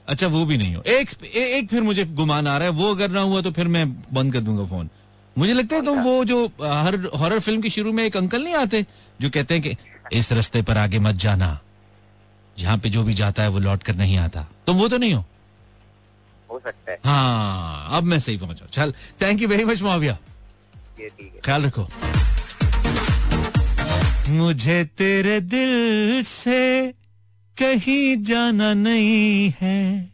अच्छा 0.08 0.28
वो 0.28 0.46
भी 0.46 0.58
नहीं 0.58 0.76
हो। 0.76 0.82
एक 0.82 1.10
ए, 1.24 1.44
एक 1.58 1.70
फिर 1.70 1.82
मुझे 1.82 2.06
गुमान 2.20 2.48
आ 2.48 2.58
रहा 2.58 2.68
है 2.68 2.74
वो 2.74 2.90
अगर 2.96 3.10
ना 3.12 3.22
हुआ 3.22 3.42
तो 3.42 3.52
फिर 3.52 3.68
मैं 3.68 3.86
बंद 4.14 4.34
कर 4.34 4.40
दूँगा 4.42 4.66
फ़ोन 4.66 4.90
मुझे 5.36 5.54
लगता 5.54 5.76
है 5.76 5.86
तुम 5.86 6.00
वो 6.02 6.24
जो 6.26 6.46
हर 6.62 6.96
हॉरर 7.20 7.40
फ़िल्म 7.40 7.62
के 7.62 7.70
शुरू 7.70 7.92
में 7.94 8.04
एक 8.04 8.18
अंकल 8.18 8.44
नहीं 8.44 8.54
आते 8.56 8.86
जो 9.22 9.30
कहते 9.30 9.54
हैं 9.54 9.64
कि 9.64 9.76
इस 10.18 10.32
रास्ते 10.34 10.62
पर 10.62 10.78
आगे 10.78 11.00
मत 11.00 11.16
जाना। 11.26 11.60
जहाँ 12.60 12.78
पे 12.78 12.90
जो 12.90 13.04
भी 13.04 13.14
जाता 13.14 13.44
है 13.44 13.50
वो 13.50 13.60
लौट 13.60 13.84
कर 13.84 13.96
नहीं 13.96 14.18
आता। 14.18 14.46
तुम 14.68 14.78
वो 14.78 14.88
तो 14.88 14.98
नहीं 14.98 15.14
हो? 15.14 15.24
हो 16.50 16.60
सकता 16.60 16.92
है। 16.92 16.98
हाँ 17.06 17.98
अब 17.98 18.04
मैं 18.04 18.20
सही 18.20 18.38
पहुँचा। 18.38 18.66
चल 18.72 18.94
thank 19.22 19.42
you 19.42 19.48
very 19.48 19.66
much 19.66 19.82
Mavia. 19.82 20.18
ये 21.00 21.10
ठीक 21.10 21.32
है। 21.36 21.42
ख्याल 21.46 21.66
रखो। 21.66 21.88
मुझे 24.34 24.84
तेरे 24.98 25.40
दिल 25.42 26.22
से 26.26 26.94
कहीं 27.58 28.22
जाना 28.24 28.74
नहीं 28.74 29.52
है। 29.62 30.10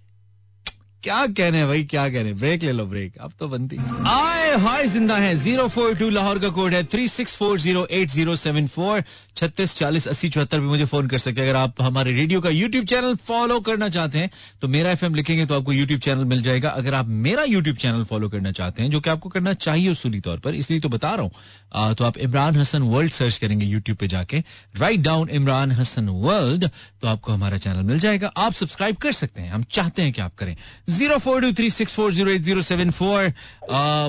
क्या 1.04 1.26
कहने 1.28 1.58
हैं 1.58 1.68
भाई 1.68 1.84
क्या 1.86 2.08
कहने 2.10 2.30
हैं? 2.30 2.38
ब्रेक 2.38 2.64
ले 2.64 2.72
लो 2.72 2.86
ब्रेक 2.86 3.18
अब 3.22 3.32
तो 3.40 3.48
बनती 3.48 3.78
आए 4.08 4.56
हाय 4.60 4.86
ज़िंदा 4.88 5.16
है। 5.18 5.36
ज़ीरो 5.38 5.68
फोर 5.68 5.96
टू 5.96 6.10
लाहौर 6.10 6.40
का 6.40 6.50
कोड 6.50 6.74
है। 6.74 6.84
Three 6.84 7.08
six 7.08 7.36
four 7.38 7.60
zero 7.60 7.86
eight 7.92 8.10
zero 8.12 8.36
seven 8.36 8.68
four 8.68 9.04
छत्तीस 9.38 9.76
चालीस 9.76 10.08
अस्सी 10.08 10.30
चौहत्तर 10.30 10.60
भी 10.60 10.68
मुझे 10.68 10.86
फ़ोन 10.86 11.08
कर 11.08 11.18
सकते 11.18 11.42
हैं। 11.42 11.48
अगर 11.50 11.60
आप 11.60 11.82
हमारे 11.82 12.14
रेडियो 12.14 12.42
का 12.42 12.50
यूट्यूब 12.50 12.86
चैनल 12.86 13.16
फॉलो 13.18 13.60
करना 13.62 13.90
चाहते 13.90 14.20
हैं 14.20 14.30
तो 14.62 14.68
मेरा 14.68 14.92
एफएम 14.92 15.16
लिखेंगे 15.16 15.46
तो 15.46 15.56
आपको 15.56 15.74
यूट्यूब 15.74 16.00
चैनल 16.02 16.26
मिल 16.26 16.42
जाएगा। 16.44 16.70
अगर 16.72 16.94
आप 16.94 17.08
मेरा 17.08 17.44
यूट्यूब 17.46 17.78
चैनल 17.78 18.04
फॉलो 18.06 18.30
करना 18.30 18.52
चाहते 18.52 18.84
हैं, 18.84 18.90
जो 18.92 19.00
कि 19.00 19.10
आपको 19.10 19.30
करना 19.30 19.54
चाहिए 19.56 19.90
उसूली 19.90 20.20
तौर 20.22 20.40
पर, 20.40 20.56
इसलिए 20.56 20.80
तो 20.80 20.90
बता 20.90 21.14
रहा 21.14 21.24
हूँ 21.24 21.94
तो 21.96 22.04
आप 22.06 22.18
इमरान 22.20 22.56
हसन 22.56 22.82
वर्ल्ड 22.84 23.12
सर्च 23.14 23.38
करेंगे 23.38 23.66
यूट्यूब 23.66 23.98
पे 23.98 24.08
जाके। 24.08 24.44
Write 24.78 25.00
down 25.02 25.30
Imran 25.32 25.72
Hasan 25.72 26.10
world 26.10 26.70
तो 27.02 27.08
आपको 27.08 27.34
हमारा 27.34 27.58
चैनल 27.58 27.84
मिल 27.84 28.00
जाएगा। 28.00 28.32
आप 28.38 28.54
सब्सक्राइब 28.54 28.96
कर 28.98 29.12
सकते 29.14 29.42
हैं। 29.42 29.52
हम 29.52 29.64
चाहते 29.72 30.02
हैं 30.02 30.12
कि 30.14 30.22
आप 30.22 30.36
करें। 30.38 30.56
Zero 30.90 31.18
four 31.20 31.42
two 31.42 31.52
three 31.54 31.70
six 31.72 31.94
four 31.94 32.14
zero 32.14 32.32
eight 32.32 32.42
zero 32.42 32.62
seven 32.64 32.92
four 32.92 33.34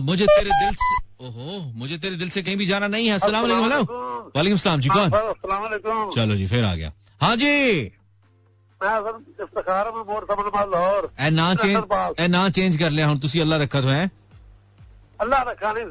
मुझे 0.02 0.24
तेरे 0.26 0.50
दिल 0.50 0.74
से 0.74 1.04
ओहो 1.20 1.72
मुझे 1.74 1.98
तेरे 1.98 2.16
दिल 2.16 2.30
से 2.30 2.42
कहीं 2.42 2.56
भी 2.56 2.66
जाना 2.66 2.88
नहीं 2.88 3.06
है। 3.06 3.12
असला 3.12 3.40
वालेकुम 3.40 4.56
सलाम 4.56 4.80
जी 4.80 4.88
कौन? 4.88 5.10
चलो 6.14 6.36
जी 6.36 6.46
फिर 6.46 6.64
आ 6.64 6.74
गया। 6.74 6.92
हाँ 7.20 7.36
जी। 7.36 7.82
ना 12.30 12.48
चेंज 12.48 12.76
कर 12.76 12.90
लिया 12.90 13.06
अल्लाह 13.40 13.58
रखा 13.58 13.80
तो 13.80 13.88
है। 13.88 14.10
अल्लाह 15.20 15.42
रखा 15.42 15.72
नहीं 15.72 15.84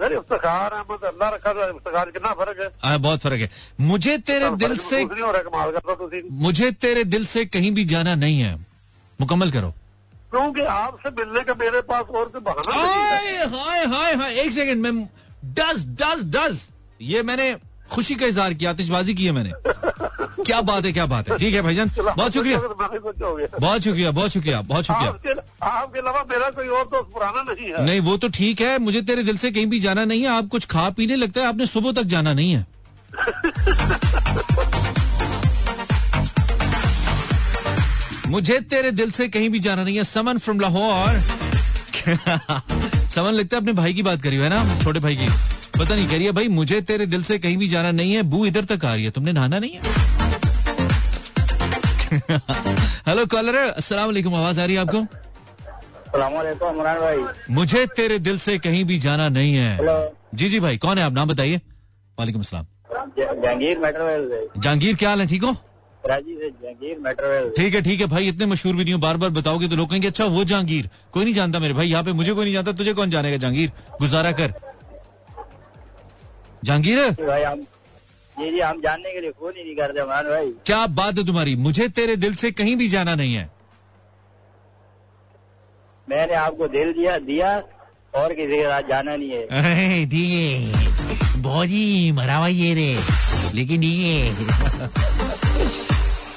बहुत 2.97 3.19
फ़र्क 3.19 3.39
है। 3.39 3.49
मुझे 3.81 4.17
मुझे 6.31 6.71
तेरे 6.71 7.03
दिल 7.03 7.25
से 7.25 7.45
कहीं 7.45 7.71
भी 7.71 7.85
जाना 7.85 8.15
नहीं 8.15 8.39
है। 8.39 8.55
मुकम्मल 9.21 9.51
करो। 9.51 9.73
क्योंकि 10.31 10.61
आपसे 10.61 11.09
मिलने 11.19 11.43
का 11.43 11.53
मेरे 11.59 11.81
पास 11.89 12.05
और 12.15 12.25
कोई 12.29 12.41
बहाना 12.41 12.81
हाय 12.81 13.45
हाय 13.55 13.85
हाय 13.95 14.15
हाय 14.15 14.39
एक 14.41 14.51
सेकंड 14.51 14.81
मैं 14.81 14.93
डज 15.59 15.85
डज 16.01 16.23
डज 16.35 16.61
ये 17.01 17.21
मैंने 17.23 17.55
खुशी 17.91 18.15
का 18.15 18.25
इजहार 18.25 18.53
किया 18.53 18.69
आतिशबाजी 18.69 19.13
की 19.13 19.25
है 19.25 19.31
मैंने। 19.31 19.51
क्या 20.43 20.59
बात 20.69 20.85
है 20.85 20.91
क्या 20.93 21.05
बात 21.05 21.29
है। 21.29 21.37
ठीक 21.37 21.53
है 21.55 21.61
भाईजान 21.61 21.89
बहुत 21.97 22.33
शुक्रिया। 22.33 22.59
बहुत 22.59 23.81
शुक्रिया 23.83 24.11
बहुत 24.11 24.31
शुक्रिया 24.31 24.61
बहुत 24.61 24.83
शुक्रिया। 24.85 25.09
आपके 25.09 25.33
आपके 25.67 25.99
अलावा 25.99 26.23
मेरा 26.31 26.49
कोई 26.49 26.67
और 26.67 26.83
दोस्त 26.85 27.09
पुराना 27.13 27.41
नहीं 27.51 27.71
है। 27.71 27.85
नहीं 27.85 27.99
वो 28.09 28.17
तो 28.17 28.29
ठीक 28.37 28.61
है 28.61 28.77
मुझे 28.79 29.01
तेरे 29.01 29.23
दिल 29.23 29.37
से 29.37 29.51
कहीं 29.51 29.65
भी 29.69 29.79
जाना 29.79 30.05
नहीं 30.05 30.21
है 30.21 30.29
आप 30.37 30.47
कुछ 30.51 30.65
खा 30.65 30.89
पीने 30.97 31.15
लगता 31.15 31.41
है 31.41 31.47
आपने 31.47 31.65
सुबह 31.65 31.91
तक 32.01 32.03
जाना 32.15 32.33
नहीं 32.33 32.51
है। 32.51 32.65
मुझे 38.27 38.59
तेरे 38.69 38.91
दिल 38.91 39.11
से 39.11 39.27
कहीं 39.29 39.49
भी 39.49 39.59
जाना 39.59 39.83
नहीं 39.83 39.97
है। 39.97 40.03
समन 40.03 40.37
फ्रॉम 40.37 40.59
लाहौर। 40.59 41.19
समन 43.09 43.31
लगता 43.31 43.55
है 43.55 43.61
अपने 43.61 43.73
भाई 43.73 43.93
की 43.93 44.03
बात 44.03 44.21
करी 44.21 44.35
है 44.35 44.49
ना? 44.49 44.63
छोटे 44.83 44.99
भाई 44.99 45.15
की। 45.15 45.27
पता 45.79 45.95
नहीं 45.95 46.07
कह 46.07 46.15
रही 46.15 46.25
है 46.25 46.31
भाई 46.31 46.47
मुझे 46.47 46.81
तेरे 46.81 47.05
दिल 47.05 47.23
से 47.23 47.37
कहीं 47.39 47.57
भी 47.57 47.67
जाना 47.67 47.91
नहीं 47.91 48.13
है। 48.13 48.23
बू 48.23 48.45
इधर 48.45 48.65
तक 48.65 48.85
आ 48.85 48.93
रही 48.93 49.03
है। 49.03 49.11
तुमने 49.11 49.31
नहाना 49.31 49.59
नहीं 49.59 49.71
है? 49.71 49.81
हेलो 53.07 53.25
कॉलर 53.25 53.55
अस्सलाम 53.55 54.05
वालेकुम। 54.05 54.35
आवाज़ 54.35 54.59
आ 54.61 54.65
रही 54.65 54.75
है 54.75 54.81
आपको? 54.81 54.97
इमरान 56.17 56.99
भाई। 56.99 57.17
मुझे 57.51 57.85
तेरे 57.95 58.19
दिल 58.19 58.37
से 58.39 58.57
कहीं 58.57 58.83
भी 58.85 58.99
जाना 58.99 59.29
नहीं 59.29 59.53
है। 59.53 59.75
हेलो 59.77 60.15
जी 60.33 60.49
जी 60.49 60.59
भाई 60.59 60.77
कौन 60.77 60.97
है 60.97 61.03
आप? 61.03 61.13
नाम 61.13 61.27
बताइए। 61.27 61.61
वालेकुम 62.19 62.41
अस्सलाम। 62.41 62.65
जहांगीर 63.17 63.79
जहांगीर 64.57 64.95
क्या 64.95 65.09
हाल 65.09 65.21
है? 65.21 65.27
ठीक 65.27 65.43
हो? 65.43 65.55
कराची 66.07 66.33
से 66.39 66.49
जहांगीर 66.63 67.53
ठीक 67.57 67.75
है 67.75 67.81
ठीक 67.81 68.01
है 68.01 68.07
भाई 68.07 68.27
इतने 68.27 68.45
मशहूर 68.45 68.75
भी 68.75 68.83
नहीं 68.83 68.93
हो 68.93 68.99
बार 68.99 69.17
बार 69.17 69.29
बताओगे 69.37 69.67
तो 69.67 69.75
लोग 69.75 69.89
कहेंगे 69.89 70.07
अच्छा 70.07 70.25
वो 70.35 70.43
जहांगीर 70.43 70.89
कोई 71.13 71.23
नहीं 71.23 71.33
जानता 71.33 71.59
मेरे 71.59 71.73
भाई 71.73 71.87
यहाँ 71.87 72.03
पे 72.03 72.13
मुझे 72.13 72.33
कोई 72.33 72.43
नहीं 72.43 72.53
जानता 72.53 72.71
तुझे 72.73 72.93
कौन 72.93 73.09
जानेगा 73.09 73.37
जहांगीर? 73.37 73.71
गुजारा 73.99 74.31
कर। 74.31 74.53
जहांगीर? 76.65 77.09
भाई 77.21 77.43
हम 77.43 77.61
जी 78.37 78.51
जी 78.51 78.59
हम 78.59 78.81
जानने 78.81 79.11
के 79.13 79.21
लिए 79.21 79.31
फ़ोन 79.31 79.53
ही 79.57 79.63
नहीं 79.63 79.75
करते 79.75 80.01
इमरान 80.01 80.25
भाई। 80.29 80.51
क्या 80.65 80.85
बात 80.95 81.17
है 81.17 81.25
तुम्हारी 81.25 81.55
मुझे 81.65 81.87
तेरे 81.97 82.15
दिल 82.17 82.33
से 82.35 82.51
कहीं 82.51 82.75
भी 82.77 82.87
जाना 82.87 83.15
नहीं 83.15 83.33
है। 83.35 83.49
मैंने 86.07 86.33
आपको 86.35 86.67
दिल 86.67 86.91
दिया 86.93 87.17
दिया 87.19 87.57
और 88.15 88.33
किसी 88.33 88.55
के 88.55 88.63
साथ 88.63 88.89
जाना 88.89 89.15
नहीं 89.15 89.29
है। 89.31 90.05
ठीक 90.05 90.31
है। 90.31 91.41
बहुत 91.41 91.67
ही 91.69 92.11
मरा 92.11 92.35
हुआ 92.37 92.47
ये 92.47 92.73
रे। 92.73 92.91
लेकिन 93.55 93.81
ठीक 93.81 95.14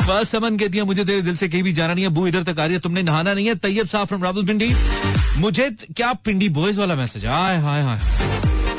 बस 0.09 0.29
समन 0.29 0.57
कहती 0.57 0.81
मुझे 0.83 1.05
तेरे 1.05 1.23
दिल 1.23 1.37
से 1.37 1.49
कहीं 1.49 1.63
भी 1.63 1.73
जाना 1.73 1.95
नहीं 1.95 2.05
है, 2.05 2.11
बू 2.11 2.27
इधर 2.27 2.43
तक 2.43 2.61
आ 2.61 2.65
रही 2.65 2.75
है, 2.75 2.81
तुमने 2.81 3.03
नहाना 3.03 3.35
नहीं 3.35 3.47
है, 3.47 3.55
तैयब 3.55 3.87
साहब 3.87 4.07
फ्रॉम 4.07 4.23
रावल 4.25 4.47
पिंडी 4.47 4.73
मुझे 5.39 5.69
क्या 5.97 6.13
पिंडी 6.25 6.49
बॉयज़ 6.49 6.79
वाला 6.79 6.95
मैसेज 6.95 7.25
हाय 7.27 7.59
हाय 7.59 7.83
हाय 7.83 7.99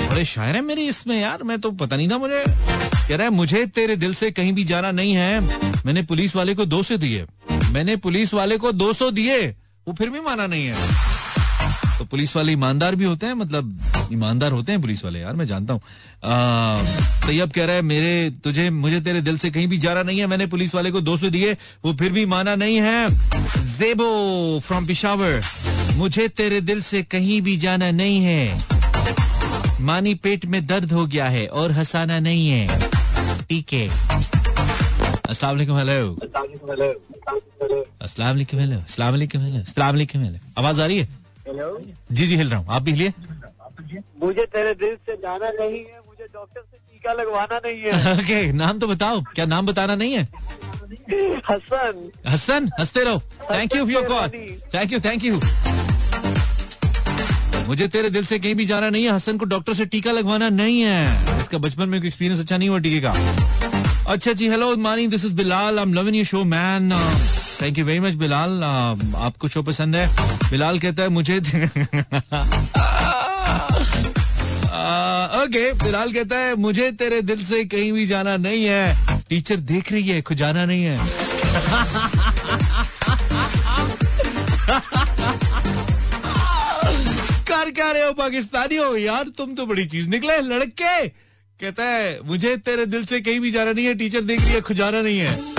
बड़े 0.09 0.25
शायर 0.25 0.55
है 0.55 0.61
मेरी 0.61 0.87
इसमें 0.87 1.19
यार, 1.21 1.43
मैं 1.43 1.59
तो 1.59 1.71
पता 1.71 1.95
नहीं 1.95 2.09
था 2.09 2.17
मुझे। 2.17 2.43
कह 2.47 3.15
रहा 3.15 3.23
है, 3.23 3.29
मुझे 3.29 3.65
तेरे 3.65 3.95
दिल 3.95 4.13
से 4.13 4.31
कहीं 4.31 4.53
भी 4.53 4.63
जाना 4.63 4.91
नहीं 4.91 5.13
है। 5.13 5.39
मैंने 5.85 6.01
पुलिस 6.03 6.35
वाले 6.35 6.55
को 6.55 6.65
दो 6.65 6.81
सौ 6.83 6.97
दिए। 6.97 7.25
मैंने 7.71 7.95
पुलिस 7.95 8.33
वाले 8.33 8.57
को 8.57 8.71
दो 8.71 8.91
सौ 8.93 9.11
दिए, 9.11 9.47
वो 9.87 9.93
फिर 9.93 10.09
भी 10.09 10.19
माना 10.19 10.47
नहीं 10.47 10.65
है। 10.65 10.75
तो 11.99 12.05
पुलिस 12.05 12.35
वाले 12.35 12.51
ईमानदार 12.53 12.95
भी 12.95 13.05
होते 13.05 13.25
हैं 13.25 13.33
मतलब 13.35 14.09
ईमानदार 14.13 14.51
होते 14.51 14.71
हैं 14.71 14.81
पुलिस 14.81 15.03
वाले 15.03 15.19
यार 15.19 15.35
मैं 15.35 15.45
जानता 15.45 15.73
हूँ। 15.73 15.81
तैयब 17.25 17.51
कह 17.51 17.65
रहा 17.65 17.75
है 17.75 17.81
मेरे 17.81 18.29
तुझे 18.43 18.69
मुझे 18.71 18.99
तेरे 19.01 19.21
दिल 19.21 19.37
से 19.37 19.51
कहीं 19.51 19.67
भी 19.67 19.77
जा 19.77 19.93
रहा 19.93 20.03
नहीं 20.03 20.19
है 20.19 20.27
मैंने 20.27 20.45
पुलिस 20.47 20.75
वाले 20.75 20.91
को 20.91 21.01
दो 21.01 21.17
सौ 21.17 21.29
दिए 21.29 21.53
वो 21.85 21.93
फिर 21.99 22.11
भी 22.11 22.25
माना 22.25 22.55
नहीं 22.55 22.77
है। 22.81 23.07
जेबो 23.69 24.59
फ्रॉम 24.67 24.85
पिशावर 24.87 25.41
मुझे 25.97 26.27
तेरे 26.37 26.61
दिल 26.61 26.81
से 26.81 27.03
कहीं 27.03 27.41
भी 27.41 27.57
जाना 27.57 27.91
नहीं 27.91 28.23
है। 28.23 28.67
मानी 29.81 30.13
पेट 30.23 30.45
में 30.45 30.65
दर्द 30.67 30.91
हो 30.93 31.05
गया 31.07 31.27
है 31.29 31.45
और 31.47 31.71
हंसाना 31.71 32.19
नहीं 32.19 32.49
है। 32.49 32.67
ठीक 33.41 33.73
है। 33.73 33.87
अस्सलाम 35.29 35.55
वालेकुम 35.55 35.77
हेलो। 35.77 36.15
अस्सलाम 38.01 38.29
वालेकुम 38.29 38.59
हेलो। 38.59 38.79
अस्सलाम 38.79 39.11
वालेकुम 39.11 39.41
हेलो। 39.41 39.59
अस्सलाम 39.59 39.91
वालेकुम 39.93 40.21
हेलो। 40.23 40.39
आवाज़ 40.57 40.81
आ 40.81 40.85
रही 40.85 40.97
है? 40.97 41.18
हेलो 41.49 41.67
जी 42.11 42.25
जी 42.27 42.35
हिल 42.35 42.49
रहा 42.49 42.59
हूँ। 42.59 42.67
आप 42.75 42.81
भी 42.83 42.91
हिलिए। 42.91 43.13
मुझे 44.23 44.45
तेरे 44.53 44.73
दिल 44.81 44.95
से 45.05 45.15
जाना 45.21 45.49
नहीं 45.59 45.79
है 45.79 45.99
मुझे 46.07 46.25
डॉक्टर 46.33 46.61
से 46.61 46.77
टीका 46.77 47.13
लगवाना 47.13 47.57
नहीं 47.65 47.81
है। 47.81 48.13
ओके 48.19 48.51
नाम 48.61 48.79
तो 48.79 48.87
बताओ। 48.87 49.21
क्या 49.35 49.45
नाम 49.45 49.65
बताना 49.67 49.95
नहीं 49.95 50.13
है? 50.13 50.27
हसन। 51.49 52.09
हसन 52.27 52.69
हँसते 52.79 53.03
रहो। 53.03 53.19
Thank 53.51 53.75
you 53.75 53.87
your 53.89 54.07
call 54.07 54.29
thank 54.73 54.93
you 54.93 54.99
thank 55.05 55.23
you 55.25 55.39
मुझे 57.67 57.87
तेरे 57.93 58.09
दिल 58.09 58.25
से 58.25 58.37
कहीं 58.39 58.53
भी 58.55 58.65
जाना 58.65 58.89
नहीं 58.89 59.03
है 59.05 59.11
हसन 59.11 59.37
को 59.37 59.45
डॉक्टर 59.45 59.73
से 59.73 59.85
टीका 59.85 60.11
लगवाना 60.11 60.49
नहीं 60.49 60.81
है। 60.81 61.39
इसका 61.41 61.57
बचपन 61.65 61.89
में 61.89 61.97
एक्सपीरियंस 62.01 62.39
अच्छा 62.39 62.57
नहीं 62.57 62.69
हुआ 62.69 62.79
टीके 62.85 63.01
का। 63.07 63.13
अच्छा 64.13 64.33
जी 64.33 64.49
hello 64.49 64.75
morning 64.85 65.09
this 65.11 65.25
is 65.25 65.35
Bilal 65.35 65.77
I 65.79 65.83
am 65.83 65.93
loving 65.93 66.15
you 66.15 66.23
show 66.25 66.43
man 66.53 66.91
thank 67.61 67.77
you 67.77 67.85
very 67.85 67.99
much 67.99 68.13
Bilal 68.13 68.63
आपको 69.15 69.47
शो 69.47 69.61
पसंद 69.63 69.95
है? 69.95 70.07
बिलाल 70.51 70.79
कहता 70.79 71.03
है, 71.03 71.09
मुझे 71.09 71.37
ओके 75.43 75.73
बिलाल 75.83 76.13
कहता 76.13 76.37
है, 76.37 76.55
मुझे 76.55 76.91
तेरे 76.91 77.21
दिल 77.21 77.45
से 77.45 77.65
कहीं 77.65 77.91
भी 77.93 78.05
जाना 78.05 78.37
नहीं 78.37 78.65
है। 78.65 79.19
टीचर 79.29 79.55
देख 79.55 79.91
रही 79.91 80.07
है 80.07 80.21
खुजाना 80.21 80.65
नहीं 80.65 80.83
है. 80.83 80.99
कर 87.49 87.69
क्या 87.71 87.91
रहे 87.91 88.03
हो, 88.03 88.13
पाकिस्तानी 88.13 88.75
हो 88.75 88.95
यार? 88.97 89.23
तुम 89.37 89.55
तो 89.55 89.65
बड़ी 89.65 89.85
चीज़ 89.85 90.09
निकले 90.09 90.41
लड़के। 90.41 91.07
कहता 91.07 91.83
है, 91.83 92.19
मुझे 92.25 92.57
तेरे 92.57 92.85
दिल 92.85 93.05
से 93.05 93.21
कहीं 93.21 93.39
भी 93.39 93.51
जाना 93.51 93.71
नहीं 93.71 93.85
है। 93.85 93.95
टीचर 93.95 94.21
देख 94.21 94.41
रही 94.41 94.53
है 94.53 94.61
खुजाना 94.61 95.01
नहीं 95.01 95.19
है. 95.19 95.58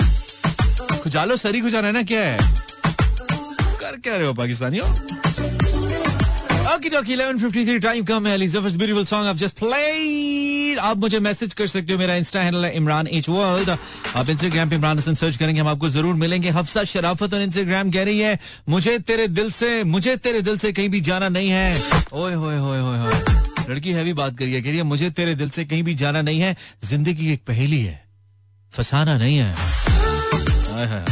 खुजालो, 1.03 1.35
सरी 1.37 1.61
खुजाना 1.61 1.87
है 1.87 1.93
ना 1.93 2.03
क्या 2.03 2.21
है? 2.21 2.37
कर 3.79 3.99
क्या 3.99 4.15
रहे 4.15 4.25
हो 4.25 4.33
पाकिस्तानी 4.33 4.77
हो 4.77 4.87
ओके 6.73 6.89
डॉकी 6.89 7.15
11:53 7.15 7.79
टाइम 7.83 8.03
कम 8.05 8.27
है 8.27 8.47
ज़बरदस्त 8.47 8.77
ब्यूटीफुल 8.77 9.05
सॉन्ग 9.05 9.27
आप 10.79 10.97
मुझे 10.97 11.19
मैसेज 11.19 11.53
कर 11.53 11.67
सकते 11.67 11.93
हो, 11.93 11.99
मेरा 11.99 12.15
इंस्टा 12.15 12.41
हैंडल 12.41 12.65
है 12.65 12.75
इमरान 12.77 13.07
एच 13.07 13.29
वर्ल्ड 13.29 13.69
आप 13.69 14.29
इंस्टाग्राम 14.29 14.69
पे 14.69 14.75
इमरान 14.75 14.99
हसन 14.99 15.15
सर्च 15.15 15.37
करेंगे, 15.37 15.61
हम 15.61 15.67
आपको 15.67 15.89
ज़रूर 15.89 16.15
मिलेंगे। 16.15 16.49
हफ्सा 16.49 16.83
शराफत 16.83 17.33
और 17.33 17.41
इंस्टाग्राम 17.41 17.91
कह 17.91 18.03
रही 18.03 18.19
है, 18.19 18.39
मुझे 18.69 18.97
तेरे 18.99 19.27
दिल 19.29 19.51
से, 19.51 19.83
मुझे 19.83 20.15
तेरे 20.17 20.41
दिल 20.41 20.57
से 20.57 20.71
कहीं 20.71 20.89
भी 20.89 21.01
जाना 21.01 21.29
नहीं 21.29 21.49
है। 21.49 21.75
ओए, 22.13 22.33
होए 22.33 22.57
होए 22.57 22.79
होए 22.79 22.97
होए। 22.99 23.69
लड़की 23.69 23.91
हैवी 23.91 24.13
बात 24.13 24.37
करिए 24.37 24.61
कह 24.61 24.69
रही 24.69 24.77
है, 24.77 24.83
मुझे 24.83 25.09
तेरे 25.09 25.35
दिल 25.35 25.49
से 25.49 25.65
कहीं 25.65 25.83
भी 25.83 25.93
जाना 25.95 26.21
नहीं 26.21 26.39
है। 26.39 26.55
ज़िंदगी 26.83 27.31
एक 27.33 27.41
पहेली 27.47 27.81
है। 27.81 28.01
फसाना 28.73 29.17
नहीं 29.17 29.37
है। 29.37 29.70
हाय 30.85 30.89
हाय 30.89 31.05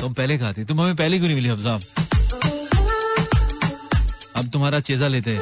तुम 0.00 0.12
पहले 0.12 0.38
खाती 0.38 0.64
तुम 0.64 0.80
हमें 0.80 0.96
पहले 0.96 1.18
क्यों 1.18 1.28
नहीं 1.28 1.36
मिली 1.36 1.48
हफ्सा 1.48 1.78
अब 4.36 4.48
तुम्हारा 4.52 4.80
चेजा 4.80 5.08
लेते 5.08 5.38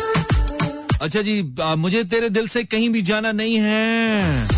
अच्छा 1.02 1.22
जी 1.22 1.42
मुझे 1.76 2.04
तेरे 2.04 2.30
दिल 2.30 2.48
से 2.48 2.64
कहीं 2.64 2.90
भी 2.90 3.02
जाना 3.02 3.32
नहीं 3.32 3.58
है। 3.60 4.48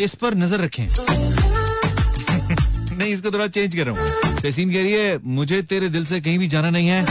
इस 0.00 0.14
पर 0.14 0.34
नज़र 0.34 0.60
रखें। 0.60 0.86
नहीं, 2.98 3.12
इसको 3.12 3.30
थोड़ा 3.30 3.46
चेंज 3.46 3.76
कर। 3.76 3.86
रहा 3.86 3.94
हूँ 3.94 4.40
तहसीन 4.40 4.72
कह 4.72 4.82
रही 4.82 4.92
है, 4.92 5.18
मुझे 5.24 5.62
तेरे 5.62 5.88
दिल 5.88 6.04
से 6.06 6.20
कहीं 6.20 6.38
भी 6.38 6.48
जाना 6.48 6.70
नहीं 6.70 6.88
है। 6.88 7.06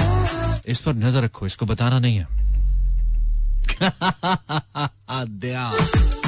इस 0.68 0.80
पर 0.80 0.94
नज़र 0.94 1.24
रखो, 1.24 1.46
इसको 1.46 1.66
बताना 1.66 2.00
नहीं 2.00 2.18
है। 2.18 2.28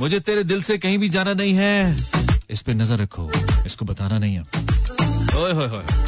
मुझे 0.00 0.20
तेरे 0.20 0.44
दिल 0.44 0.62
से 0.62 0.78
कहीं 0.78 0.98
भी 0.98 1.08
जाना 1.08 1.32
नहीं 1.34 1.54
है। 1.54 1.98
इस 2.50 2.60
पे 2.62 2.74
नज़र 2.74 2.98
रखो। 2.98 3.30
इसको 3.66 3.84
बताना 3.84 4.18
नहीं 4.18 4.34
है। 4.34 4.42
ओए, 5.36 5.52
होए 5.52 5.68
होए। 5.68 6.07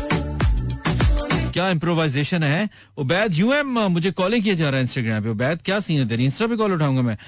क्या 1.51 1.69
इम्प्रोवाइजेशन 1.71 2.43
है? 2.43 2.69
उबैद 2.99 3.35
यू 3.35 3.53
एम 3.53 3.79
मुझे 3.91 4.11
कॉलिंग 4.13 4.43
किया 4.45 4.55
जा 4.55 4.69
रहा 4.69 4.77
है 4.77 4.83
इंस्टाग्राम 4.83 5.23
पे। 5.23 5.29
उबैद 5.29 5.59
क्या 5.65 5.81
सीन 5.81 5.99
है 5.99 6.09
तेरी? 6.09 6.25
इंस्टा 6.25 6.47
पे 6.47 6.57
कॉल 6.57 6.73
उठाऊँगा 6.73 7.03
मैं। 7.03 7.15
आ, 7.15 7.19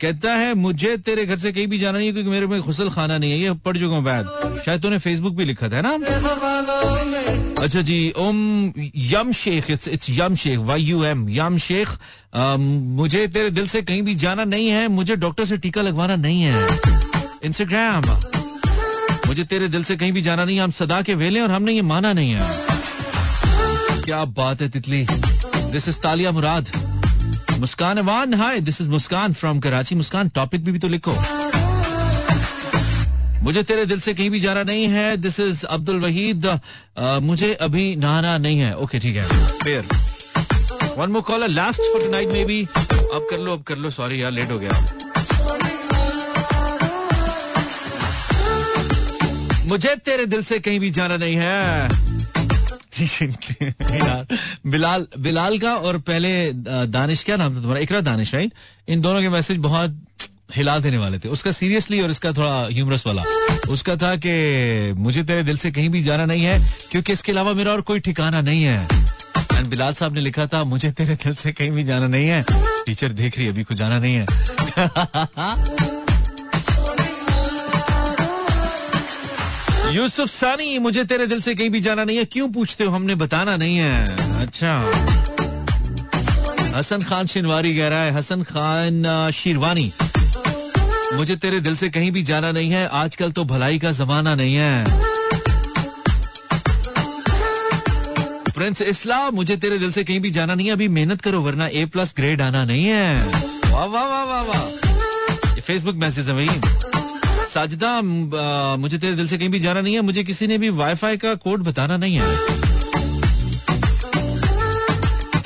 कहता 0.00 0.32
है 0.34 0.54
मुझे 0.56 0.96
तेरे 1.06 1.26
घर 1.26 1.38
से 1.38 1.52
कहीं 1.52 1.66
भी 1.66 1.78
जाना 1.78 1.98
नहीं 1.98 2.06
है 2.06 2.12
क्योंकि 2.12 2.30
मेरे 2.30 2.46
में 2.46 2.60
गुसल 2.62 2.90
खाना 2.90 3.18
नहीं 3.18 3.30
है। 3.32 3.38
ये 3.38 3.52
पढ़ 3.64 3.76
चुका 3.78 3.94
हूँ 3.94 4.02
उबैद। 4.02 4.62
शायद 4.64 4.82
तूने 4.82 4.98
फेसबुक 4.98 5.36
पे 5.36 5.44
लिखा 5.44 5.68
था 5.68 5.80
ना? 5.80 5.92
अच्छा 7.62 7.80
जी 7.80 8.12
ओम 8.18 8.72
Yam 8.96 9.32
Sheikh 9.32 9.70
it's 9.70 9.88
it's 9.88 10.10
Yam 10.10 10.34
Sheikh 10.36 10.58
Y 10.60 10.82
U 10.82 11.04
M 11.04 11.28
Yam 11.30 11.58
Sheikh. 11.58 11.88
मुझे 12.98 13.26
तेरे 13.28 13.50
दिल 13.50 13.66
से 13.68 13.82
कहीं 13.82 14.02
भी 14.02 14.14
जाना 14.16 14.44
नहीं 14.46 14.68
है 14.68 14.86
मुझे 14.88 15.16
डॉक्टर 15.16 15.44
से 15.44 15.56
टीका 15.56 15.82
लगवाना 15.82 16.16
नहीं 16.16 16.42
है। 16.42 16.66
इंस्टाग्राम 17.44 18.04
मुझे 19.26 19.44
तेरे 19.44 19.68
दिल 19.68 19.84
से 19.84 19.96
कहीं 19.96 20.12
भी 20.12 20.22
जाना 20.22 20.44
नहीं 20.44 20.60
हम 20.60 20.70
सदा 20.70 21.00
के 21.02 21.14
वेले 21.14 21.40
और 21.40 21.50
हमने 21.50 21.72
ये 21.72 21.82
माना 21.84 22.12
नहीं 22.12 22.30
है। 22.32 22.65
क्या 24.06 24.24
बात 24.24 24.60
है 24.62 24.68
तितली? 24.68 25.06
This 25.70 25.88
is 25.88 25.98
Talia 26.00 26.30
Murad. 26.32 26.68
Muskan 27.60 27.98
Awan 27.98 28.34
hi 28.34 28.60
this 28.60 28.80
is 28.80 28.90
Muskan 28.90 29.32
from 29.32 29.60
Karachi. 29.60 29.94
Muskan 29.94 30.28
topic 30.28 30.64
भी, 30.64 30.72
भी 30.72 30.78
तो 30.78 30.88
लिखो। 30.88 31.14
मुझे 33.42 33.62
तेरे 33.62 33.86
दिल 33.86 34.00
से 34.00 34.14
कहीं 34.14 34.30
भी 34.30 34.40
जाना 34.40 34.62
नहीं 34.62 34.86
है। 34.88 35.16
This 35.16 35.40
is 35.40 35.64
Abdul 35.66 36.00
Waheed. 36.00 36.46
मुझे 37.22 37.52
अभी 37.60 37.84
नहाना 37.96 38.36
नहीं 38.38 38.58
है। 38.58 38.74
ओके 38.76 38.98
ठीक 38.98 39.16
है। 39.16 39.26
Fair 39.64 39.84
one 40.98 41.10
more 41.10 41.22
caller 41.22 41.48
last 41.48 41.80
for 41.82 42.02
tonight 42.02 42.28
may 42.28 42.44
be 42.44 42.62
अब 42.62 43.26
कर 43.30 43.38
लो 43.38 43.52
अब 43.52 43.62
कर 43.62 43.76
लो। 43.76 43.90
सॉरी 43.90 44.22
यार 44.22 44.32
लेट 44.32 44.50
हो 44.50 44.58
गया। 44.58 44.84
मुझे 49.66 49.96
तेरे 49.96 50.26
दिल 50.26 50.42
से 50.44 50.58
कहीं 50.58 50.80
भी 50.80 50.90
जाना 50.90 51.16
नहीं 51.16 51.36
है। 51.36 52.05
यार 53.02 54.38
बिलाल। 54.66 55.06
बिलाल 55.18 55.58
का 55.58 55.74
और 55.74 55.98
पहले 55.98 56.52
दानिश 56.86 57.24
क्या 57.24 57.36
नाम 57.36 57.52
था 57.52 57.56
तुम्हारा? 57.56 57.80
इकरा 57.80 58.00
दानिश 58.00 58.34
राइट 58.34 58.52
इन 58.88 59.00
दोनों 59.00 59.20
के 59.20 59.28
मैसेज 59.28 59.56
बहुत 59.56 60.00
हिला 60.56 60.78
देने 60.78 60.98
वाले 60.98 61.18
थे। 61.18 61.28
उसका 61.28 61.52
सीरियसली 61.52 62.00
और 62.00 62.10
इसका 62.10 62.32
थोड़ा 62.32 62.66
ह्यूमरस 62.66 63.06
वाला। 63.06 63.22
उसका 63.68 63.96
था 63.96 64.16
कि, 64.16 64.94
मुझे 64.96 65.24
तेरे 65.24 65.42
दिल 65.42 65.56
से 65.56 65.70
कहीं 65.70 65.88
भी 65.88 66.02
जाना 66.02 66.24
नहीं 66.24 66.44
है, 66.44 66.72
क्योंकि 66.90 67.12
इसके 67.12 67.32
अलावा 67.32 67.52
मेरा 67.52 67.72
और 67.72 67.80
कोई 67.80 68.00
ठिकाना 68.00 68.40
नहीं 68.40 68.64
है। 68.64 68.88
एंड 69.54 69.66
बिलाल 69.66 69.92
साहब 69.92 70.14
ने 70.14 70.20
लिखा 70.20 70.46
था, 70.46 70.64
मुझे 70.64 70.90
तेरे 70.90 71.14
दिल 71.14 71.34
से 71.34 71.52
कहीं 71.52 71.70
भी 71.70 71.84
जाना 71.84 72.06
नहीं 72.06 72.28
है। 72.28 72.44
टीचर 72.86 73.08
देख 73.08 73.38
रही 73.38 73.48
अभी 73.48 73.62
को 73.62 73.74
जाना 73.74 73.98
नहीं 73.98 74.14
है। 74.14 74.26
यूसुफ 79.90 80.28
सानी, 80.28 80.78
मुझे 80.78 81.04
तेरे 81.04 81.26
दिल 81.26 81.40
से 81.40 81.54
कहीं 81.54 81.70
भी 81.70 81.80
जाना 81.80 82.04
नहीं 82.04 82.16
है। 82.16 82.24
क्यों 82.24 82.48
पूछते 82.52 82.84
हो? 82.84 82.90
हमने 82.90 83.14
बताना 83.14 83.56
नहीं 83.56 83.76
है। 83.76 84.16
अच्छा। 84.40 84.72
हसन 86.78 87.02
खान 87.02 87.26
शिनवारी 87.26 87.76
कह 87.76 87.88
रहा 87.88 88.02
है। 88.02 88.12
हसन 88.12 88.42
खान 88.42 89.30
शिरवानी। 89.34 89.92
मुझे 91.14 91.36
तेरे 91.36 91.60
दिल 91.60 91.76
से 91.76 91.88
कहीं 91.88 92.10
भी 92.12 92.22
जाना 92.22 92.52
नहीं 92.52 92.70
है। 92.70 92.88
आजकल 92.88 93.32
तो 93.32 93.44
भलाई 93.44 93.78
का 93.78 93.92
जमाना 93.92 94.34
नहीं 94.34 94.54
है। 94.54 94.84
प्रिंस 98.52 98.82
इस्लाम 98.82 99.34
मुझे 99.34 99.56
तेरे 99.56 99.78
दिल 99.78 99.92
से 99.92 100.04
कहीं 100.04 100.20
भी 100.20 100.30
जाना 100.30 100.54
नहीं 100.54 100.66
है। 100.66 100.72
अभी 100.72 100.88
मेहनत 100.88 101.20
करो, 101.20 101.40
वरना 101.40 101.66
ए 101.66 101.84
प्लस 101.84 102.14
ग्रेड 102.16 102.40
आना 102.40 102.64
नहीं 102.64 102.86
है। 102.86 103.26
वाह 103.72 103.84
वाह 103.84 104.04
वाह 104.04 104.24
वाह 104.24 104.42
वाह। 104.42 105.60
फेसबुक 105.60 105.94
मैसेज 105.94 106.28
है 106.28 106.34
भाई। 106.34 106.60
साजिदा 107.56 107.90
मुझे 108.76 108.98
तेरे 108.98 109.16
दिल 109.16 109.28
से 109.28 109.36
कहीं 109.38 109.48
भी 109.48 109.58
जाना 109.60 109.80
नहीं 109.80 109.94
है, 109.94 110.00
मुझे 110.02 110.22
किसी 110.24 110.46
ने 110.46 110.56
भी 110.58 110.68
वाईफाई 110.78 111.16
का 111.16 111.34
कोड 111.42 111.62
बताना 111.64 111.96
नहीं 111.96 112.16
है। 112.16 112.24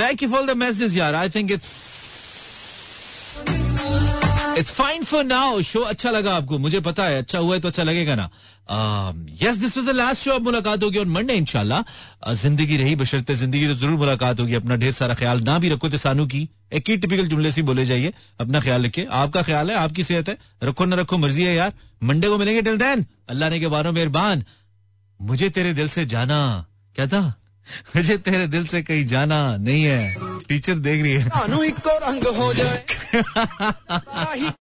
Thank 0.01 0.23
you 0.23 0.29
for 0.31 0.43
the 0.47 0.57
message 0.59 0.97
यार। 0.97 1.15
I 1.15 1.29
think 1.31 1.51
it's 1.53 1.71
it's 4.61 4.73
fine 4.73 5.05
for 5.05 5.25
now 5.25 5.61
show 5.63 5.81
अच्छा 5.83 6.11
लगा 6.11 6.35
आपको। 6.37 6.59
मुझे 6.59 6.81
पता 6.81 7.05
है 7.05 7.19
अच्छा 7.19 7.39
हुआ 7.39 7.55
है 7.55 7.61
तो 7.61 7.69
अच्छा 7.69 7.83
लगेगा 7.83 8.15
ना। 8.15 8.29
Yes 9.43 9.57
this 9.57 9.77
was 9.77 9.87
the 9.87 9.91
last 9.91 10.23
show 10.23 10.31
अब 10.31 10.43
मुलाकात 10.45 10.83
होगी 10.83 10.99
ऑन 10.99 11.09
मंडे 11.09 11.35
इंशाल्लाह। 11.35 12.33
ज़िंदगी 12.35 12.77
रही, 12.77 12.95
बशरते 12.97 13.35
ज़िंदगी 13.35 13.67
तो 13.69 13.75
ज़रूर 13.75 13.99
मुलाकात 13.99 14.41
होगी। 14.41 14.55
अपना 14.55 14.77
ढेर 14.77 14.93
सारा 14.93 15.15
ख्याल 15.15 15.41
ना 15.43 15.59
भी 15.59 15.69
रखो 15.69 15.89
तो 15.89 15.97
सानू 15.97 16.27
की। 16.27 16.49
एक 16.73 16.89
ही 16.89 16.97
टिपिकल 16.97 17.27
जुमले 17.27 17.51
से 17.51 17.63
बोले 17.63 17.85
जाइए। 17.87 18.13
अपना 18.41 18.61
ख्याल 18.61 18.85
रखिए। 18.85 19.07
आपका 19.13 19.43
ख्याल 19.43 19.71
है, 19.71 19.77
आपकी 19.77 20.05
सेहत 20.05 20.29
है। 20.29 20.37
रखो 20.63 20.85
ना 20.85 20.97
रखो, 20.97 21.19
मर्ज़ी 21.19 21.45
है 21.45 21.55
यार। 21.55 21.73
मंडे 22.03 22.29
को 22.29 22.39
मिलेंगे 22.39 22.63
टिल 22.63 22.77
देन 22.79 23.07
अल्लाह 23.29 23.51
ने 23.51 23.61
के 23.61 23.69
बारो 23.69 23.93
मेहरबान। 23.93 24.45
मुझे 25.21 25.51
तेरे 25.51 25.73
दिल 25.75 25.89
से 25.89 26.07
जाना। 26.07 26.67
क्या 26.97 27.07
था? 27.07 27.35
मुझे 27.97 28.17
तेरे 28.19 28.47
दिल 28.47 28.67
से 28.67 28.83
कहीं 28.83 29.07
जाना 29.07 29.57
नहीं 29.57 29.85
है। 29.85 30.15
टीचर 30.49 30.75
देख 30.75 31.03
रही 31.03 31.13
है। 31.13 31.31